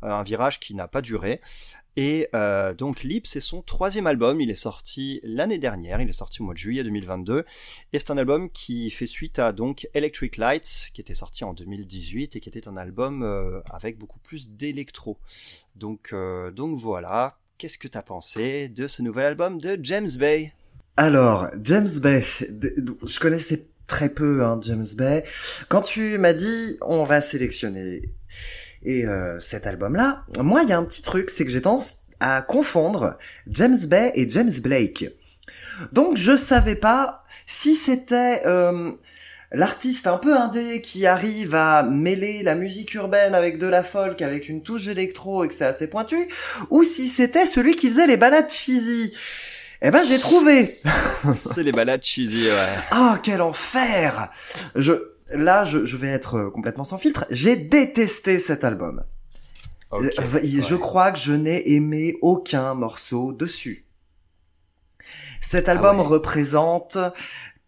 Un 0.03 0.23
virage 0.23 0.61
qui 0.61 0.75
n'a 0.75 0.89
pas 0.89 1.03
duré. 1.03 1.41
Et 1.97 2.29
euh, 2.35 2.75
donc 2.75 3.03
Leap, 3.03 3.27
c'est 3.27 3.41
son 3.41 3.63
troisième 3.63 4.07
album. 4.07 4.41
Il 4.41 4.51
est 4.51 4.55
sorti 4.55 5.21
l'année 5.25 5.59
dernière. 5.59 6.01
Il 6.01 6.09
est 6.09 6.13
sorti 6.13 6.43
au 6.43 6.45
mois 6.45 6.55
de 6.55 6.59
juillet 6.59 6.85
2022. 6.85 7.45
Et 7.93 7.99
c'est 7.99 8.11
un 8.11 8.19
album 8.19 8.51
qui 8.51 8.91
fait 8.91 9.07
suite 9.07 9.39
à 9.39 9.53
donc 9.53 9.89
Electric 9.95 10.37
Lights, 10.37 10.91
qui 10.93 11.01
était 11.01 11.15
sorti 11.15 11.45
en 11.45 11.55
2018 11.55 12.37
et 12.37 12.41
qui 12.41 12.49
était 12.49 12.69
un 12.69 12.77
album 12.77 13.23
euh, 13.23 13.61
avec 13.71 13.99
beaucoup 13.99 14.19
plus 14.19 14.51
d'électro. 14.51 15.19
Donc, 15.75 16.11
euh, 16.13 16.51
donc 16.51 16.79
voilà. 16.79 17.39
Qu'est-ce 17.57 17.79
que 17.79 17.89
t'as 17.89 18.03
pensé 18.03 18.69
de 18.69 18.87
ce 18.87 19.01
nouvel 19.01 19.25
album 19.25 19.59
de 19.59 19.79
James 19.83 20.11
Bay? 20.19 20.53
Alors, 20.99 21.49
James 21.63 21.89
Bay, 22.03 22.23
je 22.39 23.19
connaissais 23.19 23.69
très 23.87 24.11
peu 24.11 24.45
hein, 24.45 24.61
James 24.63 24.87
Bay. 24.97 25.25
Quand 25.69 25.81
tu 25.81 26.19
m'as 26.19 26.35
dit 26.35 26.77
on 26.83 27.05
va 27.05 27.23
sélectionner 27.23 28.03
et 28.83 29.07
euh, 29.07 29.41
cet 29.41 29.67
album-là, 29.67 30.25
moi 30.39 30.63
il 30.63 30.69
y 30.69 30.73
a 30.73 30.79
un 30.79 30.85
petit 30.85 31.03
truc, 31.03 31.31
c'est 31.31 31.45
que 31.45 31.51
j'ai 31.51 31.63
tendance 31.63 32.03
à 32.21 32.43
confondre 32.43 33.19
James 33.49 33.79
Bay 33.87 34.13
et 34.15 34.29
James 34.31 34.53
Blake. 34.63 35.07
Donc 35.93 36.17
je 36.17 36.37
savais 36.37 36.75
pas 36.75 37.25
si 37.47 37.75
c'était 37.75 38.43
euh, 38.47 38.93
l'artiste 39.53 40.07
un 40.07 40.19
peu 40.19 40.35
indé 40.37 40.81
qui 40.81 41.07
arrive 41.07 41.55
à 41.55 41.83
mêler 41.83 42.43
la 42.43 42.55
musique 42.55 42.95
urbaine 42.95 43.35
avec 43.35 43.59
de 43.59 43.67
la 43.67 43.83
folk, 43.83 44.23
avec 44.23 44.49
une 44.49 44.63
touche 44.63 44.89
électro 44.89 45.45
et 45.45 45.49
que 45.49 45.55
c'est 45.55 45.67
assez 45.67 45.89
pointu, 45.89 46.29
ou 46.71 46.85
si 46.85 47.09
c'était 47.09 47.47
celui 47.47 47.77
qui 47.77 47.89
faisait 47.89 48.07
les 48.07 48.17
balades 48.17 48.51
cheesy. 48.51 49.13
Eh 49.83 49.91
ben 49.91 50.05
j'ai 50.07 50.19
trouvé. 50.19 50.65
C'est 51.33 51.63
les 51.63 51.71
balades 51.71 52.03
cheesy, 52.03 52.45
ouais. 52.45 52.79
Ah, 52.91 53.21
quel 53.23 53.43
enfer 53.43 54.31
Je 54.75 54.95
là, 55.31 55.65
je, 55.65 55.85
je 55.85 55.97
vais 55.97 56.09
être 56.09 56.35
euh, 56.37 56.51
complètement 56.51 56.85
sans 56.85 56.99
filtre. 56.99 57.27
J'ai 57.31 57.57
détesté 57.57 58.39
cet 58.39 58.65
album. 58.65 59.05
Euh, 59.93 60.11
Je 60.43 60.75
ouais. 60.75 60.81
crois 60.81 61.13
que 61.13 61.19
je 61.19 61.33
n'ai 61.33 61.73
aimé 61.73 62.17
aucun 62.23 62.75
morceau 62.75 63.33
dessus. 63.33 63.87
Cet 65.41 65.69
album 65.69 65.97
Ah 65.99 66.03
ouais. 66.03 66.09
représente 66.09 66.99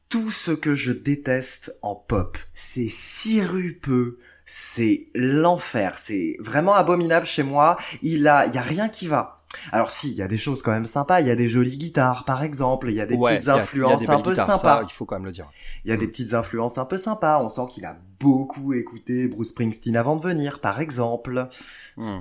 tout 0.09 0.31
ce 0.31 0.51
que 0.53 0.75
je 0.75 0.93
déteste 0.93 1.79
en 1.83 1.95
pop. 1.95 2.39
C'est 2.55 2.89
sirupeux, 2.89 4.19
c'est 4.45 5.09
l'enfer, 5.15 5.99
c'est 5.99 6.37
vraiment 6.41 6.75
abominable 6.75 7.27
chez 7.27 7.43
moi. 7.43 7.77
Il 8.03 8.27
a, 8.27 8.47
il 8.47 8.55
y 8.55 8.59
a 8.59 8.63
rien 8.63 8.89
qui 8.89 9.07
va. 9.07 9.38
Alors 9.73 9.91
si, 9.91 10.11
il 10.11 10.15
y 10.15 10.23
a 10.23 10.29
des 10.29 10.37
choses 10.37 10.61
quand 10.63 10.73
même 10.73 10.85
sympas. 10.85 11.21
Il 11.21 11.27
y 11.27 11.31
a 11.31 11.37
des 11.37 11.49
jolies 11.49 11.79
guitares, 11.79 12.25
par 12.25 12.43
exemple. 12.43 12.91
Il 12.91 12.95
y 12.97 13.01
a 13.01 13.07
des 13.07 13.15
Ouais, 13.17 13.37
petites 13.37 13.49
influences 13.49 14.01
des 14.03 14.11
un 14.11 14.21
peu 14.21 14.31
guitares, 14.31 14.47
sympas. 14.47 14.81
ça, 14.81 14.87
il 14.89 14.93
faut 14.93 15.05
quand 15.07 15.17
même 15.17 15.25
le 15.25 15.31
dire. 15.33 15.51
Il 15.85 15.91
y 15.91 15.93
a 15.95 15.97
des 15.97 16.07
petites 16.07 16.35
influences 16.35 16.77
un 16.79 16.85
peu 16.85 16.99
sympas. 16.99 17.41
On 17.43 17.49
sent 17.49 17.63
qu'il 17.71 17.85
a 17.87 17.97
beaucoup 18.21 18.75
écouté 18.75 19.27
Bruce 19.29 19.49
Springsteen 19.51 19.97
avant 19.97 20.17
de 20.17 20.23
venir, 20.23 20.61
par 20.61 20.81
exemple. 20.81 21.49
Hmm. 21.97 22.21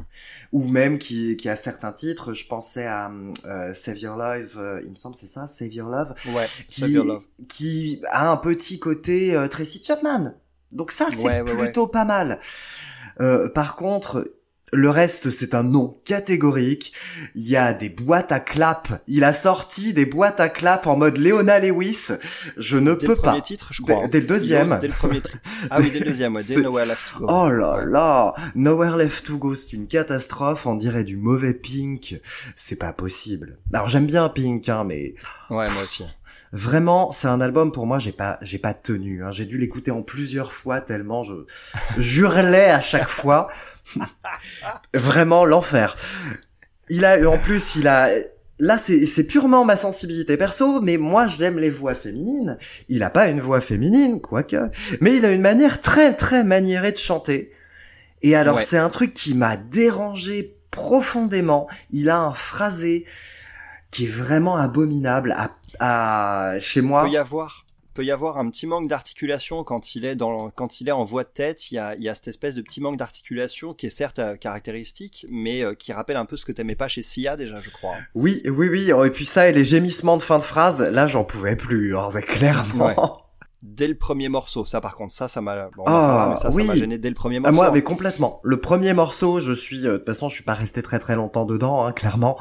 Ou 0.53 0.67
même 0.69 0.97
qui, 0.99 1.35
qui 1.37 1.49
a 1.49 1.55
certains 1.57 1.91
titres. 1.91 2.33
Je 2.33 2.45
pensais 2.47 2.85
à 2.85 3.11
euh, 3.45 3.73
Save 3.73 3.97
Your 3.99 4.15
Love, 4.15 4.53
euh, 4.57 4.81
il 4.85 4.91
me 4.91 4.95
semble 4.95 5.15
c'est 5.15 5.27
ça, 5.27 5.47
Save 5.47 5.73
Your 5.73 5.89
Love, 5.89 6.13
Ouais, 6.33 6.45
qui, 6.69 6.81
Save 6.81 6.89
Your 6.91 7.05
Love. 7.05 7.23
qui 7.49 8.01
a 8.09 8.31
un 8.31 8.37
petit 8.37 8.79
côté 8.79 9.35
euh, 9.35 9.47
Tracy 9.49 9.83
Chapman. 9.83 10.33
Donc 10.71 10.91
ça, 10.91 11.07
c'est 11.11 11.41
ouais. 11.41 11.43
plutôt 11.43 11.87
pas 11.87 12.05
mal. 12.05 12.39
Euh, 13.19 13.49
par 13.49 13.75
contre, 13.75 14.31
le 14.73 14.89
reste, 14.89 15.29
c'est 15.29 15.55
un 15.55 15.63
non 15.63 15.97
catégorique. 16.03 16.91
Il 17.35 17.47
y 17.47 17.55
a 17.55 17.73
des 17.73 17.87
boîtes 17.89 18.31
à 18.33 18.39
clap. 18.41 19.01
Il 19.07 19.23
a 19.23 19.31
sorti 19.31 19.93
des 19.93 20.05
boîtes 20.05 20.39
à 20.41 20.49
clap 20.49 20.87
en 20.87 20.97
mode 20.97 21.17
Leona 21.17 21.59
Lewis. 21.59 22.09
Je 22.57 22.77
ne 22.77 22.93
Dès 22.93 23.05
peux 23.07 23.13
le 23.13 23.17
premier 23.17 23.37
pas. 23.37 23.41
titre, 23.41 23.69
je 23.71 23.81
crois. 23.81 24.01
Dès- 24.03 24.07
dès 24.09 24.19
le 24.21 24.27
deuxième. 24.27 24.77
Dès 24.81 24.87
le 24.87 24.93
premier 24.93 25.21
Ah 25.69 25.79
oui, 25.79 25.89
dès 25.89 25.99
le 25.99 26.05
deuxième, 26.07 26.35
ouais. 26.35 26.43
Dès 26.43 26.57
Nowhere 26.57 26.85
Left 26.85 27.13
to 27.13 27.19
Go. 27.19 27.27
Oh 27.29 27.49
là 27.49 27.85
là, 27.85 28.33
Nowhere 28.55 28.97
Left 28.97 29.25
to 29.25 29.37
Go, 29.37 29.55
c'est 29.55 29.71
une 29.73 29.87
catastrophe, 29.87 30.65
on 30.65 30.75
dirait 30.75 31.03
du 31.05 31.15
mauvais 31.17 31.53
Pink, 31.53 32.19
c'est 32.55 32.75
pas 32.75 32.91
possible. 32.93 33.57
Alors 33.73 33.87
j'aime 33.87 34.05
bien 34.05 34.27
Pink, 34.29 34.67
hein, 34.69 34.83
mais 34.85 35.15
Ouais, 35.49 35.69
moi 35.69 35.83
aussi. 35.83 36.03
vraiment, 36.51 37.11
c'est 37.13 37.27
un 37.29 37.39
album 37.41 37.71
pour 37.71 37.85
moi, 37.87 37.99
j'ai 37.99 38.11
pas, 38.11 38.37
j'ai 38.41 38.57
pas 38.57 38.73
tenu, 38.73 39.23
hein. 39.23 39.31
j'ai 39.31 39.45
dû 39.45 39.57
l'écouter 39.57 39.91
en 39.91 40.01
plusieurs 40.01 40.51
fois 40.53 40.81
tellement 40.81 41.23
je 41.23 41.35
j'hurlais 41.97 42.69
à 42.69 42.81
chaque 42.81 43.09
fois. 43.09 43.47
vraiment 44.93 45.45
l'enfer. 45.45 45.95
Il 46.89 47.05
a, 47.05 47.29
en 47.29 47.37
plus, 47.37 47.75
il 47.75 47.87
a, 47.87 48.09
là 48.59 48.77
c'est, 48.77 49.23
purement 49.25 49.65
ma 49.65 49.75
sensibilité 49.75 50.37
perso, 50.37 50.81
mais 50.81 50.97
moi 50.97 51.27
j'aime 51.27 51.59
les 51.59 51.69
voix 51.69 51.93
féminines. 51.95 52.57
Il 52.89 53.03
a 53.03 53.09
pas 53.09 53.27
une 53.27 53.41
voix 53.41 53.61
féminine, 53.61 54.21
quoique, 54.21 54.69
mais 55.01 55.15
il 55.15 55.25
a 55.25 55.31
une 55.31 55.41
manière 55.41 55.81
très 55.81 56.13
très 56.13 56.43
maniérée 56.43 56.91
de 56.91 56.97
chanter. 56.97 57.51
Et 58.21 58.35
alors 58.35 58.57
Ouais. 58.57 58.63
c'est 58.63 58.77
un 58.77 58.89
truc 58.89 59.13
qui 59.13 59.35
m'a 59.35 59.57
dérangé 59.57 60.57
profondément. 60.71 61.67
Il 61.91 62.09
a 62.09 62.17
un 62.17 62.33
phrasé 62.33 63.05
qui 63.91 64.05
est 64.05 64.09
vraiment 64.09 64.57
abominable 64.57 65.35
à, 65.37 65.55
à 65.79 66.59
chez 66.59 66.81
moi. 66.81 67.03
peut 67.03 67.09
y 67.11 67.17
avoir 67.17 67.66
peut 67.97 68.05
y 68.05 68.11
avoir 68.11 68.37
un 68.37 68.47
petit 68.51 68.67
manque 68.67 68.87
d'articulation 68.87 69.63
quand 69.63 69.95
il 69.95 70.05
est 70.05 70.15
dans 70.15 70.51
quand 70.51 70.81
il 70.81 70.87
est 70.87 70.91
en 70.91 71.03
voix 71.03 71.23
de 71.23 71.29
tête 71.29 71.71
il 71.71 71.75
y 71.75 71.77
a 71.79 71.95
il 71.95 72.03
y 72.03 72.09
a 72.09 72.13
cette 72.13 72.27
espèce 72.27 72.53
de 72.53 72.61
petit 72.61 72.79
manque 72.79 72.97
d'articulation 72.97 73.73
qui 73.73 73.87
est 73.87 73.89
certes 73.89 74.19
euh, 74.19 74.35
caractéristique 74.35 75.25
mais 75.31 75.63
euh, 75.63 75.73
qui 75.73 75.93
rappelle 75.93 76.17
un 76.17 76.25
peu 76.25 76.37
ce 76.37 76.45
que 76.45 76.51
t'aimais 76.51 76.75
pas 76.75 76.87
chez 76.87 77.01
Sia 77.01 77.35
déjà 77.35 77.59
je 77.59 77.71
crois 77.71 77.95
Oui, 78.13 78.43
oui, 78.45 78.69
oui. 78.69 78.91
Et 78.91 79.09
puis 79.09 79.25
ça 79.25 79.49
et 79.49 79.51
les 79.51 79.65
gémissements 79.65 80.15
de 80.17 80.21
fin 80.21 80.37
de 80.37 80.43
phrase, 80.43 80.79
là 80.79 81.07
j'en 81.07 81.23
pouvais 81.23 81.55
plus. 81.55 81.97
hein, 81.97 82.09
c'est 82.13 82.21
clairement. 82.21 82.85
Ouais. 82.85 82.95
Dès 83.67 83.87
le 83.87 83.95
premier 83.95 84.29
morceau. 84.29 84.65
Ça, 84.65 84.81
par 84.81 84.95
contre, 84.95 85.13
ça, 85.13 85.27
ça 85.27 85.41
m'a, 85.41 85.69
bon, 85.75 85.83
Ah, 85.85 86.35
ça, 86.37 86.49
ça 86.49 86.55
oui. 86.55 86.65
m'a 86.65 86.75
gêné 86.75 86.97
dès 86.97 87.09
le 87.09 87.15
premier 87.15 87.37
Ah, 87.37 87.39
morceau. 87.41 87.55
moi, 87.55 87.71
mais 87.71 87.81
complètement. 87.83 88.39
Le 88.43 88.59
premier 88.59 88.93
morceau, 88.93 89.39
je 89.39 89.53
suis, 89.53 89.85
euh, 89.85 89.93
de 89.93 89.97
toute 89.97 90.05
façon, 90.05 90.29
je 90.29 90.35
suis 90.35 90.43
pas 90.43 90.53
resté 90.53 90.81
très 90.81 90.99
très 90.99 91.15
longtemps 91.15 91.45
dedans, 91.45 91.83
hein, 91.85 91.91
clairement. 91.91 92.37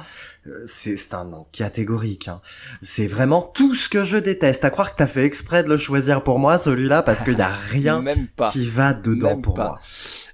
Euh, 0.47 0.65
c'est, 0.69 0.97
c'est 0.97 1.15
un 1.15 1.25
nom 1.25 1.47
catégorique. 1.53 2.29
Hein. 2.29 2.41
C'est 2.83 3.07
vraiment 3.07 3.43
tout 3.43 3.75
ce 3.75 3.89
que 3.89 4.05
je 4.05 4.17
déteste. 4.17 4.65
À 4.65 4.71
croire 4.71 4.91
que 4.93 4.97
t'as 4.97 5.07
fait 5.07 5.25
exprès 5.25 5.65
de 5.65 5.69
le 5.69 5.77
choisir 5.77 6.23
pour 6.23 6.39
moi, 6.39 6.57
celui-là, 6.59 7.03
parce 7.03 7.23
qu'il 7.25 7.39
y 7.39 7.43
a 7.43 7.49
rien 7.71 8.01
Même 8.01 8.29
pas. 8.29 8.51
qui 8.51 8.67
va 8.67 8.95
dedans 8.95 9.31
Même 9.31 9.43
pour 9.43 9.55
pas. 9.55 9.65
moi. 9.69 9.81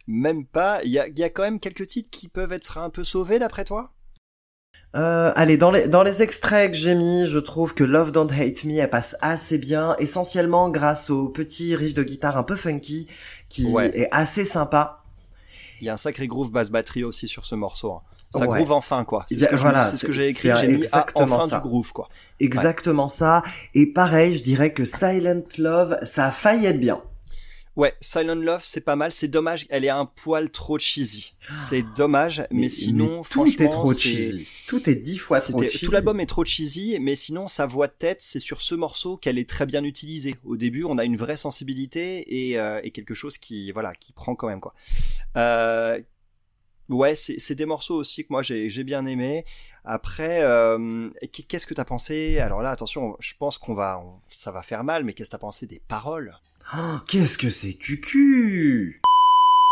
Même 0.09 0.45
pas. 0.45 0.81
Il 0.85 0.91
y 0.91 0.99
a, 0.99 1.07
il 1.09 1.19
y 1.19 1.25
a 1.25 1.31
quand 1.31 1.43
même 1.43 1.61
quelques 1.61 1.87
titres 1.87 2.11
qui 2.11 2.29
peuvent 2.29 2.53
être 2.53 2.79
un 2.79 2.91
peu 2.91 3.05
sauvés, 3.05 3.39
d'après 3.39 3.65
toi? 3.65 3.91
Euh, 4.95 5.33
allez, 5.37 5.57
dans 5.57 5.71
les, 5.71 5.89
dans 5.89 6.03
les 6.03 6.21
extraits 6.21 6.71
que 6.71 6.77
j'ai 6.77 6.95
mis, 6.95 7.27
je 7.27 7.39
trouve 7.39 7.75
que 7.75 7.83
Love 7.83 8.13
Don't 8.13 8.31
Hate 8.31 8.65
Me, 8.65 8.79
elle 8.79 8.91
passe 8.91 9.17
assez 9.23 9.57
bien, 9.57 9.97
essentiellement 9.99 10.69
grâce 10.69 11.09
au 11.09 11.29
petit 11.29 11.75
riff 11.75 11.95
de 11.95 12.03
guitare 12.03 12.37
un 12.37 12.43
peu 12.43 12.57
funky, 12.57 13.07
qui 13.49 13.67
Ouais. 13.67 13.91
est 13.99 14.09
assez 14.13 14.45
sympa. 14.45 15.03
Il 15.81 15.87
y 15.87 15.89
a 15.89 15.95
un 15.95 15.97
sacré 15.97 16.27
groove 16.27 16.51
basse 16.53 16.71
batterie 16.71 17.05
aussi 17.05 17.27
sur 17.27 17.45
ce 17.47 17.55
morceau. 17.55 17.93
hein. 17.93 18.01
Ça 18.31 18.47
Ouais. 18.47 18.57
groove 18.59 18.73
enfin, 18.73 19.05
quoi. 19.05 19.27
C'est 19.29 19.41
ce 19.41 19.47
que 19.47 19.57
voilà, 19.57 19.91
j'ai 20.09 20.29
écrit. 20.29 20.51
J'ai 20.57 20.69
mis 20.69 20.75
ah, 20.93 21.01
exactement 21.05 21.37
enfin 21.37 21.49
ça. 21.49 21.57
du 21.57 21.63
groove, 21.63 21.93
quoi. 21.93 22.09
Exactement 22.41 23.09
ça. 23.09 23.43
Et 23.75 23.87
pareil, 23.93 24.37
je 24.39 24.43
dirais 24.45 24.73
que 24.73 24.85
Silent 24.87 25.43
Love, 25.59 25.99
ça 26.05 26.27
a 26.27 26.31
failli 26.31 26.67
être 26.67 26.81
bien. 26.81 27.03
Ouais, 27.75 27.95
Silent 28.03 28.35
Love, 28.35 28.63
c'est 28.65 28.83
pas 28.83 28.97
mal. 28.97 29.13
C'est 29.13 29.29
dommage, 29.29 29.67
elle 29.71 29.85
est 29.85 29.91
un 29.91 30.05
poil 30.05 30.51
trop 30.51 30.79
cheesy. 30.79 31.35
C'est 31.53 31.83
dommage, 31.97 32.47
mais, 32.51 32.69
sinon, 32.69 33.23
tout 33.23 33.47
franchement, 33.47 33.65
est 33.65 33.71
trop 33.71 33.95
cheesy. 33.95 34.47
Tout 34.67 34.91
est 34.91 34.95
dix 34.95 35.17
fois 35.19 35.41
trop 35.41 35.63
cheesy. 35.63 35.85
tout 35.85 35.91
l'album 35.91 36.21
est 36.21 36.27
trop 36.27 36.45
cheesy, 36.45 36.99
mais 37.01 37.17
sinon 37.17 37.49
sa 37.49 37.67
voix 37.67 37.87
de 37.87 37.93
tête, 37.93 38.21
c'est 38.21 38.39
sur 38.39 38.61
ce 38.61 38.75
morceau 38.75 39.17
qu'elle 39.17 39.39
est 39.39 39.49
très 39.49 39.65
bien 39.65 39.85
utilisée. 39.85 40.35
Au 40.45 40.57
début, 40.57 40.85
on 40.85 40.99
a 40.99 41.05
une 41.05 41.17
vraie 41.17 41.37
sensibilité 41.39 42.51
et, 42.51 42.59
euh, 42.59 42.81
et 42.83 42.91
quelque 42.91 43.15
chose 43.15 43.39
qui, 43.39 43.73
voilà, 43.73 43.95
qui 43.95 44.13
prend 44.13 44.35
quand 44.35 44.49
même 44.49 44.61
quoi. 44.61 44.75
Euh, 45.37 45.99
ouais, 46.91 47.15
c'est, 47.15 47.55
des 47.55 47.67
morceaux 47.67 47.97
aussi 47.97 48.23
que 48.23 48.29
moi 48.31 48.43
j'ai, 48.43 48.85
bien 48.85 49.07
aimé. 49.07 49.45
Après, 49.85 50.43
euh, 50.43 51.09
qu'est-ce 51.33 51.67
que 51.67 51.75
t'as 51.75 51.85
pensé? 51.85 52.39
Alors 52.39 52.63
là, 52.63 52.71
attention, 52.71 53.17
je 53.19 53.35
pense 53.39 53.59
qu'on 53.59 53.75
va, 53.75 53.99
on- 53.99 54.21
ça 54.29 54.53
va 54.53 54.63
faire 54.63 54.85
mal, 54.85 55.05
mais 55.05 55.13
qu'est-ce 55.13 55.31
que 55.31 55.33
t'as 55.33 55.39
pensé 55.39 55.67
des 55.67 55.81
paroles? 55.81 56.39
Oh, 56.75 56.97
Qu'est-ce 57.07 57.39
que 57.39 57.51
c'est 57.51 57.75
cucu 57.75 59.01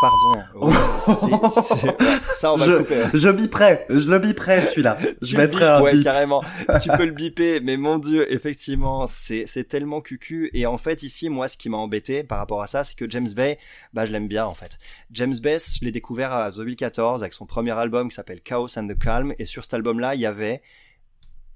Pardon. 0.02 0.42
Ouais, 0.66 0.74
c'est- 1.06 1.60
c'est- 1.60 2.02
ça, 2.32 2.52
on 2.54 2.56
va 2.56 2.66
le 2.66 2.78
couper. 2.78 3.02
je, 3.12 3.18
je 3.18 3.28
biperai, 3.28 3.84
je 3.90 4.10
le 4.10 4.18
biperai 4.18 4.62
celui-là. 4.62 4.96
Je 5.22 5.36
mettrai 5.36 5.66
un 5.66 5.82
ouais, 5.82 5.92
bip. 5.92 6.04
carrément. 6.04 6.42
tu 6.82 6.88
peux 6.96 7.04
le 7.04 7.10
biper, 7.12 7.60
mais 7.60 7.76
mon 7.76 7.98
dieu, 7.98 8.32
effectivement, 8.32 9.06
c'est 9.06 9.44
c'est 9.46 9.64
tellement 9.64 10.00
cucu. 10.00 10.48
Et 10.54 10.64
en 10.64 10.78
fait, 10.78 11.02
ici, 11.02 11.28
moi, 11.28 11.48
ce 11.48 11.58
qui 11.58 11.68
m'a 11.68 11.76
embêté 11.76 12.22
par 12.24 12.38
rapport 12.38 12.62
à 12.62 12.66
ça, 12.66 12.82
c'est 12.82 12.96
que 12.96 13.08
James 13.10 13.28
Bay, 13.36 13.58
bah, 13.92 14.06
je 14.06 14.12
l'aime 14.12 14.26
bien 14.28 14.46
en 14.46 14.54
fait. 14.54 14.78
James 15.12 15.34
Bay, 15.42 15.58
je 15.58 15.84
l'ai 15.84 15.92
découvert 15.92 16.32
à 16.32 16.50
2014 16.50 17.22
avec 17.22 17.34
son 17.34 17.44
premier 17.44 17.72
album 17.72 18.08
qui 18.08 18.14
s'appelle 18.14 18.40
Chaos 18.40 18.78
and 18.78 18.88
the 18.88 18.98
Calm. 18.98 19.34
Et 19.38 19.44
sur 19.44 19.64
cet 19.64 19.74
album-là, 19.74 20.14
il 20.14 20.22
y 20.22 20.26
avait 20.26 20.62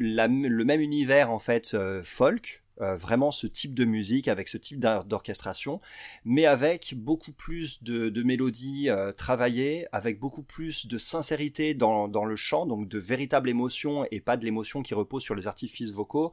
la- 0.01 0.29
le 0.29 0.65
même 0.67 0.83
univers 0.83 1.31
en 1.31 1.39
fait 1.39 1.73
euh, 1.73 2.03
folk. 2.05 2.61
Euh, 2.81 2.97
vraiment 2.97 3.31
ce 3.31 3.47
type 3.47 3.75
de 3.75 3.85
musique 3.85 4.29
avec 4.29 4.49
ce 4.49 4.57
type 4.59 4.81
d'or- 4.81 5.05
d'orchestration 5.05 5.81
mais 6.25 6.47
avec 6.47 6.95
beaucoup 6.97 7.33
plus 7.33 7.83
de, 7.83 8.23
mélodies 8.23 8.89
euh, 8.89 9.13
travaillées, 9.13 9.87
avec 9.93 10.19
beaucoup 10.19 10.43
plus 10.43 10.87
de 10.87 10.99
sincérité 10.99 11.75
dans, 11.75 12.07
le 12.07 12.37
chant, 12.37 12.67
donc 12.67 12.89
de 12.89 12.99
véritable 12.99 13.49
émotion 13.49 14.07
et 14.11 14.21
pas 14.21 14.37
de 14.37 14.45
l'émotion 14.45 14.83
qui 14.83 14.95
repose 14.95 15.23
sur 15.23 15.35
les 15.35 15.47
artifices 15.47 15.93
vocaux, 15.93 16.33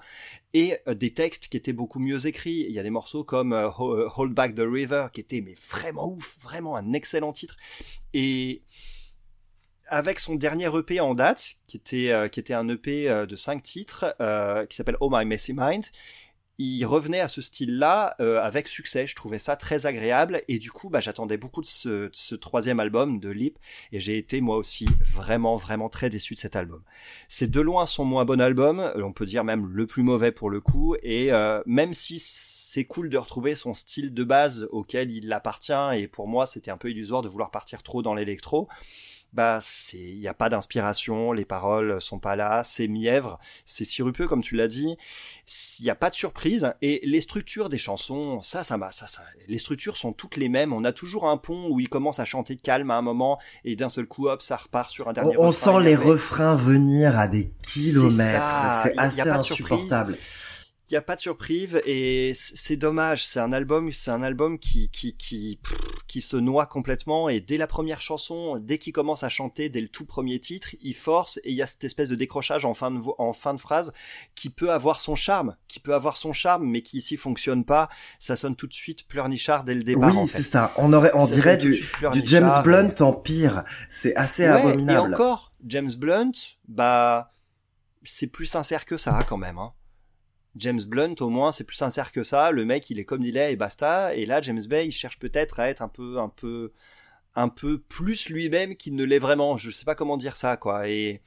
et 0.54 0.78
euh, 0.88 0.94
des 0.94 1.12
textes 1.14 1.48
qui 1.48 1.58
étaient 1.58 1.74
beaucoup 1.74 2.00
mieux 2.00 2.26
écrits. 2.26 2.66
Il 2.68 2.72
y 2.72 2.80
a 2.80 2.84
des 2.84 2.90
morceaux 2.90 3.24
comme 3.24 3.54
euh, 3.54 3.70
Ho- 3.78 4.10
Hold 4.16 4.34
Back 4.34 4.56
the 4.56 4.64
River 4.66 5.08
qui 5.14 5.22
était 5.22 5.42
mais 5.42 5.56
vraiment 5.70 6.10
ouf, 6.14 6.38
vraiment 6.42 6.76
un 6.76 6.94
excellent 6.94 7.34
titre. 7.34 7.58
Et 8.14 8.62
avec 9.88 10.20
son 10.20 10.36
dernier 10.36 10.70
EP 10.74 11.02
en 11.02 11.14
date, 11.14 11.56
qui 11.68 11.76
était, 11.78 12.30
qui 12.32 12.40
était 12.40 12.54
un 12.54 12.70
EP 12.70 13.26
de 13.28 13.36
cinq 13.36 13.62
titres, 13.62 14.16
qui 14.70 14.76
s'appelle 14.78 14.96
Oh 15.02 15.10
My 15.12 15.26
Messy 15.26 15.54
Mind, 15.54 15.84
il 16.62 16.86
revenait 16.86 17.20
à 17.20 17.28
ce 17.28 17.42
style-là 17.42 18.16
euh, 18.20 18.42
avec 18.42 18.68
succès. 18.68 19.08
Je 19.08 19.16
trouvais 19.16 19.40
ça 19.40 19.56
très 19.56 19.86
agréable 19.88 20.42
et 20.48 20.60
du 20.60 20.72
coup, 20.72 20.90
bah, 20.90 21.02
j'attendais 21.02 21.38
beaucoup 21.38 21.62
de 21.62 21.66
ce, 21.66 22.36
troisième 22.36 22.80
album 22.80 23.20
de 23.20 23.30
Lip 23.30 23.58
et 23.92 24.00
j'ai 24.00 24.18
été 24.18 24.42
moi 24.42 24.58
aussi 24.58 24.88
vraiment, 25.04 25.58
vraiment 25.58 25.90
très 25.90 26.10
déçu 26.10 26.36
de 26.36 26.40
cet 26.40 26.56
album. 26.56 26.82
C'est 27.28 27.50
de 27.50 27.62
loin 27.62 27.86
son 27.86 28.06
moins 28.06 28.26
bon 28.26 28.40
album, 28.40 28.92
on 28.96 29.12
peut 29.12 29.26
dire 29.26 29.44
même 29.44 29.68
le 29.68 29.88
plus 29.88 30.04
mauvais 30.04 30.32
pour 30.32 30.50
le 30.50 30.62
coup 30.62 30.96
et 31.02 31.32
euh, 31.32 31.62
même 31.66 31.94
si 31.94 32.18
c'est 32.20 32.86
cool 32.86 33.10
de 33.10 33.18
retrouver 33.18 33.56
son 33.56 33.74
style 33.74 34.14
de 34.14 34.24
base 34.24 34.68
auquel 34.72 35.12
il 35.12 35.32
appartient 35.34 35.74
et 35.96 36.08
pour 36.08 36.28
moi 36.28 36.46
c'était 36.46 36.72
un 36.72 36.78
peu 36.78 36.92
illusoire 36.92 37.22
de 37.22 37.30
vouloir 37.30 37.52
partir 37.52 37.84
trop 37.84 38.02
dans 38.02 38.14
l'électro 38.14 38.68
bah 39.34 39.60
c'est 39.62 39.98
il 39.98 40.20
y 40.20 40.28
a 40.28 40.34
pas 40.34 40.50
d'inspiration, 40.50 41.32
les 41.32 41.46
paroles 41.46 42.02
sont 42.02 42.20
pas 42.20 42.36
là, 42.36 42.64
c'est 42.66 42.88
mièvre, 42.88 43.40
c'est 43.66 43.86
sirupeux 43.86 44.28
comme 44.28 44.42
tu 44.42 44.56
l'as 44.56 44.68
dit, 44.68 44.98
il 45.80 45.86
y 45.86 45.90
a 45.90 45.96
pas 45.96 46.10
de 46.10 46.16
surprise 46.16 46.74
et 46.82 47.00
les 47.04 47.22
structures 47.22 47.70
des 47.70 47.78
chansons, 47.78 48.42
ça 48.42 48.64
ça 48.64 48.78
m'a 48.78 48.92
ça 48.92 49.08
ça 49.08 49.22
les 49.48 49.58
structures 49.58 49.98
sont 49.98 50.14
toutes 50.14 50.38
les 50.38 50.50
mêmes, 50.50 50.74
on 50.74 50.84
a 50.84 50.92
toujours 50.92 51.30
un 51.30 51.38
pont 51.38 51.70
où 51.70 51.80
il 51.80 51.90
commence 51.90 52.20
à 52.20 52.26
chanter 52.26 52.56
calme 52.56 52.92
à 52.92 52.96
un 52.96 53.02
moment 53.02 53.40
et 53.64 53.76
d'un 53.76 53.90
seul 53.90 54.06
coup 54.06 54.28
hop 54.28 54.42
ça 54.42 54.58
repart 54.58 54.90
sur 54.90 55.08
un 55.08 55.12
On, 55.12 55.14
dernier 55.14 55.38
on 55.38 55.48
refrain, 55.48 55.80
sent 55.80 55.86
les 55.86 55.96
refrains 55.96 56.56
venir 56.56 57.18
à 57.18 57.28
des 57.28 57.52
kilomètres. 57.66 58.84
C'est 58.84 58.98
assez 58.98 59.42
surprise. 59.44 59.94
Il 60.92 60.96
y 60.96 60.98
a 60.98 61.02
pas 61.02 61.16
de 61.16 61.22
surprise 61.22 61.82
et 61.86 62.34
c'est 62.36 62.76
dommage. 62.76 63.26
C'est 63.26 63.40
un 63.40 63.54
album, 63.54 63.92
c'est 63.94 64.12
un 64.12 64.22
album 64.22 64.60
qui 64.60 64.90
qui 64.90 65.16
qui 65.16 65.58
pff, 65.64 65.78
qui 66.08 66.20
se 66.20 66.36
noie 66.36 66.66
complètement 66.66 67.30
et 67.30 67.40
dès 67.40 67.58
la 67.58 67.66
première 67.68 68.02
chanson, 68.02 68.58
dès 68.60 68.78
qu'il 68.78 68.92
commence 68.92 69.24
à 69.24 69.30
chanter, 69.30 69.70
dès 69.70 69.80
le 69.82 69.88
tout 69.88 70.06
premier 70.06 70.40
titre, 70.40 70.76
il 70.82 70.94
force 70.94 71.38
et 71.46 71.52
il 71.52 71.56
y 71.56 71.62
a 71.62 71.68
cette 71.68 71.86
espèce 71.86 72.10
de 72.10 72.16
décrochage 72.16 72.66
en 72.66 72.74
fin 72.74 72.92
de 72.92 73.00
en 73.18 73.32
fin 73.34 73.54
de 73.54 73.60
phrase 73.60 73.94
qui 74.36 74.50
peut 74.50 74.72
avoir 74.72 75.00
son 75.00 75.16
charme, 75.16 75.56
qui 75.70 75.80
peut 75.80 75.94
avoir 75.94 76.18
son 76.18 76.34
charme, 76.34 76.66
mais 76.68 76.82
qui 76.82 76.98
ici 76.98 77.16
fonctionne 77.16 77.64
pas. 77.64 77.88
Ça 78.20 78.36
sonne 78.36 78.58
tout 78.58 78.68
de 78.68 78.74
suite 78.74 79.08
pleurnichard 79.08 79.64
dès 79.64 79.76
le 79.76 79.84
départ. 79.84 80.12
oui, 80.12 80.18
en 80.18 80.28
c'est 80.28 80.44
ça. 80.44 80.74
On 80.78 80.92
aurait, 80.92 81.12
on 81.14 81.26
Ça 81.26 81.34
dirait 81.36 81.58
du, 81.58 81.72
du 82.12 82.22
James 82.26 82.50
et- 82.60 82.64
Blunt 82.64 82.96
en 83.00 83.14
pire. 83.14 83.64
C'est 83.90 84.16
assez 84.18 84.44
Ouais, 84.44 84.50
abominable. 84.50 85.12
Et 85.12 85.14
encore, 85.16 85.54
James 85.66 85.92
Blunt, 85.98 86.32
bah, 86.68 87.32
c'est 88.04 88.28
plus 88.28 88.46
sincère 88.46 88.86
que 88.86 88.98
ça 88.98 89.24
quand 89.28 89.38
même. 89.38 89.58
Hein. 89.58 89.72
James 90.56 90.82
Blunt, 90.84 91.16
au 91.22 91.30
moins, 91.30 91.52
c'est 91.52 91.64
plus 91.64 91.78
sincère 91.78 92.12
que 92.12 92.24
ça. 92.24 92.52
Le 92.52 92.66
mec, 92.66 92.90
il 92.90 93.00
est 93.00 93.06
comme 93.06 93.24
il 93.24 93.38
est 93.38 93.54
et 93.54 93.56
basta. 93.56 94.16
Et 94.16 94.26
là, 94.26 94.42
James 94.42 94.64
Bay, 94.68 94.88
il 94.88 94.92
cherche 94.92 95.20
peut-être 95.20 95.60
à 95.60 95.70
être 95.70 95.82
un 95.82 95.88
peu, 95.88 96.20
un 96.20 96.30
peu, 96.30 96.74
un 97.36 97.50
peu 97.50 97.80
plus 97.80 98.30
lui-même 98.30 98.76
qu'il 98.76 98.96
ne 98.96 99.04
l'est 99.04 99.20
vraiment. 99.20 99.58
Je 99.58 99.72
sais 99.72 99.86
pas 99.86 99.96
comment 99.96 100.18
dire 100.18 100.36
ça, 100.36 100.58
quoi. 100.58 100.90
Et 100.90 101.22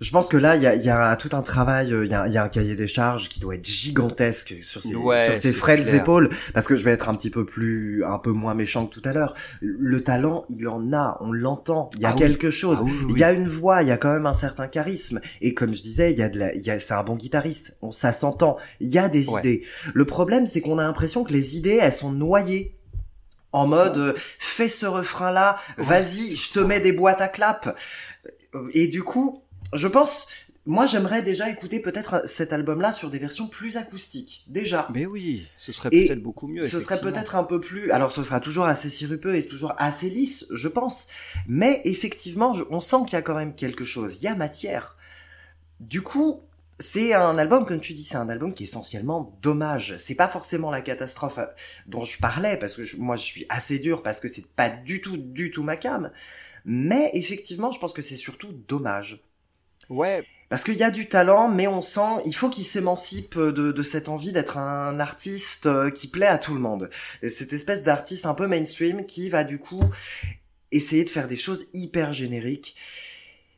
Je 0.00 0.10
pense 0.10 0.28
que 0.28 0.36
là, 0.36 0.56
il 0.56 0.62
y 0.62 0.66
a, 0.66 0.74
y 0.74 0.90
a 0.90 1.14
tout 1.16 1.30
un 1.32 1.42
travail, 1.42 1.92
euh, 1.92 2.04
il 2.04 2.10
y 2.10 2.14
a, 2.14 2.26
y 2.28 2.36
a 2.36 2.42
un 2.42 2.48
cahier 2.48 2.74
des 2.74 2.88
charges 2.88 3.28
qui 3.28 3.38
doit 3.40 3.54
être 3.54 3.64
gigantesque 3.66 4.56
sur 4.62 4.82
ses, 4.82 4.94
Ouais, 4.96 5.24
sur 5.26 5.36
ses 5.36 5.52
frêles 5.52 5.82
clair. 5.82 5.94
épaules, 6.02 6.30
parce 6.52 6.66
que 6.66 6.76
je 6.76 6.84
vais 6.84 6.90
être 6.90 7.08
un 7.08 7.14
petit 7.14 7.30
peu 7.30 7.46
plus, 7.46 8.04
un 8.04 8.18
peu 8.18 8.30
moins 8.32 8.54
méchant 8.54 8.86
que 8.86 8.94
tout 8.94 9.08
à 9.08 9.12
l'heure. 9.12 9.34
Le 9.60 10.02
talent, 10.02 10.44
il 10.48 10.66
en 10.68 10.92
a, 10.92 11.16
on 11.20 11.30
l'entend, 11.32 11.90
il 11.94 12.00
y 12.00 12.04
a 12.06 12.08
Ah 12.10 12.12
oui. 12.14 12.18
quelque 12.18 12.50
chose, 12.50 12.78
Ah 12.80 12.84
oui, 12.84 12.92
oui, 13.06 13.12
il 13.14 13.18
y 13.20 13.24
a 13.24 13.32
une 13.32 13.48
voix, 13.48 13.82
il 13.82 13.88
y 13.88 13.92
a 13.92 13.96
quand 13.96 14.12
même 14.12 14.26
un 14.26 14.34
certain 14.34 14.66
charisme, 14.66 15.20
et 15.40 15.54
comme 15.54 15.72
je 15.72 15.82
disais, 15.82 16.12
il 16.12 16.18
y 16.18 16.22
a 16.22 16.28
de 16.28 16.38
la, 16.40 16.54
y 16.54 16.70
a, 16.70 16.78
c'est 16.80 16.94
un 16.94 17.04
bon 17.04 17.14
guitariste, 17.16 17.76
on, 17.80 17.92
ça 17.92 18.12
s'entend, 18.12 18.56
il 18.80 18.88
y 18.88 18.98
a 18.98 19.08
des 19.08 19.28
Ouais. 19.28 19.40
idées. 19.40 19.64
Le 19.94 20.04
problème, 20.04 20.46
c'est 20.46 20.60
qu'on 20.60 20.78
a 20.78 20.82
l'impression 20.82 21.22
que 21.24 21.32
les 21.32 21.56
idées, 21.56 21.78
elles 21.80 21.92
sont 21.92 22.12
noyées. 22.12 22.76
En 23.52 23.68
mode, 23.68 23.96
euh, 23.98 24.12
fais 24.16 24.68
ce 24.68 24.84
refrain-là, 24.86 25.56
Ouais, 25.78 25.84
vas-y, 25.84 26.34
je 26.34 26.52
te 26.52 26.58
mets 26.58 26.80
des 26.80 26.90
boîtes 26.92 27.20
à 27.20 27.28
clap. 27.28 27.78
Et 28.72 28.88
du 28.88 29.02
coup, 29.04 29.43
je 29.74 29.88
pense, 29.88 30.26
moi 30.66 30.86
j'aimerais 30.86 31.22
déjà 31.22 31.50
écouter 31.50 31.80
peut-être 31.80 32.28
cet 32.28 32.52
album-là 32.52 32.92
sur 32.92 33.10
des 33.10 33.18
versions 33.18 33.48
plus 33.48 33.76
acoustiques, 33.76 34.44
déjà. 34.48 34.88
mais 34.94 35.04
oui, 35.06 35.46
ce 35.58 35.72
serait 35.72 35.90
peut-être 36.08 36.22
beaucoup 36.22 36.46
mieux. 36.48 36.62
Ce 36.62 36.78
serait 36.80 36.94
peut-être 37.12 37.36
un 37.36 37.44
peu 37.44 37.60
plus, 37.60 37.90
alors 37.90 38.12
ce 38.12 38.22
sera 38.22 38.40
toujours 38.40 38.64
assez 38.64 38.88
sirupeux 38.88 39.36
et 39.36 39.46
toujours 39.46 39.74
assez 39.78 40.08
lisse, 40.08 40.46
je 40.52 40.68
pense. 40.68 41.08
Mais 41.46 41.82
effectivement, 41.84 42.54
je- 42.54 42.64
on 42.70 42.80
sent 42.80 42.96
qu'il 43.06 43.12
y 43.14 43.16
a 43.16 43.22
quand 43.22 43.34
même 43.34 43.54
quelque 43.54 43.84
chose, 43.84 44.16
il 44.20 44.24
y 44.24 44.28
a 44.28 44.34
matière. 44.34 44.96
Du 45.80 46.02
coup, 46.02 46.40
c'est 46.80 47.12
un 47.14 47.36
album, 47.38 47.66
comme 47.66 47.80
tu 47.80 47.92
dis, 47.92 48.04
c'est 48.04 48.16
un 48.16 48.28
album 48.28 48.52
qui 48.54 48.64
est 48.64 48.66
essentiellement 48.66 49.38
dommage. 49.42 49.96
C'est 49.98 50.14
pas 50.14 50.28
forcément 50.28 50.70
la 50.70 50.80
catastrophe 50.80 51.38
euh, 51.38 51.46
dont 51.86 52.02
je 52.04 52.18
parlais, 52.18 52.56
parce 52.56 52.74
que 52.76 52.84
je- 52.84 52.96
moi 52.96 53.16
je 53.16 53.22
suis 53.22 53.46
assez 53.48 53.78
dur, 53.78 54.02
parce 54.02 54.18
que 54.18 54.28
c'est 54.28 54.46
pas 54.54 54.70
du 54.70 55.00
tout, 55.00 55.16
du 55.16 55.50
tout 55.50 55.62
ma 55.62 55.76
cam. 55.76 56.10
Mais 56.64 57.10
effectivement, 57.14 57.70
je 57.70 57.78
pense 57.78 57.92
que 57.92 58.02
c'est 58.02 58.16
surtout 58.16 58.48
dommage. 58.68 59.22
Ouais, 59.88 60.24
Parce 60.48 60.64
qu'il 60.64 60.76
y 60.76 60.82
a 60.82 60.90
du 60.90 61.08
talent, 61.08 61.48
mais 61.48 61.66
on 61.66 61.82
sent, 61.82 62.22
il 62.24 62.34
faut 62.34 62.48
qu'il 62.48 62.64
s'émancipe 62.64 63.38
de, 63.38 63.72
de 63.72 63.82
cette 63.82 64.08
envie 64.08 64.32
d'être 64.32 64.58
un 64.58 65.00
artiste 65.00 65.66
euh, 65.66 65.90
qui 65.90 66.08
plaît 66.08 66.26
à 66.26 66.38
tout 66.38 66.54
le 66.54 66.60
monde. 66.60 66.90
Et 67.22 67.28
cette 67.28 67.52
espèce 67.52 67.82
d'artiste 67.82 68.26
un 68.26 68.34
peu 68.34 68.46
mainstream 68.46 69.06
qui 69.06 69.30
va 69.30 69.44
du 69.44 69.58
coup 69.58 69.82
essayer 70.70 71.04
de 71.04 71.10
faire 71.10 71.28
des 71.28 71.36
choses 71.36 71.66
hyper 71.72 72.12
génériques. 72.12 72.76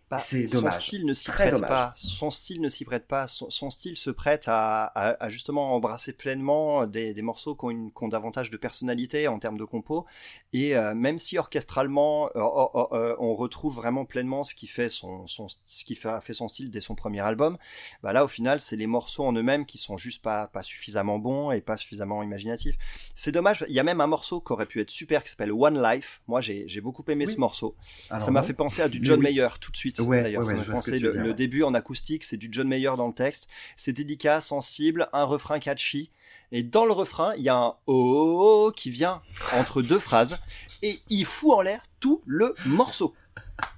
Bah, 0.08 0.18
C'est 0.20 0.46
son 0.46 0.58
dommage. 0.58 0.86
style 0.86 1.04
ne 1.04 1.14
s'y 1.14 1.26
prête 1.26 1.54
dommage. 1.54 1.68
pas. 1.68 1.92
Son 1.96 2.30
style 2.30 2.60
ne 2.60 2.68
s'y 2.68 2.84
prête 2.84 3.08
pas. 3.08 3.26
Son, 3.26 3.50
son 3.50 3.70
style 3.70 3.96
se 3.96 4.10
prête 4.10 4.44
à, 4.46 4.84
à, 4.84 5.24
à 5.24 5.28
justement 5.30 5.74
embrasser 5.74 6.12
pleinement 6.12 6.86
des, 6.86 7.12
des 7.12 7.22
morceaux 7.22 7.56
qui 7.56 7.64
ont, 7.64 7.70
une, 7.70 7.90
qui 7.92 8.04
ont 8.04 8.08
davantage 8.08 8.50
de 8.50 8.56
personnalité 8.56 9.26
en 9.26 9.40
termes 9.40 9.58
de 9.58 9.64
compo. 9.64 10.06
Et 10.52 10.76
euh, 10.76 10.94
même 10.94 11.18
si 11.18 11.38
orchestralement, 11.38 12.26
euh, 12.36 12.40
oh, 12.40 12.70
oh, 12.74 12.88
euh, 12.92 13.16
on 13.18 13.34
retrouve 13.34 13.74
vraiment 13.74 14.04
pleinement 14.04 14.44
ce 14.44 14.54
qui 14.54 14.68
fait 14.68 14.88
son, 14.88 15.26
son 15.26 15.48
ce 15.48 15.84
qui 15.84 15.96
fait, 15.96 16.08
a 16.08 16.20
fait 16.20 16.34
son 16.34 16.46
style 16.46 16.70
dès 16.70 16.80
son 16.80 16.94
premier 16.94 17.20
album, 17.20 17.58
bah 18.02 18.12
là 18.12 18.24
au 18.24 18.28
final 18.28 18.60
c'est 18.60 18.76
les 18.76 18.86
morceaux 18.86 19.24
en 19.26 19.32
eux-mêmes 19.32 19.66
qui 19.66 19.76
sont 19.76 19.96
juste 19.96 20.22
pas 20.22 20.46
pas 20.46 20.62
suffisamment 20.62 21.18
bons 21.18 21.50
et 21.50 21.60
pas 21.60 21.76
suffisamment 21.76 22.22
imaginatifs. 22.22 22.76
C'est 23.16 23.32
dommage. 23.32 23.64
Il 23.68 23.74
y 23.74 23.80
a 23.80 23.82
même 23.82 24.00
un 24.00 24.06
morceau 24.06 24.40
qui 24.40 24.52
aurait 24.52 24.66
pu 24.66 24.80
être 24.80 24.90
super 24.90 25.24
qui 25.24 25.30
s'appelle 25.30 25.52
One 25.52 25.82
Life. 25.82 26.20
Moi 26.28 26.40
j'ai 26.40 26.80
beaucoup 26.80 27.04
aimé 27.08 27.24
Oui. 27.26 27.34
ce 27.34 27.40
morceau. 27.40 27.74
Alors 28.08 28.22
Ça 28.22 28.30
m'a 28.30 28.42
fait 28.44 28.54
penser 28.54 28.82
à 28.82 28.88
du 28.88 29.00
John 29.02 29.18
oui. 29.18 29.24
Mayer 29.24 29.48
tout 29.60 29.72
de 29.72 29.76
suite. 29.76 29.95
Ouais, 30.00 30.22
D'ailleurs, 30.22 30.46
ouais, 30.46 30.56
ça 30.56 30.72
m'a 30.72 30.98
le, 30.98 31.32
début 31.32 31.62
en 31.62 31.74
acoustique, 31.74 32.24
c'est 32.24 32.36
du 32.36 32.48
John 32.50 32.68
Mayer 32.68 32.92
dans 32.96 33.08
le 33.08 33.14
texte. 33.14 33.48
C'est 33.76 33.92
délicat, 33.92 34.40
sensible, 34.40 35.08
un 35.12 35.24
refrain 35.24 35.58
catchy. 35.58 36.10
Et 36.52 36.62
dans 36.62 36.84
le 36.84 36.92
refrain, 36.92 37.34
il 37.36 37.42
y 37.42 37.48
a 37.48 37.56
un 37.56 37.74
oh, 37.86 37.94
oh, 37.94 38.66
oh 38.66 38.72
qui 38.72 38.90
vient 38.90 39.20
entre 39.52 39.82
deux 39.82 39.98
phrases 39.98 40.38
et 40.82 41.00
il 41.10 41.24
fout 41.24 41.52
en 41.52 41.60
l'air 41.60 41.82
tout 42.00 42.22
le 42.26 42.54
morceau. 42.66 43.14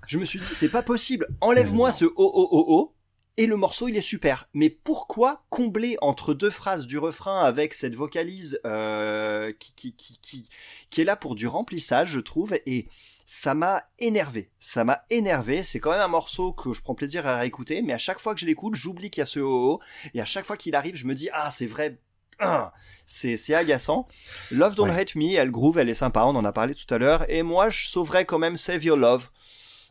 Je 0.07 0.18
me 0.18 0.24
suis 0.24 0.38
dit, 0.38 0.44
c'est 0.44 0.68
pas 0.68 0.83
possible. 0.83 1.26
Enlève-moi 1.40 1.92
ce 1.92 2.04
oh 2.04 2.12
oh 2.16 2.48
oh 2.50 2.64
oh 2.68 2.94
et 3.38 3.46
le 3.46 3.57
morceau 3.57 3.88
il 3.88 3.96
est 3.96 4.02
super. 4.02 4.48
Mais 4.52 4.68
pourquoi 4.68 5.44
combler 5.48 5.96
entre 6.02 6.35
deux 6.35 6.50
phrases 6.50 6.87
du 6.87 6.98
refrain 6.98 7.40
avec 7.40 7.72
cette 7.72 7.94
vocalise 7.94 8.61
euh, 8.66 9.52
qui, 9.59 9.72
qui, 9.74 9.92
qui, 9.94 10.18
qui, 10.20 10.48
qui 10.90 11.00
est 11.00 11.04
là 11.04 11.16
pour 11.16 11.37
du 11.37 11.46
remplissage, 11.46 12.11
je 12.11 12.20
trouve, 12.20 12.54
et 12.66 12.88
ça 13.31 13.53
m'a 13.53 13.85
énervé. 13.99 14.51
Ça 14.59 14.85
m'a 14.85 15.03
énervé. 15.11 15.62
C'est 15.62 15.81
quand 15.81 15.91
même 15.91 16.01
un 16.01 16.09
morceau 16.09 16.53
que 16.55 16.73
je 16.73 16.81
prends 16.81 16.95
plaisir 16.95 17.27
à 17.27 17.37
réécouter, 17.41 17.83
mais 17.83 17.93
à 17.93 17.99
chaque 17.99 18.21
fois 18.21 18.33
que 18.33 18.41
je 18.41 18.47
l'écoute, 18.47 18.75
j'oublie 18.75 19.11
qu'il 19.11 19.21
y 19.21 19.23
a 19.23 19.27
ce 19.27 19.38
oh 19.41 19.79
oh, 19.79 19.81
et 20.14 20.21
à 20.23 20.25
chaque 20.25 20.47
fois 20.47 20.57
qu'il 20.57 20.75
arrive, 20.75 20.97
je 20.97 21.07
me 21.07 21.14
dis 21.14 21.29
ah 21.35 21.51
c'est 21.51 21.67
vrai. 21.67 21.99
ah, 22.38 22.73
C'est 23.05 23.37
c'est 23.37 23.55
agaçant. 23.55 24.09
Love 24.51 24.77
Don't 24.77 24.88
Ouais. 24.88 24.99
Hate 24.99 25.14
Me, 25.14 25.35
elle 25.37 25.51
groove, 25.51 25.77
elle 25.79 25.91
est 25.91 25.95
sympa, 25.95 26.23
on 26.23 26.37
en 26.37 26.45
a 26.47 26.53
parlé 26.53 26.75
tout 26.75 26.93
à 26.95 26.97
l'heure. 26.97 27.29
Et 27.31 27.43
moi, 27.43 27.69
je 27.69 27.87
sauverais 27.88 28.25
quand 28.25 28.38
même 28.38 28.57
Save 28.57 28.83
Your 28.85 28.97
Love, 28.97 29.29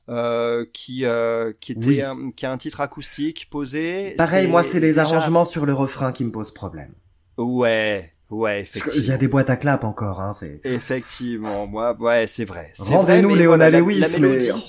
euh, 0.10 0.66
qui 0.74 1.06
euh, 1.06 1.54
qui 1.62 1.74
était 1.74 1.88
Oui. 1.88 2.02
un, 2.02 2.32
qui 2.32 2.48
a 2.48 2.52
un 2.52 2.58
titre 2.58 2.82
acoustique 2.82 3.50
posé. 3.52 4.16
Pareil, 4.18 4.48
moi, 4.48 4.64
c'est 4.64 4.80
les 4.80 4.88
déjà- 4.96 5.02
arrangements 5.04 5.46
sur 5.46 5.68
le 5.68 5.76
refrain 5.76 6.12
qui 6.12 6.24
me 6.24 6.32
posent 6.32 6.52
problème. 6.56 6.96
Ouais, 7.38 8.12
ouais, 8.30 8.64
que 8.64 8.78
Il 8.80 8.80
y 8.80 8.80
effectivement. 8.80 9.14
a 9.14 9.18
des 9.18 9.28
boîtes 9.28 9.50
à 9.50 9.58
clap 9.58 9.84
encore, 9.84 10.22
hein, 10.22 10.34
c'est... 10.34 10.62
Effectivement, 10.64 11.68
moi, 11.68 11.96
ouais, 12.00 12.28
c'est 12.28 12.46
vrai. 12.46 12.74
Rendez-nous 12.78 13.30
mais 13.30 13.36
Léona 13.36 13.70
voilà, 13.70 13.80
Lewis, 13.80 14.00
la 14.00 14.10
mais 14.10 14.20
mélodie, 14.20 14.50
oh, 14.54 14.60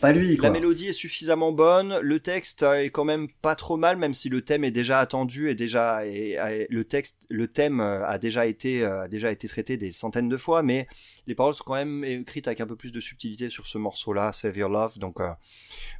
pas 0.00 0.12
lui, 0.12 0.36
quoi. 0.36 0.48
La 0.48 0.52
mélodie 0.52 0.86
est 0.86 0.92
suffisamment 0.92 1.50
bonne, 1.50 1.98
le 2.00 2.20
texte 2.20 2.62
euh, 2.62 2.74
est 2.84 2.90
quand 2.90 3.04
même 3.04 3.26
pas 3.42 3.56
trop 3.56 3.76
mal, 3.76 3.96
même 3.96 4.14
si 4.14 4.28
le 4.28 4.42
thème 4.42 4.62
est 4.62 4.70
déjà 4.70 5.00
attendu 5.00 5.50
et 5.50 5.56
déjà 5.56 6.06
et, 6.06 6.34
et 6.34 6.66
le 6.70 6.84
texte, 6.84 7.26
le 7.28 7.48
thème 7.48 7.80
euh, 7.80 8.06
a 8.06 8.18
déjà 8.18 8.46
été 8.46 8.84
euh, 8.84 9.02
a 9.02 9.08
déjà 9.08 9.32
été 9.32 9.48
traité 9.48 9.76
des 9.76 9.90
centaines 9.90 10.28
de 10.28 10.36
fois, 10.36 10.62
mais 10.62 10.86
les 11.26 11.34
paroles 11.34 11.52
sont 11.54 11.64
quand 11.64 11.74
même 11.74 12.04
écrites 12.04 12.46
avec 12.46 12.60
un 12.60 12.66
peu 12.68 12.76
plus 12.76 12.92
de 12.92 13.00
subtilité 13.00 13.50
sur 13.50 13.66
ce 13.66 13.76
morceau-là, 13.76 14.32
Save 14.32 14.56
Your 14.56 14.70
Love. 14.70 15.00
Donc 15.00 15.20
euh, 15.20 15.30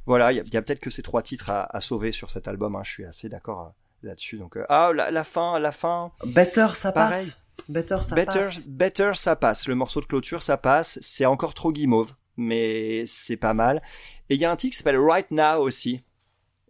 voilà, 0.05 0.31
il 0.31 0.37
y 0.37 0.57
a, 0.57 0.61
peut-être 0.61 0.79
que 0.79 0.89
ces 0.89 1.01
trois 1.01 1.21
titres 1.21 1.49
à, 1.49 1.63
à 1.75 1.81
sauver 1.81 2.13
sur 2.13 2.29
cet 2.31 2.47
album. 2.47 2.77
hein, 2.77 2.81
je 2.85 2.91
suis 2.91 3.05
assez 3.05 3.27
d'accord 3.27 3.73
là-dessus. 4.03 4.37
Donc 4.37 4.57
euh, 4.57 4.65
ah 4.69 4.91
la, 4.95 5.11
la 5.11 5.23
fin, 5.23 5.59
la 5.59 5.71
fin. 5.71 6.11
Better, 6.25 6.67
ça 6.73 6.91
Pareil. 6.91 7.25
passe. 7.25 7.45
Better, 7.67 7.97
ça 8.01 8.15
Better, 8.15 8.39
passe. 8.39 8.67
Better, 8.69 9.11
ça 9.15 9.35
passe. 9.35 9.67
Le 9.67 9.75
morceau 9.75 10.01
de 10.01 10.05
clôture, 10.05 10.41
ça 10.43 10.57
passe. 10.57 10.97
C'est 11.01 11.25
encore 11.25 11.53
trop 11.53 11.71
guimauve, 11.71 12.13
mais 12.37 13.03
c'est 13.05 13.37
pas 13.37 13.53
mal. 13.53 13.81
Et 14.29 14.35
il 14.35 14.41
y 14.41 14.45
a 14.45 14.51
un 14.51 14.55
titre 14.55 14.71
qui 14.73 14.77
s'appelle 14.77 14.97
Right 14.99 15.29
Now 15.31 15.59
aussi. 15.61 16.01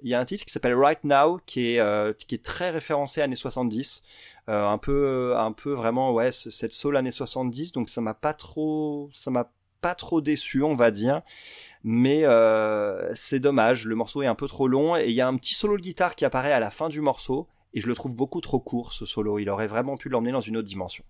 Il 0.02 0.10
y 0.10 0.14
a 0.14 0.20
un 0.20 0.26
titre 0.26 0.46
qui 0.46 0.52
s'appelle 0.54 0.76
Right 0.76 1.04
Now 1.04 1.40
qui 1.46 1.74
est 1.76 1.80
euh, 1.80 2.14
qui 2.14 2.36
est 2.36 2.44
très 2.44 2.70
référencé 2.70 3.22
années 3.22 3.36
70, 3.36 4.02
euh, 4.50 4.66
un 4.68 4.78
peu 4.78 5.36
un 5.38 5.52
peu 5.52 5.74
vraiment 5.74 6.14
ouais 6.14 6.32
ce- 6.32 6.50
cette 6.50 6.72
soul 6.74 6.96
années 6.98 7.12
70. 7.12 7.74
Donc 7.74 7.90
ça 7.90 8.00
m'a 8.02 8.14
pas 8.14 8.34
trop 8.34 9.10
ça 9.14 9.30
m'a 9.30 9.52
pas 9.82 9.96
trop 9.96 10.22
déçu 10.22 10.64
on 10.64 10.74
va 10.76 10.90
dire. 10.92 11.22
Mais 11.84 12.22
euh, 12.26 13.10
c'est 13.14 13.40
dommage, 13.40 13.86
le 13.86 13.96
morceau 13.96 14.22
est 14.22 14.28
un 14.28 14.36
peu 14.36 14.48
trop 14.48 14.68
long 14.68 14.96
et 14.98 15.06
il 15.08 15.14
y 15.14 15.22
a 15.22 15.28
un 15.28 15.38
petit 15.38 15.54
solo 15.56 15.78
de 15.78 15.82
guitare 15.82 16.16
qui 16.16 16.26
apparaît 16.26 16.52
à 16.52 16.60
la 16.60 16.70
fin 16.72 16.90
du 16.90 17.00
morceau 17.02 17.48
et 17.74 17.80
je 17.82 17.88
le 17.88 17.94
trouve 17.96 18.16
beaucoup 18.16 18.42
trop 18.42 18.60
court 18.60 18.92
ce 18.94 19.06
solo. 19.06 19.40
Il 19.40 19.50
aurait 19.50 19.68
vraiment 19.68 19.96
pu 19.96 20.10
l'emmener 20.10 20.32
dans 20.34 20.42
une 20.42 20.58
autre 20.58 20.68
dimension. 20.68 21.04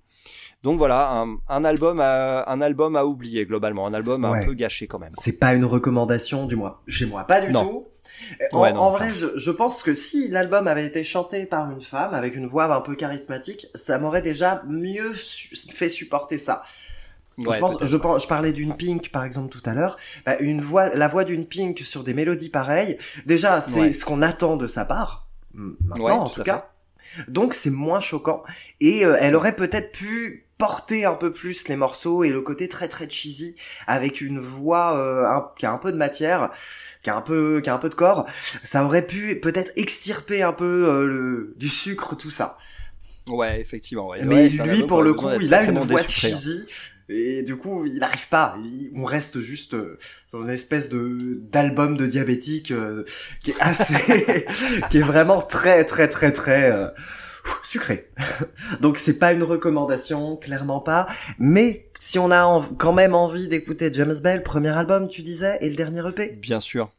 Donc 0.62 0.78
voilà, 0.78 1.12
un, 1.22 1.38
un 1.48 1.66
album 1.66 2.00
à, 2.02 2.44
un 2.52 2.62
album 2.62 2.96
à 2.98 3.06
oublier 3.06 3.46
globalement, 3.46 3.88
un 3.88 3.94
album 3.94 4.26
un 4.26 4.46
peu 4.46 4.54
gâché 4.54 4.86
quand 4.86 5.00
même. 5.00 5.14
C'est 5.16 5.40
pas 5.40 5.54
une 5.54 5.66
recommandation 5.66 6.46
du 6.46 6.56
mois. 6.58 6.84
Chez 6.88 7.06
moi, 7.06 7.24
pas 7.24 7.42
du 7.42 7.52
Non. 7.52 7.66
tout. 7.66 7.86
En, 8.52 8.62
Ouais, 8.62 8.74
non, 8.74 8.82
en 8.82 8.92
vrai, 8.92 9.14
je, 9.16 9.28
je 9.38 9.52
pense 9.52 9.82
que 9.84 9.94
si 9.94 10.28
l'album 10.28 10.68
avait 10.68 10.86
été 10.86 11.04
chanté 11.04 11.46
par 11.46 11.72
une 11.72 11.80
femme 11.82 12.14
avec 12.14 12.36
une 12.36 12.48
voix 12.48 12.66
un 12.76 12.82
peu 12.82 12.96
charismatique, 12.96 13.68
ça 13.76 13.98
m'aurait 13.98 14.22
déjà 14.22 14.62
mieux 14.68 15.16
su- 15.16 15.56
fait 15.72 15.90
supporter 15.90 16.38
ça. 16.38 16.62
Ouais, 17.48 17.56
je 17.56 17.60
pense, 17.60 17.78
je, 17.82 17.88
je 17.88 18.28
parlais 18.28 18.52
d'une 18.54 18.76
Pink 18.76 19.10
par 19.12 19.24
exemple 19.24 19.50
tout 19.50 19.62
à 19.70 19.74
l'heure. 19.74 19.98
Bah, 20.26 20.38
une 20.40 20.62
voix, 20.62 20.94
la 20.96 21.08
voix 21.08 21.24
d'une 21.24 21.46
Pink 21.46 21.80
sur 21.80 22.04
des 22.04 22.14
mélodies 22.14 22.50
pareilles. 22.50 22.98
Déjà, 23.26 23.62
c'est 23.62 23.80
Ouais. 23.80 23.94
ce 23.94 24.04
qu'on 24.06 24.22
attend 24.22 24.58
de 24.58 24.68
sa 24.68 24.86
part. 24.86 25.28
Maintenant, 25.54 26.06
Ouais, 26.06 26.12
en 26.12 26.30
tout 26.30 26.44
cas. 26.44 26.70
Donc 27.28 27.54
c'est 27.54 27.70
moins 27.72 28.02
choquant. 28.02 28.44
Et 28.82 29.06
euh, 29.06 29.18
elle 29.20 29.36
aurait 29.36 29.56
peut-être 29.56 29.92
pu 29.92 30.46
porter 30.60 31.06
un 31.06 31.14
peu 31.14 31.32
plus 31.32 31.70
les 31.70 31.78
morceaux 31.78 32.24
et 32.26 32.30
le 32.30 32.42
côté 32.42 32.68
très 32.68 32.90
très 32.90 33.10
cheesy 33.10 33.56
avec 33.88 34.20
une 34.20 34.40
voix 34.40 34.98
euh, 34.98 35.26
un- 35.26 35.52
qui 35.58 35.66
a 35.66 35.72
un 35.72 35.78
peu 35.78 35.92
de 35.94 35.98
matière, 35.98 36.50
qui 37.02 37.10
a 37.10 37.16
un 37.16 37.22
peu 37.22 37.62
qui 37.64 37.70
a 37.70 37.74
un 37.74 37.78
peu 37.78 37.90
de 37.90 37.96
corps. 37.96 38.28
Ça 38.64 38.84
aurait 38.84 39.08
pu 39.08 39.40
peut-être 39.40 39.72
extirper 39.78 40.44
un 40.44 40.52
peu 40.54 40.88
euh, 40.90 41.06
le, 41.06 41.54
du 41.58 41.70
sucre 41.70 42.16
tout 42.16 42.30
ça. 42.32 42.58
Ouais, 43.28 43.60
effectivement. 43.62 44.08
Ouais, 44.10 44.24
Mais 44.26 44.36
ouais, 44.60 44.68
lui, 44.68 44.84
pour 44.84 45.02
le 45.02 45.14
coup, 45.14 45.30
il 45.40 45.54
a 45.54 45.64
une 45.64 45.80
voix 45.80 46.02
hein. 46.02 46.04
cheesy. 46.08 46.66
Et 47.10 47.42
du 47.42 47.58
coup, 47.58 47.86
il 47.86 47.98
n'arrive 47.98 48.30
pas. 48.30 48.56
On 48.96 49.04
reste 49.04 49.40
juste 49.40 49.74
euh, 49.74 49.98
dans 50.32 50.44
une 50.44 50.52
espèce 50.52 50.90
de 50.90 51.42
d'album 51.52 51.98
de 51.98 52.06
diabétique 52.06 52.72
euh, 52.72 53.04
qui 53.44 53.52
est 53.52 53.60
assez, 53.60 53.96
qui 54.92 55.00
est 55.00 55.04
vraiment 55.04 55.42
très 55.42 55.86
très 55.86 56.08
très 56.08 56.32
très 56.32 56.72
euh, 56.72 56.88
sucré. 57.64 58.10
Donc 58.82 59.00
c'est 59.00 59.18
pas 59.18 59.34
une 59.34 59.44
recommandation, 59.44 60.38
clairement 60.38 60.82
pas. 60.82 61.08
Mais 61.40 61.90
si 62.00 62.20
on 62.20 62.30
a 62.30 62.64
quand 62.78 62.94
même 62.94 63.16
envie 63.16 63.48
d'écouter 63.48 63.90
James 63.92 64.16
Bell, 64.22 64.44
premier 64.44 64.70
album, 64.70 65.08
tu 65.08 65.24
disais, 65.24 65.58
et 65.62 65.70
le 65.70 65.76
dernier 65.76 66.08
EP. 66.08 66.38
Bien 66.40 66.60
sûr. 66.60 66.92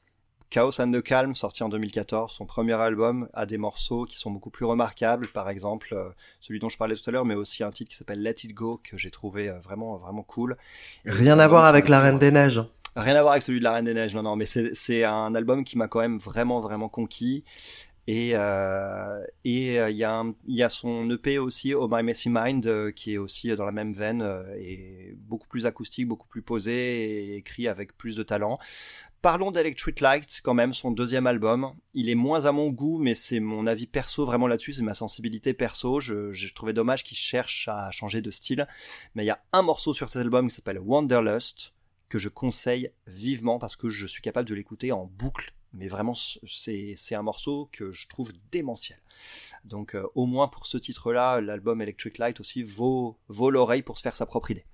Chaos 0.50 0.80
and 0.80 0.90
the 0.92 1.00
Calm, 1.00 1.34
sorti 1.36 1.62
en 1.62 1.68
2014, 1.68 2.32
son 2.32 2.44
premier 2.44 2.72
album, 2.74 3.28
a 3.34 3.46
des 3.46 3.56
morceaux 3.56 4.04
qui 4.04 4.16
sont 4.18 4.32
beaucoup 4.32 4.50
plus 4.50 4.64
remarquables, 4.66 5.28
par 5.28 5.48
exemple 5.48 5.94
euh, 5.94 6.10
celui 6.40 6.58
dont 6.58 6.68
je 6.68 6.76
parlais 6.76 6.96
tout 6.96 7.08
à 7.08 7.12
l'heure, 7.12 7.24
mais 7.24 7.34
aussi 7.36 7.62
un 7.62 7.70
titre 7.70 7.90
qui 7.90 7.96
s'appelle 7.96 8.20
Let 8.20 8.34
It 8.44 8.52
Go, 8.52 8.80
que 8.82 8.98
j'ai 8.98 9.12
trouvé 9.12 9.48
euh, 9.48 9.60
vraiment 9.60 9.96
vraiment 9.96 10.24
cool. 10.24 10.56
Et 11.04 11.10
Rien 11.12 11.38
à 11.38 11.46
voir 11.46 11.64
avec 11.66 11.88
La 11.88 12.00
Reine 12.00 12.18
des 12.18 12.32
Neiges. 12.32 12.62
Rien 12.96 13.14
à 13.14 13.20
voir 13.22 13.32
avec 13.34 13.44
celui 13.44 13.60
de 13.60 13.64
La 13.64 13.72
Reine 13.74 13.84
des 13.84 13.94
Neiges, 13.94 14.14
non, 14.16 14.22
non, 14.24 14.34
mais 14.34 14.46
c'est 14.46 15.04
un 15.04 15.34
album 15.36 15.62
qui 15.62 15.78
m'a 15.78 15.86
quand 15.86 16.00
même 16.00 16.18
vraiment, 16.18 16.60
vraiment 16.60 16.88
conquis. 16.88 17.44
Et 18.08 18.32
euh, 18.34 19.22
et 19.44 19.78
euh, 19.78 19.90
il 19.90 19.96
y 19.96 20.02
a 20.02 20.12
un- 20.18 20.34
il 20.48 20.56
y 20.56 20.64
a 20.64 20.68
son 20.70 21.08
EP 21.10 21.38
aussi, 21.38 21.74
Oh 21.74 21.86
My 21.88 22.02
Messy 22.02 22.28
Mind, 22.28 22.66
euh, 22.66 22.90
qui 22.90 23.12
est 23.14 23.18
aussi 23.18 23.54
dans 23.54 23.64
la 23.66 23.70
même 23.70 23.92
veine 23.92 24.26
et 24.58 25.14
beaucoup 25.16 25.46
plus 25.46 25.64
acoustique, 25.66 26.08
beaucoup 26.08 26.26
plus 26.26 26.42
posé 26.42 26.72
et 26.72 27.36
écrit 27.36 27.68
avec 27.68 27.96
plus 27.96 28.16
de 28.16 28.24
talent. 28.24 28.58
Parlons 29.22 29.50
d'Electric 29.50 30.00
Light, 30.00 30.40
quand 30.42 30.54
même, 30.54 30.72
son 30.72 30.90
deuxième 30.90 31.26
album. 31.26 31.74
Il 31.92 32.08
est 32.08 32.14
moins 32.14 32.46
à 32.46 32.52
mon 32.52 32.70
goût, 32.70 32.98
mais 32.98 33.14
c'est 33.14 33.38
mon 33.38 33.66
avis 33.66 33.86
perso 33.86 34.24
vraiment 34.24 34.46
là-dessus, 34.46 34.72
c'est 34.72 34.82
ma 34.82 34.94
sensibilité 34.94 35.52
perso. 35.52 36.00
Je, 36.00 36.32
je 36.32 36.54
trouvais 36.54 36.72
dommage 36.72 37.04
qu'il 37.04 37.18
cherche 37.18 37.68
à 37.68 37.90
changer 37.90 38.22
de 38.22 38.30
style. 38.30 38.66
Mais 39.14 39.24
il 39.24 39.26
y 39.26 39.30
a 39.30 39.44
un 39.52 39.60
morceau 39.60 39.92
sur 39.92 40.08
cet 40.08 40.22
album 40.22 40.48
qui 40.48 40.54
s'appelle 40.54 40.78
Wanderlust, 40.78 41.74
que 42.08 42.18
je 42.18 42.30
conseille 42.30 42.92
vivement 43.06 43.58
parce 43.58 43.76
que 43.76 43.90
je 43.90 44.06
suis 44.06 44.22
capable 44.22 44.48
de 44.48 44.54
l'écouter 44.54 44.90
en 44.90 45.04
boucle. 45.04 45.52
Mais 45.74 45.88
vraiment, 45.88 46.14
c'est 46.14 47.14
un 47.14 47.22
morceau 47.22 47.68
que 47.72 47.92
je 47.92 48.08
trouve 48.08 48.32
démentiel. 48.50 48.98
Donc, 49.66 49.94
euh, 49.94 50.06
au 50.14 50.24
moins 50.24 50.48
pour 50.48 50.66
ce 50.66 50.78
titre-là, 50.78 51.42
l'album 51.42 51.82
Electric 51.82 52.16
Light 52.16 52.40
aussi 52.40 52.62
vaut, 52.62 53.18
vaut 53.28 53.50
l'oreille 53.50 53.82
pour 53.82 53.98
se 53.98 54.02
faire 54.02 54.16
sa 54.16 54.24
propre 54.24 54.50
idée. 54.50 54.64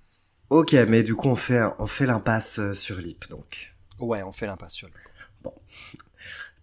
Ok, 0.49 0.71
mais 0.71 1.03
du 1.03 1.13
coup 1.13 1.27
on 1.27 1.35
fait 1.35 1.61
on 1.77 1.87
fait 1.87 2.05
l'impasse 2.05 2.59
euh, 2.59 2.73
sur 2.73 2.95
Lip 2.95 3.27
donc. 3.29 3.76
Ouais, 3.99 4.23
on 4.23 4.31
fait 4.31 4.47
l'impasse 4.47 4.81
lui. 4.83 4.91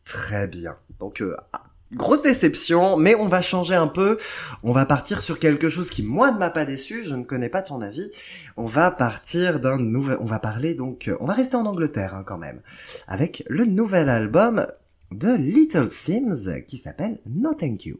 Très 0.04 0.46
bien. 0.46 0.76
Donc, 1.00 1.20
euh, 1.22 1.36
ah, 1.52 1.64
grosse 1.92 2.22
déception, 2.22 2.96
mais 2.96 3.14
on 3.14 3.26
va 3.26 3.40
changer 3.42 3.74
un 3.74 3.86
peu. 3.86 4.18
On 4.62 4.72
va 4.72 4.84
partir 4.86 5.22
sur 5.22 5.38
quelque 5.38 5.68
chose 5.68 5.90
qui, 5.90 6.02
moi, 6.02 6.30
ne 6.30 6.38
m'a 6.38 6.50
pas 6.50 6.64
déçu. 6.64 7.04
Je 7.04 7.14
ne 7.14 7.24
connais 7.24 7.48
pas 7.48 7.62
ton 7.62 7.80
avis. 7.80 8.10
On 8.56 8.66
va 8.66 8.90
partir 8.90 9.60
d'un 9.60 9.78
nouvel... 9.78 10.18
On 10.20 10.26
va 10.26 10.38
parler 10.38 10.74
donc... 10.74 11.08
euh, 11.08 11.16
On 11.20 11.26
va 11.26 11.34
rester 11.34 11.56
en 11.56 11.66
Angleterre, 11.66 12.14
hein, 12.14 12.24
quand 12.24 12.38
même. 12.38 12.60
Avec 13.08 13.44
le 13.48 13.64
nouvel 13.64 14.08
album 14.08 14.66
de 15.10 15.34
Little 15.34 15.90
Sims 15.90 16.62
qui 16.66 16.76
s'appelle 16.76 17.20
No 17.26 17.54
Thank 17.54 17.86
You. 17.86 17.98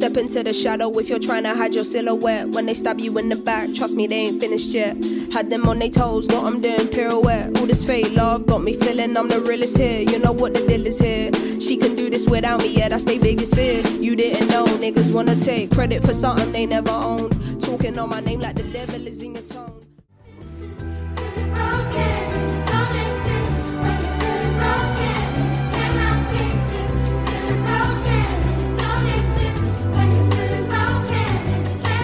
Step 0.00 0.16
into 0.16 0.42
the 0.42 0.54
shadow 0.54 0.98
if 0.98 1.10
you're 1.10 1.18
trying 1.18 1.42
to 1.42 1.54
hide 1.54 1.74
your 1.74 1.84
silhouette. 1.84 2.48
When 2.48 2.64
they 2.64 2.72
stab 2.72 2.98
you 3.00 3.18
in 3.18 3.28
the 3.28 3.36
back, 3.36 3.74
trust 3.74 3.94
me, 3.94 4.06
they 4.06 4.14
ain't 4.14 4.40
finished 4.40 4.70
yet. 4.70 4.96
Had 5.30 5.50
them 5.50 5.68
on 5.68 5.78
their 5.78 5.90
toes, 5.90 6.26
got 6.26 6.44
them 6.44 6.62
doing 6.62 6.88
pirouette. 6.88 7.58
All 7.58 7.66
this 7.66 7.84
fake 7.84 8.10
love 8.12 8.46
got 8.46 8.62
me 8.62 8.72
feeling 8.72 9.14
I'm 9.14 9.28
the 9.28 9.40
realest 9.40 9.76
here. 9.76 10.00
You 10.00 10.18
know 10.18 10.32
what 10.32 10.54
the 10.54 10.66
deal 10.66 10.86
is 10.86 10.98
here. 10.98 11.30
She 11.60 11.76
can 11.76 11.96
do 11.96 12.08
this 12.08 12.26
without 12.26 12.60
me, 12.62 12.78
yeah, 12.78 12.88
that's 12.88 13.04
their 13.04 13.20
biggest 13.20 13.54
fear. 13.54 13.86
You 13.88 14.16
didn't 14.16 14.48
know, 14.48 14.64
niggas 14.64 15.12
wanna 15.12 15.36
take 15.36 15.70
credit 15.70 16.02
for 16.02 16.14
something 16.14 16.50
they 16.50 16.64
never 16.64 16.92
owned. 16.92 17.60
Talking 17.60 17.98
on 17.98 18.08
my 18.08 18.20
name 18.20 18.40
like 18.40 18.56
the 18.56 18.62
devil 18.72 19.06
is 19.06 19.20
in 19.20 19.34
your 19.34 19.42
tongue. 19.42 19.80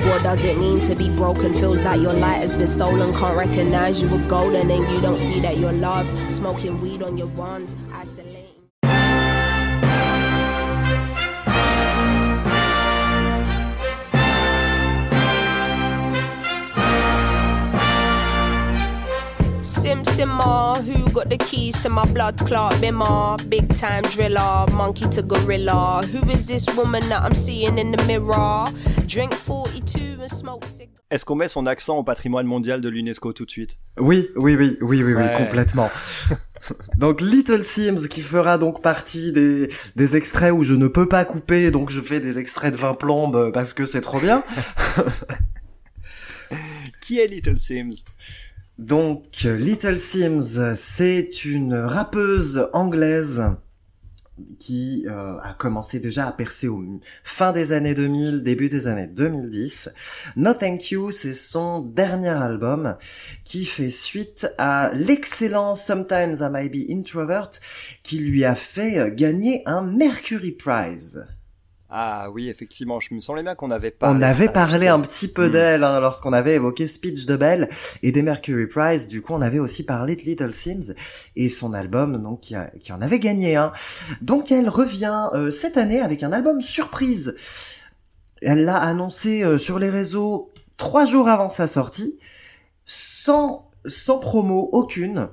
What 0.08 0.22
does 0.22 0.44
it 0.44 0.56
mean 0.56 0.80
to 0.82 0.94
be 0.94 1.10
broken? 1.10 1.52
Feels 1.52 1.84
like 1.84 2.00
your 2.00 2.12
light 2.12 2.40
has 2.40 2.54
been 2.56 2.66
stolen. 2.66 3.12
Can't 3.14 3.36
recognize 3.36 4.00
you 4.00 4.08
were 4.08 4.24
golden 4.28 4.70
and 4.70 4.88
you 4.88 5.00
don't 5.00 5.18
see 5.18 5.40
that 5.40 5.58
you're 5.58 5.72
loved. 5.72 6.32
Smoking 6.32 6.80
weed 6.80 7.02
on 7.02 7.16
your 7.18 7.26
ones, 7.28 7.76
isolating. 7.92 8.44
Sim 19.62 20.04
Simmer, 20.04 20.74
who 20.82 21.08
got 21.12 21.30
the 21.30 21.38
keys 21.38 21.80
to 21.82 21.88
my 21.88 22.04
blood 22.12 22.38
clot 22.38 22.72
bimmer? 22.74 23.38
Big 23.48 23.72
time 23.76 24.02
driller, 24.04 24.66
monkey 24.72 25.08
to 25.10 25.22
gorilla. 25.22 26.02
Who 26.10 26.28
is 26.28 26.48
this 26.48 26.66
woman 26.76 27.08
that 27.08 27.22
I'm 27.22 27.34
seeing 27.34 27.78
in 27.78 27.92
the 27.92 28.04
mirror? 28.04 28.66
Drink 29.06 29.32
42 29.32 29.56
and 29.56 29.56
smoke 29.56 29.75
cigarettes. 29.75 29.75
Est-ce 31.10 31.24
qu'on 31.24 31.36
met 31.36 31.48
son 31.48 31.66
accent 31.66 31.98
au 31.98 32.04
patrimoine 32.04 32.46
mondial 32.46 32.80
de 32.80 32.88
l'UNESCO 32.88 33.32
tout 33.32 33.44
de 33.44 33.50
suite? 33.50 33.78
Oui, 33.98 34.28
oui, 34.36 34.56
oui, 34.56 34.76
oui, 34.80 35.02
oui, 35.02 35.14
oui, 35.14 35.24
complètement. 35.36 35.88
donc 36.96 37.20
Little 37.20 37.64
Sims 37.64 38.08
qui 38.08 38.20
fera 38.20 38.58
donc 38.58 38.82
partie 38.82 39.32
des, 39.32 39.68
des 39.94 40.16
extraits 40.16 40.52
où 40.52 40.64
je 40.64 40.74
ne 40.74 40.88
peux 40.88 41.08
pas 41.08 41.24
couper, 41.24 41.70
donc 41.70 41.90
je 41.90 42.00
fais 42.00 42.20
des 42.20 42.38
extraits 42.38 42.72
de 42.72 42.78
20 42.78 42.94
plombes 42.94 43.52
parce 43.52 43.72
que 43.72 43.84
c'est 43.84 44.00
trop 44.00 44.20
bien. 44.20 44.42
Qui 47.00 47.20
est 47.20 47.26
Little 47.26 47.58
Sims? 47.58 48.04
Donc 48.78 49.42
Little 49.44 49.98
Sims, 49.98 50.74
c'est 50.76 51.44
une 51.44 51.74
rappeuse 51.74 52.68
anglaise 52.72 53.42
qui 54.58 55.06
euh, 55.08 55.38
a 55.40 55.54
commencé 55.54 55.98
déjà 55.98 56.26
à 56.26 56.32
percer 56.32 56.68
au 56.68 56.82
fin 57.24 57.52
des 57.52 57.72
années 57.72 57.94
2000, 57.94 58.42
début 58.42 58.68
des 58.68 58.86
années 58.86 59.06
2010. 59.06 59.90
No 60.36 60.52
Thank 60.52 60.90
You, 60.90 61.10
c'est 61.10 61.34
son 61.34 61.80
dernier 61.80 62.28
album 62.28 62.96
qui 63.44 63.64
fait 63.64 63.90
suite 63.90 64.48
à 64.58 64.90
l'excellent 64.94 65.76
Sometimes 65.76 66.36
I 66.40 66.50
Might 66.50 66.72
Be 66.72 66.90
Introvert 66.90 67.50
qui 68.02 68.18
lui 68.18 68.44
a 68.44 68.54
fait 68.54 68.98
euh, 68.98 69.10
gagner 69.10 69.62
un 69.66 69.82
Mercury 69.82 70.52
Prize. 70.52 71.26
Ah 71.88 72.30
oui, 72.32 72.48
effectivement, 72.48 72.98
je 72.98 73.14
me 73.14 73.20
semblais 73.20 73.44
bien 73.44 73.54
qu'on 73.54 73.70
avait 73.70 73.92
parlé. 73.92 74.18
On 74.18 74.22
avait 74.22 74.48
parlé 74.48 74.88
un 74.88 74.98
petit 75.00 75.28
peu 75.28 75.48
Hmm. 75.48 75.52
d'elle 75.52 75.84
hein, 75.84 76.00
lorsqu'on 76.00 76.32
avait 76.32 76.54
évoqué 76.54 76.88
Speech 76.88 77.26
de 77.26 77.36
Belle 77.36 77.68
et 78.02 78.10
des 78.10 78.22
Mercury 78.22 78.66
Prize. 78.66 79.06
Du 79.06 79.22
coup, 79.22 79.34
on 79.34 79.40
avait 79.40 79.60
aussi 79.60 79.84
parlé 79.84 80.16
de 80.16 80.22
Little 80.22 80.52
Sims 80.52 80.94
et 81.36 81.48
son 81.48 81.72
album 81.74 82.20
donc 82.20 82.40
qui, 82.40 82.56
a- 82.56 82.70
qui 82.80 82.92
en 82.92 83.00
avait 83.00 83.20
gagné 83.20 83.54
un. 83.54 83.72
Donc, 84.20 84.50
elle 84.50 84.68
revient 84.68 85.28
euh, 85.34 85.52
cette 85.52 85.76
année 85.76 86.00
avec 86.00 86.24
un 86.24 86.32
album 86.32 86.60
surprise. 86.60 87.36
Elle 88.42 88.64
l'a 88.64 88.78
annoncé 88.78 89.44
euh, 89.44 89.56
sur 89.56 89.78
les 89.78 89.88
réseaux 89.90 90.50
trois 90.76 91.04
jours 91.06 91.28
avant 91.28 91.48
sa 91.48 91.66
sortie, 91.68 92.18
sans 92.84 93.70
sans 93.86 94.18
promo 94.18 94.68
aucune. 94.72 95.28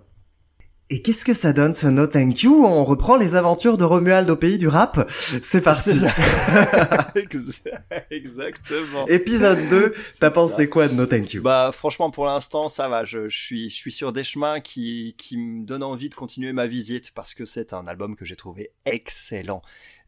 Et 0.94 1.02
qu'est-ce 1.02 1.26
que 1.26 1.34
ça 1.34 1.54
donne 1.54 1.74
ce 1.74 1.88
No 1.88 2.06
Thank 2.06 2.44
You? 2.44 2.64
On 2.64 2.84
reprend 2.86 3.16
les 3.18 3.34
aventures 3.34 3.80
de 3.80 3.84
Romuald 3.84 4.30
au 4.30 4.36
pays 4.36 4.60
du 4.60 4.68
rap. 4.68 5.10
C'est 5.41 5.62
parti. 5.62 5.96
Ça. 5.96 6.14
Ex- 7.16 7.64
Exactement. 8.12 9.08
Épisode 9.08 9.58
2, 9.72 9.91
t'as 10.20 10.30
pensé 10.30 10.70
quoi 10.70 10.88
de 10.88 10.94
No 10.94 11.08
Thank 11.08 11.34
You? 11.34 11.41
Bah 11.41 11.72
franchement 11.74 12.12
pour 12.12 12.26
l'instant 12.28 12.70
ça 12.70 12.89
va, 12.89 13.06
je, 13.06 13.28
je 13.28 13.36
suis 13.36 13.70
je 13.72 13.76
suis 13.76 13.91
sur 13.91 14.14
des 14.14 14.24
chemins 14.24 14.60
qui 14.60 15.16
qui 15.18 15.36
me 15.38 15.66
donnent 15.66 15.82
envie 15.82 16.10
de 16.10 16.16
continuer 16.16 16.54
ma 16.54 16.68
visite 16.68 17.10
parce 17.16 17.34
que 17.34 17.44
c'est 17.44 17.74
un 17.74 17.88
album 17.88 18.16
que 18.16 18.24
j'ai 18.24 18.36
trouvé 18.36 18.70
excellent. 18.86 19.64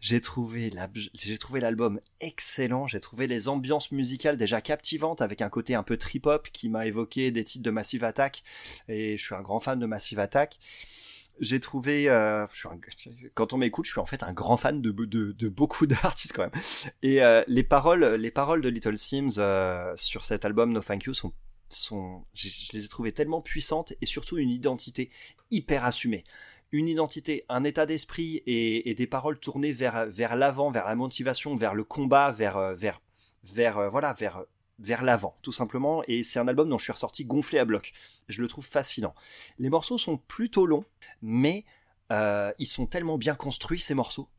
J'ai 0.06 0.22
trouvé 0.22 0.70
l'album 1.60 2.00
excellent, 2.22 2.86
j'ai 2.86 3.00
trouvé 3.00 3.26
les 3.26 3.48
ambiances 3.48 3.92
musicales 3.92 4.38
déjà 4.38 4.62
captivantes 4.62 5.20
avec 5.20 5.42
un 5.42 5.50
côté 5.50 5.74
un 5.74 5.82
peu 5.82 5.98
trip 5.98 6.28
hop 6.28 6.48
qui 6.54 6.70
m'a 6.70 6.86
évoqué 6.86 7.32
des 7.32 7.44
titres 7.44 7.64
de 7.64 7.72
Massive 7.72 8.04
Attack 8.04 8.44
et 8.88 9.18
je 9.18 9.26
suis 9.26 9.34
un 9.34 9.42
grand 9.42 9.60
fan 9.60 9.80
de 9.80 9.88
Massive 9.88 10.20
Attack. 10.20 10.60
J'ai 11.40 11.60
trouvé, 11.60 12.08
euh, 12.08 12.46
quand 13.34 13.52
on 13.54 13.58
m'écoute, 13.58 13.86
je 13.88 13.94
suis 13.94 14.00
en 14.00 14.06
fait 14.06 14.22
un 14.22 14.32
grand 14.32 14.58
fan 14.58 14.80
de, 14.80 14.92
beaucoup 15.50 15.88
d'artistes 15.88 16.34
quand 16.34 16.44
même. 16.44 16.62
Et 17.02 17.24
euh, 17.24 17.44
les 17.48 17.64
paroles, 17.64 18.06
les 18.06 18.30
paroles 18.30 18.62
de 18.62 18.70
Little 18.70 19.00
Sims 19.00 19.40
euh, 19.40 19.92
sur 19.96 20.24
cet 20.24 20.46
album 20.46 20.72
No 20.72 20.82
Thank 20.82 21.06
You 21.06 21.16
sont, 21.16 21.34
je 22.36 22.48
les 22.74 22.86
ai 22.86 22.88
trouvées 22.90 23.12
tellement 23.12 23.42
puissantes 23.42 23.94
et 24.02 24.06
surtout 24.06 24.38
une 24.38 24.52
identité 24.52 25.10
hyper 25.50 25.84
assumée. 25.84 26.24
Une 26.72 26.88
identité, 26.88 27.46
un 27.50 27.64
état 27.64 27.86
d'esprit 27.86 28.42
et, 28.46 28.94
des 28.96 29.08
paroles 29.08 29.40
tournées 29.40 29.72
vers 29.72 30.06
vers 30.08 30.36
l'avant, 30.36 30.72
vers 30.72 30.86
la 30.86 30.96
motivation, 30.96 31.56
vers 31.56 31.74
le 31.74 31.84
combat, 31.84 32.32
vers 32.32 32.58
euh, 32.58 32.74
vers 32.74 33.02
vers 33.44 33.78
euh, 33.78 33.90
voilà 33.90 34.14
vers 34.14 34.44
vers 34.80 35.04
l'avant 35.04 35.38
tout 35.42 35.52
simplement. 35.52 36.04
Et 36.08 36.24
c'est 36.24 36.40
un 36.40 36.48
album 36.48 36.70
dont 36.70 36.78
je 36.78 36.84
suis 36.84 36.94
ressorti 36.94 37.26
gonflé 37.26 37.60
à 37.60 37.66
bloc. 37.66 37.94
Je 38.28 38.42
le 38.42 38.48
trouve 38.48 38.66
fascinant. 38.66 39.16
Les 39.60 39.70
morceaux 39.70 39.98
sont 39.98 40.18
plutôt 40.18 40.66
longs, 40.66 40.86
mais 41.22 41.66
euh, 42.12 42.52
ils 42.60 42.68
sont 42.68 42.86
tellement 42.86 43.18
bien 43.18 43.36
construits 43.36 43.80
ces 43.80 43.94
morceaux 43.94 44.30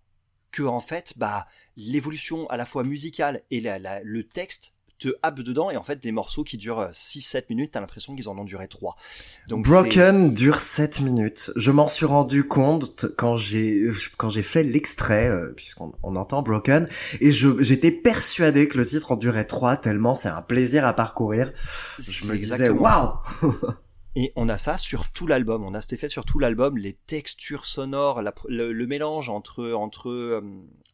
que 0.53 0.63
en 0.63 0.81
fait 0.81 1.15
bah 1.17 1.47
l'évolution 1.77 2.49
à 2.49 2.57
la 2.57 2.65
fois 2.65 2.85
musicale 2.85 3.43
et 3.51 3.61
le 3.61 4.23
texte 4.23 4.76
te 4.99 5.09
happe 5.23 5.41
dedans 5.41 5.71
et 5.71 5.77
en 5.77 5.83
fait 5.83 6.03
des 6.03 6.13
morceaux 6.13 6.45
qui 6.45 6.57
durent 6.57 6.91
6-7 6.93 7.45
minutes 7.51 7.73
t'as 7.73 7.81
l'impression 7.81 8.15
qu'ils 8.15 8.29
en 8.29 8.39
ont 8.39 8.45
duré 8.45 8.69
3 8.69 8.97
donc 9.49 9.67
Broken 9.67 10.33
dure 10.35 10.61
7 10.61 11.01
minutes. 11.01 11.51
Je 11.57 11.71
m'en 11.71 11.89
suis 11.89 12.07
rendu 12.07 12.47
compte 12.47 13.07
quand 13.17 13.37
j'ai 13.37 13.91
quand 14.17 14.29
j'ai 14.29 14.43
fait 14.43 14.63
l'extrait 14.63 15.29
euh, 15.29 15.53
puisqu'on 15.55 15.93
on 16.03 16.17
entend 16.17 16.43
Broken 16.43 16.89
et 17.21 17.33
je 17.33 17.63
j'étais 17.63 17.91
persuadé 17.91 18.69
que 18.69 18.79
le 18.79 18.87
titre 18.87 19.13
en 19.13 19.17
durait 19.17 19.45
3 19.45 19.77
tellement 19.77 20.15
c'est 20.15 20.29
un 20.29 20.43
plaisir 20.43 20.87
à 20.87 20.95
parcourir. 20.95 21.53
Je 21.99 22.33
me 22.33 22.39
disais 22.39 22.71
waouh. 22.71 23.15
Et 24.19 24.33
on 24.35 24.49
a 24.49 24.57
ça 24.59 24.79
sur 24.79 25.11
tout 25.13 25.27
l'album. 25.27 25.63
On 25.65 25.75
a 25.75 25.81
cet 25.83 25.93
effet 25.93 26.09
sur 26.09 26.25
tout 26.25 26.39
l'album, 26.39 26.79
les 26.79 26.95
textures 26.95 27.67
sonores, 27.67 28.23
la- 28.23 28.35
le, 28.49 28.73
le 28.73 28.87
mélange 28.87 29.29
entre 29.29 29.73
entre 29.75 30.09
euh, 30.09 30.41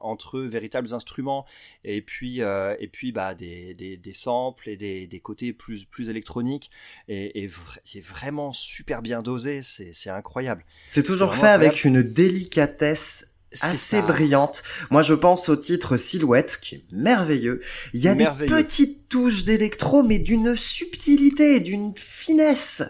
entre 0.01 0.41
véritables 0.41 0.93
instruments 0.93 1.47
et 1.85 2.03
puis 2.03 2.43
euh, 2.43 2.75
et 2.81 2.89
puis 2.89 3.13
bah 3.13 3.35
des, 3.37 3.75
des, 3.75 3.97
des 3.97 4.13
samples 4.13 4.69
et 4.69 4.77
des, 4.77 5.07
des 5.07 5.21
côtés 5.21 5.53
plus 5.53 5.85
plus 5.85 6.09
électroniques 6.09 6.73
et, 7.07 7.45
et 7.45 7.47
vra- 7.47 8.01
vraiment 8.03 8.53
super 8.53 9.01
bien 9.03 9.23
dosé. 9.23 9.63
C'est 9.63 9.93
c'est 9.95 10.11
incroyable. 10.11 10.65
C'est 10.89 11.05
toujours 11.05 11.35
fait 11.37 11.47
avec 11.47 11.85
une 11.85 12.03
délicatesse 12.03 13.29
assez 13.61 13.77
ça. 13.99 14.03
brillante. 14.03 14.63
Moi, 14.91 15.03
je 15.03 15.15
pense 15.15 15.49
au 15.49 15.57
titre 15.57 15.97
Silhouette, 15.97 16.59
qui 16.61 16.77
est 16.77 16.85
merveilleux. 16.91 17.61
Il 17.93 18.01
y 18.01 18.09
a 18.09 18.15
des 18.15 18.25
petites 18.49 19.09
touches 19.11 19.45
d'électro, 19.45 20.03
mais 20.03 20.19
d'une 20.19 20.57
subtilité, 20.57 21.61
d'une 21.61 21.93
finesse. 21.97 22.83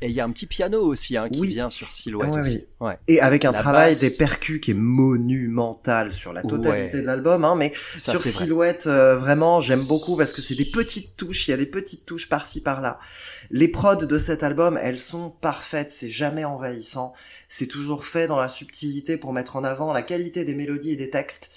Et 0.00 0.06
il 0.06 0.12
y 0.12 0.20
a 0.20 0.24
un 0.24 0.30
petit 0.30 0.46
piano 0.46 0.80
aussi 0.80 1.16
hein, 1.16 1.28
qui 1.28 1.40
Oui. 1.40 1.48
vient 1.48 1.70
sur 1.70 1.90
Silhouette 1.90 2.32
Ouais, 2.34 2.40
aussi. 2.42 2.64
Ouais. 2.78 2.96
Et 3.08 3.20
avec 3.20 3.44
un 3.44 3.50
La 3.50 3.58
travail 3.58 3.90
basse. 3.90 4.00
des 4.00 4.10
percus 4.10 4.60
qui 4.60 4.70
est 4.70 4.74
monumental 4.74 6.12
sur 6.12 6.32
la 6.32 6.42
totalité 6.42 6.96
Ouais. 6.96 7.00
de 7.02 7.06
l'album, 7.06 7.44
hein, 7.44 7.54
mais 7.56 7.72
Ça, 7.74 8.12
sur 8.12 8.20
vrai. 8.20 8.30
Silhouette, 8.30 8.86
euh, 8.86 9.16
vraiment, 9.16 9.60
j'aime 9.60 9.82
beaucoup 9.88 10.16
parce 10.16 10.32
que 10.32 10.40
c'est 10.40 10.54
des 10.54 10.64
petites 10.64 11.16
touches, 11.16 11.48
il 11.48 11.50
y 11.50 11.54
a 11.54 11.56
des 11.56 11.66
petites 11.66 12.06
touches 12.06 12.28
par-ci 12.28 12.60
par-là. 12.60 12.98
Les 13.50 13.66
prods 13.68 13.96
de 14.06 14.18
cet 14.18 14.42
album, 14.42 14.78
elles 14.80 15.00
sont 15.00 15.30
parfaites, 15.30 15.90
c'est 15.90 16.10
jamais 16.10 16.44
envahissant, 16.44 17.12
c'est 17.48 17.66
toujours 17.66 18.04
fait 18.04 18.28
dans 18.28 18.38
la 18.38 18.48
subtilité 18.48 19.16
pour 19.16 19.32
mettre 19.32 19.56
en 19.56 19.64
avant 19.64 19.92
la 19.92 20.02
qualité 20.02 20.44
des 20.44 20.54
mélodies 20.54 20.92
et 20.92 20.96
des 20.96 21.10
textes. 21.10 21.50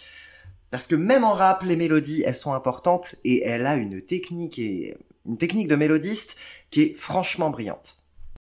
Parce 0.72 0.88
que 0.88 0.96
même 0.96 1.24
en 1.26 1.34
rap, 1.34 1.64
les 1.64 1.76
mélodies, 1.76 2.24
elles 2.26 2.36
sont 2.36 2.54
importantes 2.54 3.16
et 3.26 3.44
elle 3.46 3.66
a 3.68 3.76
une 3.76 4.02
technique 4.02 4.58
et 4.58 4.96
une 5.28 5.38
technique 5.38 5.68
de 5.68 5.76
mélodiste 5.76 6.38
qui 6.72 6.82
est 6.82 6.94
franchement 6.98 7.50
brillante. 7.50 7.98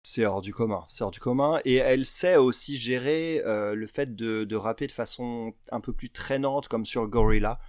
C'est 0.03 0.25
hors 0.25 0.41
du 0.41 0.53
commun, 0.53 0.83
c'est 0.87 1.03
hors 1.03 1.11
du 1.11 1.19
commun. 1.19 1.59
Et 1.63 1.75
elle 1.75 2.05
sait 2.05 2.35
aussi 2.35 2.75
gérer 2.75 3.41
euh, 3.45 3.75
le 3.75 3.87
fait 3.87 4.15
de, 4.15 4.43
de 4.43 4.55
rapper 4.55 4.87
de 4.87 4.91
façon 4.91 5.53
un 5.71 5.79
peu 5.79 5.93
plus 5.93 6.09
traînante, 6.09 6.67
comme 6.67 6.85
sur 6.85 7.07
Gorilla, 7.07 7.59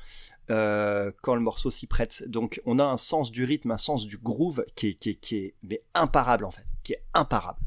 euh, 0.51 1.12
quand 1.22 1.35
le 1.35 1.41
morceau 1.41 1.70
s'y 1.70 1.87
prête. 1.87 2.24
Donc 2.28 2.61
on 2.64 2.78
a 2.78 2.85
un 2.85 2.97
sens 2.97 3.30
du 3.30 3.45
rythme, 3.45 3.70
un 3.70 3.78
sens 3.78 4.07
du 4.07 4.16
groove 4.16 4.64
qui 4.74 4.89
est, 4.89 4.95
qui 4.95 5.11
est, 5.11 5.14
qui 5.14 5.37
est 5.37 5.55
mais 5.62 5.83
imparable 5.95 6.45
en 6.45 6.51
fait, 6.51 6.64
qui 6.83 6.95
est 6.95 7.03
imparable. 7.14 7.61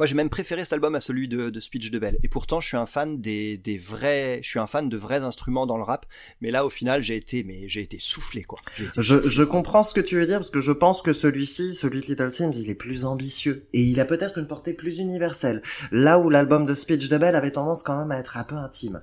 Moi, 0.00 0.06
j'ai 0.06 0.14
même 0.14 0.30
préféré 0.30 0.64
cet 0.64 0.72
album 0.72 0.94
à 0.94 1.00
celui 1.02 1.28
de, 1.28 1.50
de 1.50 1.60
Speech 1.60 1.90
de 1.90 1.98
Bell. 1.98 2.16
Et 2.22 2.28
pourtant, 2.28 2.58
je 2.58 2.68
suis 2.68 2.78
un 2.78 2.86
fan 2.86 3.18
des, 3.18 3.58
des 3.58 3.76
vrais, 3.76 4.40
je 4.42 4.48
suis 4.48 4.58
un 4.58 4.66
fan 4.66 4.88
de 4.88 4.96
vrais 4.96 5.18
instruments 5.18 5.66
dans 5.66 5.76
le 5.76 5.82
rap. 5.82 6.06
Mais 6.40 6.50
là, 6.50 6.64
au 6.64 6.70
final, 6.70 7.02
j'ai 7.02 7.16
été, 7.16 7.42
mais 7.44 7.68
j'ai 7.68 7.82
été 7.82 7.98
soufflé, 7.98 8.42
quoi. 8.42 8.58
Été 8.78 8.88
Je, 8.96 9.16
soufflé. 9.16 9.30
je 9.30 9.42
comprends 9.42 9.82
ce 9.82 9.92
que 9.92 10.00
tu 10.00 10.16
veux 10.16 10.24
dire 10.24 10.38
parce 10.38 10.48
que 10.48 10.62
je 10.62 10.72
pense 10.72 11.02
que 11.02 11.12
celui-ci, 11.12 11.74
celui 11.74 12.00
de 12.00 12.06
Little 12.06 12.32
Sims, 12.32 12.52
il 12.54 12.70
est 12.70 12.74
plus 12.74 13.04
ambitieux 13.04 13.68
et 13.74 13.82
il 13.82 14.00
a 14.00 14.06
peut-être 14.06 14.38
une 14.38 14.46
portée 14.46 14.72
plus 14.72 14.96
universelle. 14.96 15.60
Là 15.92 16.18
où 16.18 16.30
l'album 16.30 16.64
de 16.64 16.72
Speech 16.72 17.10
de 17.10 17.18
Bell 17.18 17.36
avait 17.36 17.50
tendance 17.50 17.82
quand 17.82 17.98
même 17.98 18.10
à 18.10 18.18
être 18.18 18.38
un 18.38 18.44
peu 18.44 18.56
intime. 18.56 19.02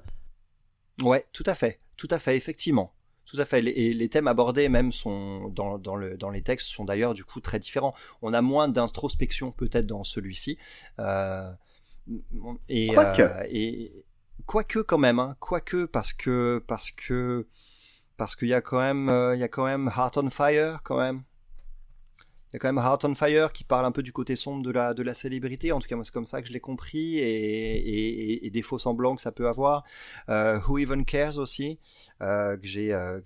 Ouais, 1.04 1.28
tout 1.32 1.43
à 1.45 1.54
fait, 1.54 1.80
tout 1.95 2.08
à 2.10 2.18
fait, 2.18 2.36
effectivement. 2.36 2.97
Tout 3.28 3.38
à 3.39 3.45
fait. 3.45 3.59
Et 3.59 3.93
les 3.93 4.09
thèmes 4.09 4.28
abordés 4.28 4.69
même 4.69 4.93
sont 4.93 5.49
dans, 5.49 5.78
dans, 5.78 5.95
le, 5.97 6.17
dans 6.17 6.30
les 6.30 6.41
textes 6.41 6.69
sont 6.69 6.86
d'ailleurs 6.86 7.13
du 7.13 7.25
coup 7.25 7.41
très 7.41 7.59
différents. 7.59 7.93
On 8.21 8.34
a 8.34 8.41
moins 8.41 8.69
d'introspection 8.69 9.51
peut-être 9.51 9.86
dans 9.86 10.05
celui-ci. 10.05 10.57
Euh, 10.99 11.51
et, 12.69 12.88
Quoique. 12.88 13.21
euh, 13.21 13.43
et 13.49 14.05
quoique 14.45 14.80
quand 14.80 14.97
même, 14.97 15.19
hein, 15.19 15.36
quoique 15.41 15.86
parce 15.86 16.13
que 16.13 16.63
parce 16.67 16.91
que 16.91 17.47
parce 18.15 18.38
qu'il 18.38 18.47
y 18.47 18.53
a 18.53 18.61
quand 18.61 18.80
même 18.80 19.09
euh, 19.09 19.36
il 19.36 19.41
y 19.41 19.43
a 19.43 19.49
quand 19.49 19.65
même 19.65 19.91
Heart 19.95 20.17
on 20.17 20.30
Fire 20.30 20.80
quand 20.84 20.97
même. 20.97 21.23
Y 22.58 22.60
a 22.60 22.60
quand 22.60 22.74
même 22.74 22.84
Heart 22.84 23.05
on 23.05 23.14
Fire 23.14 23.53
qui 23.53 23.64
parle 23.64 23.86
un 23.86 23.91
peu 23.91 24.01
du 24.01 24.12
côté 24.12 24.36
sombre 24.36 24.64
de 24.64 24.72
la, 24.72 24.95
de 24.95 25.03
la 25.03 25.14
célébrité. 25.14 25.72
En 25.72 25.80
tout 25.80 25.88
cas, 25.88 25.95
moi, 25.95 26.03
c'est 26.03 26.12
comme 26.12 26.26
ça 26.26 26.41
que 26.41 26.47
je 26.47 26.53
l'ai 26.53 26.60
compris. 26.60 27.20
Et, 27.20 28.45
et, 28.47 28.49
des 28.49 28.62
faux 28.64 28.80
semblants 28.80 29.16
que 29.16 29.22
ça 29.22 29.32
peut 29.32 29.47
avoir. 29.47 29.84
Euh, 30.30 30.60
Who 30.68 30.80
Even 30.80 31.05
Cares 31.05 31.38
aussi, 31.38 31.78
euh, 32.24 32.58
que 32.58 32.66
j'ai 32.66 32.93
euh, 32.93 33.22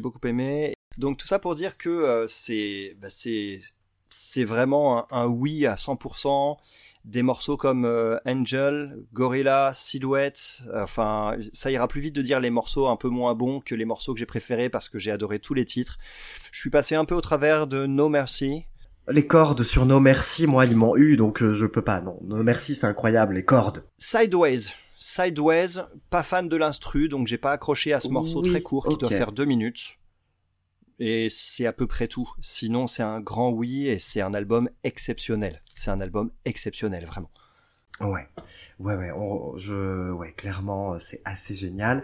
beaucoup 0.00 0.24
aimé. 0.28 0.74
Donc 0.96 1.18
tout 1.18 1.26
ça 1.26 1.40
pour 1.40 1.56
dire 1.56 1.76
que 1.76 1.88
euh, 1.88 2.28
c'est 2.28 2.96
bah, 3.00 3.08
c'est 3.10 4.44
vraiment 4.44 5.12
un 5.12 5.26
oui 5.26 5.66
à 5.66 5.74
100%. 5.74 6.56
Des 7.06 7.22
morceaux 7.22 7.56
comme 7.56 7.84
euh, 7.84 8.18
Angel, 8.26 9.04
Gorilla, 9.12 9.70
Silhouette, 9.74 10.60
euh, 10.74 10.82
enfin 10.82 11.36
ça 11.52 11.70
ira 11.70 11.86
plus 11.86 12.00
vite 12.00 12.16
de 12.16 12.20
dire 12.20 12.40
les 12.40 12.50
morceaux 12.50 12.88
un 12.88 12.96
peu 12.96 13.08
moins 13.08 13.34
bons 13.34 13.60
que 13.60 13.76
les 13.76 13.84
morceaux 13.84 14.12
que 14.12 14.18
j'ai 14.18 14.26
préférés 14.26 14.68
parce 14.68 14.88
que 14.88 14.98
j'ai 14.98 15.12
adoré 15.12 15.38
tous 15.38 15.54
les 15.54 15.64
titres. 15.64 15.98
Je 16.50 16.58
suis 16.58 16.70
passé 16.70 16.96
un 16.96 17.04
peu 17.04 17.14
au 17.14 17.20
travers 17.20 17.68
de 17.68 17.86
No 17.86 18.08
Mercy, 18.08 18.64
Les 19.08 19.24
cordes 19.24 19.62
sur 19.62 19.86
No 19.86 20.00
Merci, 20.00 20.48
moi, 20.48 20.66
ils 20.66 20.74
m'ont 20.74 20.96
eu, 20.96 21.16
donc 21.16 21.42
euh, 21.42 21.54
je 21.54 21.66
peux 21.66 21.82
pas. 21.82 22.00
Non, 22.00 22.18
No 22.24 22.42
Merci, 22.42 22.74
c'est 22.74 22.88
incroyable, 22.88 23.34
les 23.34 23.44
cordes. 23.44 23.84
Sideways. 23.98 24.72
Sideways, 24.98 25.78
pas 26.10 26.24
fan 26.24 26.48
de 26.48 26.56
l'instru, 26.56 27.08
donc 27.08 27.28
j'ai 27.28 27.38
pas 27.38 27.52
accroché 27.52 27.92
à 27.92 28.00
ce 28.00 28.08
morceau 28.08 28.42
Oui, 28.42 28.50
très 28.50 28.62
court 28.62 28.88
qui 28.88 28.96
doit 28.96 29.10
faire 29.10 29.30
deux 29.30 29.44
minutes. 29.44 29.98
Et 30.98 31.28
c'est 31.30 31.66
à 31.66 31.72
peu 31.72 31.86
près 31.86 32.08
tout. 32.08 32.30
Sinon, 32.40 32.86
c'est 32.86 33.02
un 33.02 33.20
grand 33.20 33.50
oui 33.50 33.88
et 33.88 33.98
c'est 33.98 34.22
un 34.22 34.34
album 34.34 34.70
exceptionnel. 34.82 35.62
C'est 35.74 35.90
un 35.90 36.00
album 36.00 36.30
exceptionnel, 36.44 37.04
vraiment. 37.04 37.30
Ouais, 38.00 38.28
ouais, 38.78 38.94
ouais, 38.94 39.12
je, 39.56 40.10
ouais, 40.10 40.32
clairement, 40.32 40.94
euh, 40.94 40.98
c'est 41.00 41.22
assez 41.24 41.54
génial. 41.54 42.02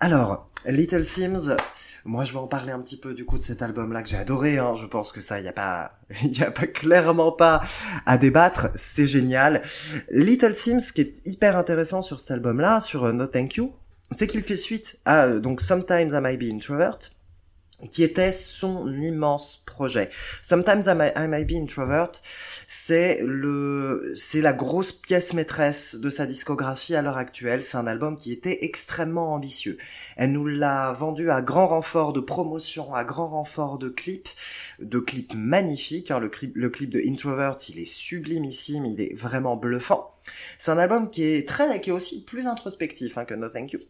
Alors, 0.00 0.50
Little 0.66 1.04
Sims, 1.04 1.56
moi, 2.04 2.24
je 2.24 2.32
vais 2.32 2.38
en 2.38 2.46
parler 2.46 2.72
un 2.72 2.80
petit 2.80 2.96
peu 2.96 3.12
du 3.12 3.26
coup 3.26 3.36
de 3.36 3.42
cet 3.42 3.60
album-là 3.60 4.02
que 4.02 4.08
j'ai 4.08 4.16
adoré. 4.16 4.58
Hein. 4.58 4.74
Je 4.74 4.86
pense 4.86 5.12
que 5.12 5.20
ça, 5.20 5.40
il 5.40 5.44
y 5.44 5.48
a 5.48 5.52
pas, 5.52 5.98
il 6.22 6.36
y 6.36 6.42
a 6.42 6.50
pas 6.50 6.66
clairement 6.66 7.32
pas 7.32 7.62
à 8.06 8.16
débattre. 8.16 8.68
C'est 8.74 9.06
génial. 9.06 9.62
Little 10.10 10.54
Sims, 10.54 10.80
ce 10.80 10.92
qui 10.92 11.02
est 11.02 11.26
hyper 11.26 11.56
intéressant 11.56 12.00
sur 12.00 12.20
cet 12.20 12.30
album-là, 12.30 12.80
sur 12.80 13.04
euh, 13.04 13.12
No 13.12 13.26
Thank 13.26 13.56
You, 13.56 13.74
c'est 14.10 14.26
qu'il 14.26 14.42
fait 14.42 14.56
suite 14.56 14.98
à 15.04 15.26
euh, 15.26 15.40
donc 15.40 15.60
Sometimes 15.60 16.10
I 16.14 16.20
Might 16.20 16.40
Be 16.40 16.54
Introvert, 16.54 16.98
qui 17.90 18.02
était 18.02 18.32
son 18.32 18.92
immense 18.92 19.62
projet. 19.64 20.10
Sometimes 20.42 20.82
I 20.86 20.94
Might, 21.28 21.46
Be 21.46 21.52
Introvert, 21.52 22.10
c'est 22.66 23.20
le, 23.22 24.14
c'est 24.16 24.40
la 24.40 24.52
grosse 24.52 24.90
pièce 24.92 25.32
maîtresse 25.32 25.94
de 25.94 26.10
sa 26.10 26.26
discographie 26.26 26.96
à 26.96 27.02
l'heure 27.02 27.16
actuelle. 27.16 27.62
C'est 27.62 27.76
un 27.76 27.86
album 27.86 28.18
qui 28.18 28.32
était 28.32 28.64
extrêmement 28.64 29.32
ambitieux. 29.34 29.78
Elle 30.16 30.32
nous 30.32 30.46
l'a 30.46 30.92
vendu 30.92 31.30
à 31.30 31.40
grand 31.40 31.68
renfort 31.68 32.12
de 32.12 32.20
promotion, 32.20 32.92
à 32.94 33.04
grand 33.04 33.28
renfort 33.28 33.78
de 33.78 33.88
clips, 33.88 34.28
de 34.80 34.98
clips 34.98 35.34
magnifiques. 35.34 36.10
hein. 36.10 36.20
Clip, 36.28 36.52
le 36.56 36.70
clip 36.70 36.90
de 36.90 37.00
Introvert, 37.06 37.56
il 37.68 37.78
est 37.78 37.86
sublimissime, 37.86 38.84
il 38.86 39.00
est 39.00 39.14
vraiment 39.14 39.56
bluffant. 39.56 40.17
C'est 40.58 40.70
un 40.70 40.78
album 40.78 41.10
qui 41.10 41.24
est 41.24 41.48
très, 41.48 41.80
qui 41.80 41.90
est 41.90 41.92
aussi 41.92 42.24
plus 42.24 42.46
introspectif 42.46 43.16
hein, 43.18 43.24
que 43.24 43.34
No 43.34 43.48
Thank 43.48 43.72
You, 43.72 43.80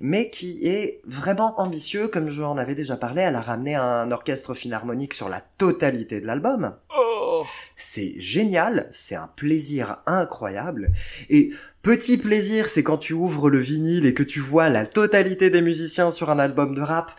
mais 0.00 0.30
qui 0.30 0.66
est 0.66 1.00
vraiment 1.04 1.60
ambitieux, 1.60 2.08
comme 2.08 2.28
je 2.28 2.42
en 2.42 2.56
avais 2.58 2.74
déjà 2.74 2.96
parlé. 2.96 3.22
Elle 3.22 3.36
a 3.36 3.40
ramené 3.40 3.74
un 3.74 4.10
orchestre 4.10 4.54
philharmonique 4.54 5.14
sur 5.14 5.28
la 5.28 5.40
totalité 5.40 6.20
de 6.20 6.26
l'album. 6.26 6.76
Oh 6.96 7.44
C'est 7.76 8.14
génial, 8.18 8.88
c'est 8.90 9.16
un 9.16 9.28
plaisir 9.28 9.98
incroyable. 10.06 10.92
Et 11.28 11.52
petit 11.82 12.18
plaisir, 12.18 12.70
c'est 12.70 12.82
quand 12.82 12.98
tu 12.98 13.12
ouvres 13.12 13.50
le 13.50 13.58
vinyle 13.58 14.06
et 14.06 14.14
que 14.14 14.22
tu 14.22 14.40
vois 14.40 14.68
la 14.68 14.86
totalité 14.86 15.50
des 15.50 15.62
musiciens 15.62 16.10
sur 16.10 16.30
un 16.30 16.38
album 16.38 16.74
de 16.74 16.82
rap. 16.82 17.12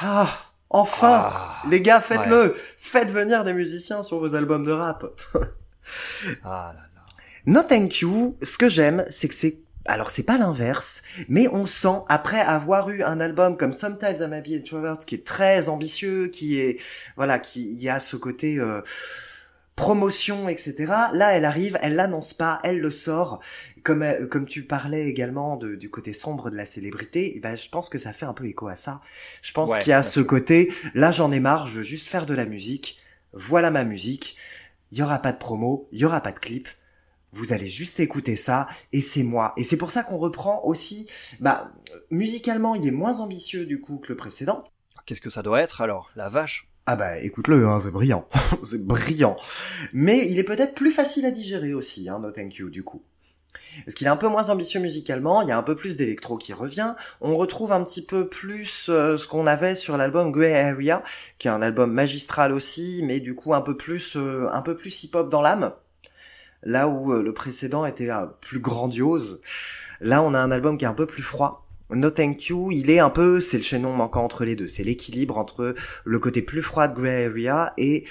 Ah, 0.00 0.30
enfin, 0.68 1.30
Ah, 1.32 1.62
les 1.68 1.80
gars, 1.80 2.00
faites-le, 2.00 2.54
faites 2.76 3.10
venir 3.10 3.44
des 3.44 3.52
musiciens 3.52 4.02
sur 4.02 4.18
vos 4.18 4.34
albums 4.34 4.64
de 4.64 4.72
rap. 4.72 5.04
ah 6.44 6.72
là 6.74 6.80
là. 6.82 6.89
No 7.46 7.62
Thank 7.62 8.00
You, 8.00 8.36
ce 8.42 8.58
que 8.58 8.68
j'aime, 8.68 9.04
c'est 9.10 9.28
que 9.28 9.34
c'est 9.34 9.58
alors 9.86 10.10
c'est 10.10 10.24
pas 10.24 10.36
l'inverse, 10.36 11.02
mais 11.28 11.48
on 11.48 11.64
sent 11.64 12.02
après 12.10 12.38
avoir 12.38 12.90
eu 12.90 13.02
un 13.02 13.18
album 13.18 13.56
comme 13.56 13.72
Sometimes 13.72 14.18
I 14.20 14.28
May 14.28 14.42
Be 14.42 14.48
Introvert 14.60 14.98
qui 14.98 15.14
est 15.14 15.26
très 15.26 15.70
ambitieux, 15.70 16.28
qui 16.28 16.60
est 16.60 16.78
voilà, 17.16 17.38
qui 17.38 17.72
y 17.74 17.88
a 17.88 17.98
ce 17.98 18.16
côté 18.16 18.58
euh, 18.58 18.82
promotion, 19.76 20.48
etc. 20.50 21.10
Là, 21.14 21.32
elle 21.32 21.46
arrive, 21.46 21.78
elle 21.82 21.94
l'annonce 21.94 22.34
pas, 22.34 22.60
elle 22.62 22.80
le 22.80 22.90
sort. 22.90 23.40
Comme 23.82 24.02
euh, 24.02 24.26
comme 24.26 24.44
tu 24.46 24.64
parlais 24.64 25.06
également 25.08 25.56
de- 25.56 25.74
du 25.76 25.88
côté 25.90 26.12
sombre 26.12 26.50
de 26.50 26.56
la 26.56 26.66
célébrité, 26.66 27.36
et 27.36 27.40
ben 27.40 27.56
je 27.56 27.68
pense 27.70 27.88
que 27.88 27.96
ça 27.98 28.12
fait 28.12 28.26
un 28.26 28.34
peu 28.34 28.44
écho 28.44 28.68
à 28.68 28.76
ça. 28.76 29.00
Je 29.42 29.52
pense 29.52 29.70
Ouais, 29.70 29.78
qu'il 29.78 29.90
y 29.90 29.94
a 29.94 30.02
ce 30.02 30.20
sûr. 30.20 30.26
côté, 30.26 30.70
là 30.94 31.10
j'en 31.12 31.32
ai 31.32 31.40
marre, 31.40 31.66
je 31.66 31.78
veux 31.78 31.82
juste 31.84 32.08
faire 32.08 32.26
de 32.26 32.34
la 32.34 32.44
musique. 32.44 32.98
Voilà 33.32 33.70
ma 33.70 33.84
musique. 33.84 34.36
Il 34.92 34.98
y 34.98 35.02
aura 35.02 35.20
pas 35.20 35.32
de 35.32 35.38
promo, 35.38 35.88
il 35.92 36.00
y 36.00 36.04
aura 36.04 36.20
pas 36.20 36.32
de 36.32 36.38
clip. 36.38 36.68
Vous 37.32 37.52
allez 37.52 37.68
juste 37.68 38.00
écouter 38.00 38.36
ça 38.36 38.66
et 38.92 39.00
c'est 39.00 39.22
moi. 39.22 39.52
Et 39.56 39.64
c'est 39.64 39.76
pour 39.76 39.90
ça 39.90 40.02
qu'on 40.02 40.18
reprend 40.18 40.62
aussi, 40.64 41.08
bah, 41.38 41.72
musicalement, 42.10 42.74
il 42.74 42.86
est 42.86 42.92
moins 42.92 43.20
ambitieux 43.20 43.66
du 43.66 43.80
coup 43.80 43.98
que 43.98 44.08
le 44.08 44.16
précédent. 44.16 44.64
Qu'est-ce 45.06 45.20
que 45.20 45.30
ça 45.30 45.42
doit 45.42 45.60
être 45.60 45.80
alors? 45.80 46.10
La 46.16 46.28
vache? 46.28 46.70
Ah 46.86 46.96
bah 46.96 47.18
écoute-le, 47.18 47.68
hein, 47.68 47.78
c'est 47.78 47.92
brillant, 47.92 48.26
c'est 48.64 48.84
brillant. 48.84 49.36
Mais 49.92 50.28
il 50.28 50.38
est 50.38 50.44
peut-être 50.44 50.74
plus 50.74 50.90
facile 50.90 51.24
à 51.24 51.30
digérer 51.30 51.72
aussi, 51.72 52.08
hein, 52.08 52.18
No 52.18 52.32
Thank 52.32 52.56
You 52.56 52.70
du 52.70 52.82
coup. 52.82 53.02
Parce 53.84 53.94
qu'il 53.94 54.06
est 54.06 54.10
un 54.10 54.16
peu 54.16 54.28
moins 54.28 54.48
ambitieux 54.48 54.80
musicalement, 54.80 55.42
il 55.42 55.48
y 55.48 55.52
a 55.52 55.58
un 55.58 55.62
peu 55.62 55.76
plus 55.76 55.96
d'électro 55.96 56.36
qui 56.36 56.52
revient, 56.52 56.94
on 57.20 57.36
retrouve 57.36 57.72
un 57.72 57.84
petit 57.84 58.04
peu 58.04 58.28
plus 58.28 58.88
euh, 58.88 59.16
ce 59.16 59.26
qu'on 59.26 59.46
avait 59.46 59.74
sur 59.74 59.96
l'album 59.96 60.32
Grey 60.32 60.58
Area, 60.58 61.02
qui 61.38 61.48
est 61.48 61.50
un 61.50 61.62
album 61.62 61.92
magistral 61.92 62.52
aussi, 62.52 63.02
mais 63.04 63.20
du 63.20 63.34
coup 63.34 63.54
un 63.54 63.60
peu 63.60 63.76
plus, 63.76 64.16
euh, 64.16 64.48
un 64.50 64.62
peu 64.62 64.74
plus 64.74 65.04
hip-hop 65.04 65.30
dans 65.30 65.42
l'âme. 65.42 65.72
Là 66.62 66.88
où 66.88 67.12
euh, 67.12 67.22
le 67.22 67.32
précédent 67.32 67.86
était 67.86 68.10
euh, 68.10 68.26
plus 68.40 68.60
grandiose, 68.60 69.40
là 70.00 70.22
on 70.22 70.34
a 70.34 70.38
un 70.38 70.50
album 70.50 70.76
qui 70.78 70.84
est 70.84 70.88
un 70.88 70.94
peu 70.94 71.06
plus 71.06 71.22
froid. 71.22 71.66
No 71.92 72.10
Thank 72.10 72.46
You, 72.48 72.70
il 72.70 72.88
est 72.90 73.00
un 73.00 73.10
peu, 73.10 73.40
c'est 73.40 73.56
le 73.56 73.62
chaînon 73.64 73.92
manquant 73.92 74.22
entre 74.24 74.44
les 74.44 74.54
deux, 74.54 74.68
c'est 74.68 74.84
l'équilibre 74.84 75.38
entre 75.38 75.74
le 76.04 76.18
côté 76.20 76.40
plus 76.42 76.62
froid 76.62 76.86
de 76.86 76.94
Grey 76.94 77.26
Area 77.26 77.72
et 77.78 78.04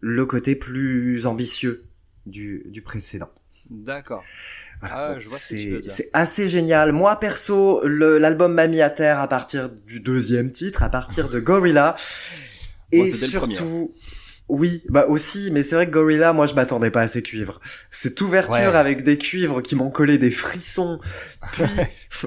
le 0.00 0.26
côté 0.26 0.56
plus 0.56 1.26
ambitieux 1.26 1.84
du, 2.26 2.62
du 2.66 2.82
précédent. 2.82 3.30
D'accord. 3.70 4.22
Voilà. 4.80 4.94
Ah, 4.96 5.14
c'est- 5.90 6.10
assez 6.12 6.48
génial. 6.48 6.92
Moi, 6.92 7.14
perso, 7.20 7.80
le- 7.86 8.18
l'album 8.18 8.52
m'a 8.52 8.66
mis 8.66 8.80
à 8.82 8.90
terre 8.90 9.20
à 9.20 9.28
partir 9.28 9.70
du 9.70 10.00
deuxième 10.00 10.50
titre, 10.50 10.82
à 10.82 10.88
partir 10.90 11.28
de 11.28 11.38
Gorilla. 11.40 11.94
Et 12.92 13.10
surtout, 13.58 13.94
oui, 14.48 14.82
bah 14.90 15.06
aussi, 15.08 15.50
mais 15.50 15.62
c'est 15.62 15.74
vrai 15.74 15.86
que 15.86 15.90
Gorilla, 15.92 16.32
moi, 16.34 16.44
je 16.46 16.54
m'attendais 16.54 16.90
pas 16.90 17.00
à 17.02 17.08
ces 17.08 17.22
cuivres. 17.22 17.60
Cette 17.90 18.20
ouverture 18.20 18.52
Ouais. 18.54 18.76
avec 18.76 19.02
des 19.02 19.16
cuivres 19.16 19.62
qui 19.62 19.74
m'ont 19.74 19.90
collé 19.90 20.18
des 20.18 20.30
frissons. 20.30 20.98
Puis, 21.52 21.62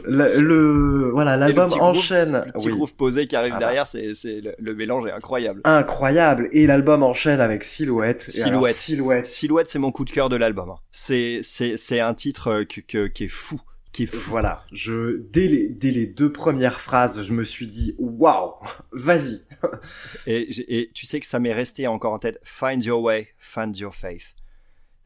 le, 0.06 0.40
le- 0.42 1.10
voilà, 1.14 1.38
l'album 1.38 1.68
petit 1.68 1.78
groove, 1.78 1.90
enchaîne. 1.98 2.44
Le 2.48 2.52
petit 2.54 2.68
Oui. 2.68 2.74
groove 2.74 2.96
posé 2.96 3.28
qui 3.28 3.36
arrive 3.36 3.54
Ah 3.56 3.60
bah. 3.60 3.66
derrière, 3.66 3.86
c'est, 3.88 4.14
c'est 4.16 4.42
le, 4.42 4.56
le 4.58 4.74
mélange 4.76 5.08
est 5.08 5.12
incroyable. 5.12 5.62
Incroyable. 5.64 6.50
Et 6.52 6.66
l'album 6.66 7.04
enchaîne 7.04 7.40
avec 7.40 7.64
Silhouette. 7.64 8.30
Alors, 8.36 8.46
Silhouette. 8.48 8.76
Silhouette. 8.76 9.26
Silhouette, 9.28 9.68
c'est 9.70 9.80
mon 9.80 9.92
coup 9.92 10.04
de 10.06 10.12
cœur 10.12 10.30
de 10.30 10.36
l'album. 10.38 10.74
C'est, 10.90 11.40
c'est, 11.44 11.78
c'est 11.78 12.00
un 12.00 12.14
titre 12.16 12.48
euh, 12.52 12.64
que, 12.66 12.82
que- 12.82 13.08
qui 13.08 13.26
est 13.26 13.30
fou, 13.30 13.62
qui 13.92 14.04
est 14.04 14.08
fou. 14.08 14.30
Voilà, 14.30 14.66
je 14.72 15.18
dès 15.32 15.48
les 15.48 15.68
dès 15.70 15.92
les 15.92 16.06
deux 16.06 16.32
premières 16.32 16.80
phrases, 16.82 17.24
je 17.24 17.34
me 17.34 17.44
suis 17.44 17.68
dit 17.68 17.96
waouh, 17.98 18.54
vas-y. 18.92 19.42
Et, 20.28 20.92
tu 20.94 21.06
sais 21.06 21.20
que 21.20 21.26
ça 21.26 21.40
m'est 21.40 21.54
resté 21.54 21.88
encore 21.88 22.14
en 22.14 22.20
tête. 22.20 22.40
Find 22.44 22.84
your 22.84 23.02
way, 23.02 23.30
find 23.40 23.76
your 23.78 23.94
faith. 23.96 24.36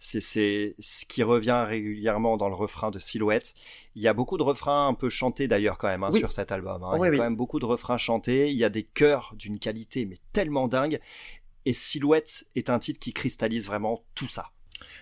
C'est, 0.03 0.19
c'est 0.19 0.75
ce 0.79 1.05
qui 1.05 1.21
revient 1.21 1.63
régulièrement 1.67 2.35
dans 2.35 2.49
le 2.49 2.55
refrain 2.55 2.89
de 2.89 2.97
Silhouette. 2.97 3.53
Il 3.95 4.01
y 4.01 4.07
a 4.07 4.13
beaucoup 4.13 4.37
de 4.39 4.43
refrains 4.43 4.87
un 4.87 4.95
peu 4.95 5.11
chantés 5.11 5.47
d'ailleurs 5.47 5.77
quand 5.77 5.89
même 5.89 6.03
hein, 6.03 6.09
Oui. 6.11 6.19
sur 6.19 6.31
cet 6.31 6.51
album. 6.51 6.83
hein. 6.83 6.93
Il 6.95 7.01
y 7.03 7.05
a 7.05 7.09
oui. 7.11 7.17
quand 7.17 7.23
même 7.23 7.35
beaucoup 7.35 7.59
de 7.59 7.65
refrains 7.65 7.99
chantés. 7.99 8.49
Il 8.49 8.57
y 8.57 8.63
a 8.63 8.69
des 8.69 8.81
chœurs 8.83 9.35
d'une 9.37 9.59
qualité 9.59 10.05
mais 10.07 10.17
tellement 10.33 10.67
dingue. 10.67 10.99
Et 11.65 11.73
Silhouette 11.73 12.45
est 12.55 12.71
un 12.71 12.79
titre 12.79 12.99
qui 12.99 13.13
cristallise 13.13 13.67
vraiment 13.67 14.03
tout 14.15 14.27
ça. 14.27 14.47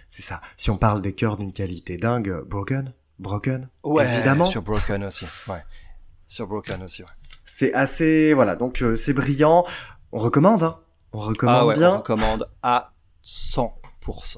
C'est 0.10 0.22
ça. 0.22 0.42
Si 0.58 0.70
on 0.70 0.78
parle 0.78 1.02
des 1.02 1.14
chœurs 1.14 1.38
d'une 1.38 1.54
qualité 1.54 1.98
dingue, 1.98 2.42
Broken, 2.46 2.94
Broken, 3.20 3.70
Ouais, 3.84 4.06
évidemment. 4.16 4.46
sur 4.46 4.62
Broken 4.62 5.04
aussi. 5.04 5.26
Ouais. 5.48 5.64
Sur 6.26 6.48
Broken 6.48 6.84
aussi, 6.84 7.04
ouais. 7.04 7.10
C'est 7.46 7.74
assez, 7.74 8.34
voilà, 8.34 8.56
donc 8.56 8.82
euh, 8.82 8.96
c'est 8.96 9.14
brillant. 9.14 9.66
On 10.12 10.20
recommande, 10.20 10.64
hein. 10.64 10.80
On 11.12 11.20
recommande 11.20 11.58
ah 11.60 11.66
ouais, 11.66 11.76
bien. 11.76 11.94
on 11.96 11.98
recommande 11.98 12.50
à 12.64 12.94
100%. 13.24 14.38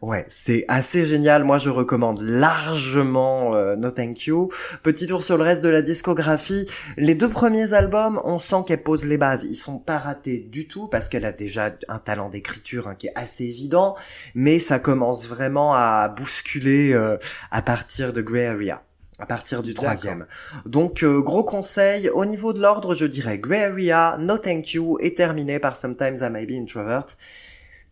Ouais, 0.00 0.24
c'est 0.28 0.64
assez 0.68 1.04
génial. 1.04 1.44
Moi, 1.44 1.58
je 1.58 1.70
recommande 1.70 2.20
largement 2.20 3.54
euh, 3.54 3.76
No 3.76 3.90
Thank 3.90 4.26
You. 4.26 4.50
Petit 4.82 5.06
tour 5.06 5.22
sur 5.22 5.36
le 5.36 5.44
reste 5.44 5.62
de 5.62 5.68
la 5.68 5.82
discographie. 5.82 6.68
Les 6.96 7.14
deux 7.14 7.28
premiers 7.28 7.72
albums, 7.72 8.20
on 8.24 8.38
sent 8.38 8.64
qu'elle 8.66 8.82
pose 8.82 9.04
les 9.04 9.18
bases. 9.18 9.44
Ils 9.44 9.56
sont 9.56 9.78
pas 9.78 9.98
ratés 9.98 10.38
du 10.38 10.68
tout 10.68 10.88
parce 10.88 11.08
qu'elle 11.08 11.26
a 11.26 11.32
déjà 11.32 11.72
un 11.88 11.98
talent 11.98 12.28
d'écriture 12.28 12.88
hein, 12.88 12.94
qui 12.96 13.08
est 13.08 13.12
assez 13.14 13.44
évident. 13.44 13.96
Mais 14.34 14.58
ça 14.58 14.78
commence 14.78 15.26
vraiment 15.26 15.74
à 15.74 16.08
bousculer 16.08 16.92
euh, 16.92 17.16
à 17.50 17.62
partir 17.62 18.12
de 18.12 18.22
Grey 18.22 18.46
Area. 18.46 18.82
À 19.20 19.26
partir 19.26 19.64
du 19.64 19.74
troisième. 19.74 20.26
Donc, 20.64 21.02
euh, 21.02 21.20
gros 21.20 21.42
conseil, 21.42 22.08
au 22.08 22.24
niveau 22.24 22.52
de 22.52 22.60
l'ordre, 22.60 22.94
je 22.94 23.04
dirais 23.04 23.36
Grey 23.38 23.64
Area, 23.64 24.16
No 24.20 24.38
Thank 24.38 24.74
You 24.74 24.96
et 25.00 25.12
terminé 25.14 25.58
par 25.58 25.74
Sometimes 25.74 26.18
I 26.20 26.30
May 26.30 26.46
Be 26.46 26.52
Introvert, 26.52 27.06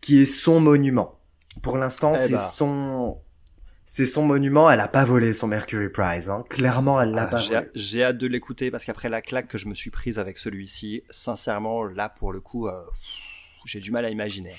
qui 0.01 0.23
est 0.23 0.27
son 0.27 0.61
monument. 0.61 1.19
Pour 1.63 1.79
l'instant, 1.79 2.15
Eh 2.15 2.19
c'est 2.19 2.33
ben. 2.33 2.39
son, 2.39 3.21
c'est 3.85 4.07
son 4.07 4.25
monument. 4.25 4.71
Elle 4.71 4.81
a 4.81 4.89
pas 4.89 5.05
volé 5.05 5.33
son 5.33 5.47
Mercury 5.47 5.89
Prize. 5.89 6.29
Hein. 6.31 6.45
Clairement, 6.49 7.01
elle 7.01 7.11
l'a 7.13 7.23
Ah, 7.25 7.27
pas 7.27 7.39
j'ai, 7.39 7.55
volé. 7.55 7.69
j'ai 7.75 8.05
hâte 8.05 8.19
de 8.19 8.27
l'écouter 8.27 8.71
parce 8.71 8.85
qu'après 8.85 9.09
la 9.09 9.23
claque 9.23 9.49
que 9.49 9.59
je 9.59 9.67
me 9.69 9.75
suis 9.75 9.91
prise 9.91 10.19
avec 10.19 10.39
celui-ci, 10.39 11.03
sincèrement, 11.11 11.85
là 11.85 12.09
pour 12.09 12.33
le 12.33 12.41
coup, 12.41 12.69
euh, 12.69 12.73
j'ai 13.65 13.81
du 13.81 13.91
mal 13.91 14.05
à 14.05 14.11
imaginer. 14.11 14.55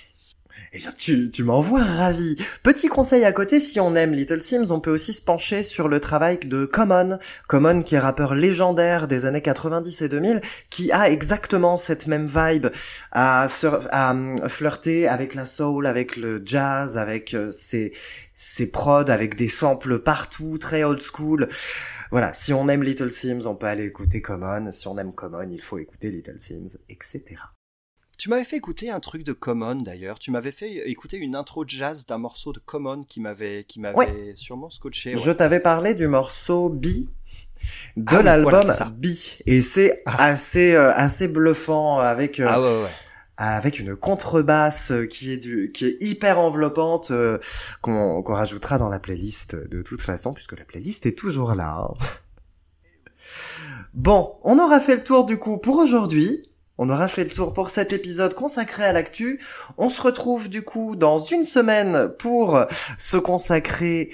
Eh 0.74 0.80
bien, 0.80 0.92
tu, 0.98 1.30
tu 1.30 1.44
m'envoies 1.44 1.84
ravi. 1.84 2.36
Petit 2.64 2.88
conseil 2.88 3.24
à 3.24 3.32
côté, 3.32 3.60
si 3.60 3.80
on 3.80 3.96
aime 3.96 4.12
Little 4.12 4.42
Sims, 4.42 4.72
on 4.72 4.80
peut 4.80 4.92
aussi 4.92 5.14
se 5.14 5.22
pencher 5.22 5.64
sur 5.64 5.88
le 5.88 6.00
travail 6.00 6.38
de 6.38 6.66
Common. 6.66 7.20
Common, 7.48 7.82
qui 7.82 7.96
est 7.96 8.00
rappeur 8.00 8.36
légendaire 8.36 9.08
des 9.08 9.26
années 9.26 9.42
90 9.42 10.02
et 10.02 10.10
2000, 10.10 10.42
qui 10.70 10.92
a 10.92 11.10
exactement 11.10 11.78
cette 11.78 12.08
même 12.08 12.28
vibe 12.28 12.68
à, 13.12 13.48
à 13.92 14.12
hum, 14.12 14.38
flirter 14.50 15.08
avec 15.08 15.36
la 15.36 15.46
soul, 15.46 15.86
avec 15.86 16.18
le 16.18 16.42
jazz, 16.44 16.98
avec 16.98 17.34
euh, 17.34 17.52
ses, 17.52 17.94
ses 18.36 18.70
prods, 18.70 19.10
avec 19.10 19.36
des 19.36 19.50
samples 19.50 20.00
partout, 20.00 20.58
très 20.58 20.84
old 20.84 21.02
school. 21.02 21.48
Voilà, 22.12 22.34
si 22.34 22.54
on 22.54 22.70
aime 22.70 22.84
Little 22.84 23.12
Sims, 23.12 23.48
on 23.48 23.56
peut 23.56 23.68
aller 23.68 23.86
écouter 23.86 24.22
Common. 24.22 24.72
Si 24.72 24.88
on 24.88 24.98
aime 24.98 25.14
Common, 25.14 25.50
il 25.52 25.62
faut 25.62 25.78
écouter 25.78 26.12
Little 26.12 26.40
Sims, 26.40 26.78
etc. 26.90 27.38
Tu 28.18 28.30
m'avais 28.30 28.44
fait 28.46 28.58
écouter 28.58 28.90
un 28.90 29.00
truc 29.00 29.24
de 29.24 29.32
Common 29.34 29.76
d'ailleurs. 29.76 30.18
Tu 30.18 30.32
m'avais 30.32 30.52
fait 30.52 30.90
écouter 30.90 31.18
une 31.18 31.36
intro 31.36 31.64
jazz 31.68 32.06
d'un 32.08 32.18
morceau 32.18 32.52
de 32.52 32.60
Common 32.60 33.02
qui 33.04 33.20
m'avait 33.20 33.64
qui 33.66 33.80
m'avait 33.80 33.96
Ouais. 33.96 34.32
sûrement 34.36 34.70
scotché. 34.72 35.16
ouais. 35.16 35.22
Je 35.22 35.32
t'avais 35.32 35.60
parlé 35.60 35.94
du 35.94 36.08
morceau 36.08 36.70
B 36.70 36.86
de 37.96 38.04
Ah 38.18 38.22
l'album 38.24 38.50
voilà, 38.52 38.66
c'est 38.66 38.78
ça. 38.78 38.86
B 38.86 39.06
et 39.46 39.62
c'est 39.62 40.02
assez 40.06 40.74
euh, 40.74 40.92
assez 40.94 41.28
bluffant 41.28 42.00
avec 42.00 42.40
euh, 42.40 42.48
Ah 42.50 42.60
ouais 42.62 42.68
ouais. 42.68 42.84
ouais. 42.84 42.90
avec 43.38 43.80
une 43.80 43.96
contrebasse 43.96 44.92
euh, 44.92 45.06
qui 45.06 45.32
est 45.32 45.38
du 45.38 45.72
qui 45.72 45.86
est 45.86 45.98
hyper 46.02 46.40
enveloppante 46.40 47.12
euh, 47.12 47.38
qu'on 47.82 48.24
qu'on 48.24 48.34
rajoutera 48.34 48.78
dans 48.80 48.90
la 48.90 49.00
playlist 49.00 49.56
de 49.56 49.82
toute 49.84 50.02
façon 50.02 50.34
puisque 50.34 50.58
la 50.58 50.66
playlist 50.66 51.06
est 51.06 51.18
toujours 51.18 51.54
là. 51.54 51.88
hein. 51.92 51.94
Bon, 53.94 54.36
on 54.44 54.60
aura 54.60 54.80
fait 54.80 54.96
le 54.98 55.04
tour 55.04 55.26
du 55.26 55.38
coup 55.38 55.58
pour 55.58 55.78
aujourd'hui. 55.78 56.44
On 56.78 56.90
aura 56.90 57.08
fait 57.08 57.24
le 57.24 57.30
tour 57.30 57.54
pour 57.54 57.70
cet 57.70 57.94
épisode 57.94 58.34
consacré 58.34 58.84
à 58.84 58.92
l'actu. 58.92 59.42
On 59.78 59.90
se 59.90 60.02
retrouve 60.02 60.50
du 60.50 60.62
coup 60.62 60.96
dans 60.96 61.20
une 61.20 61.44
semaine 61.44 62.10
pour 62.20 62.60
se 62.98 63.18
consacrer 63.18 64.12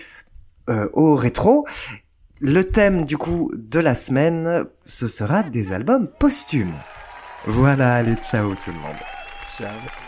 euh, 0.69 0.87
au 0.93 1.15
rétro. 1.15 1.65
Le 2.39 2.63
thème 2.63 3.05
du 3.05 3.17
coup 3.17 3.51
de 3.53 3.79
la 3.79 3.95
semaine, 3.95 4.65
ce 4.85 5.07
sera 5.07 5.43
des 5.43 5.71
albums 5.71 6.07
posthumes. 6.07 6.73
Voilà, 7.45 7.95
allez, 7.95 8.15
ciao 8.15 8.55
tout 8.55 8.71
le 8.71 8.79
monde. 8.79 8.95
Ciao. 9.47 10.02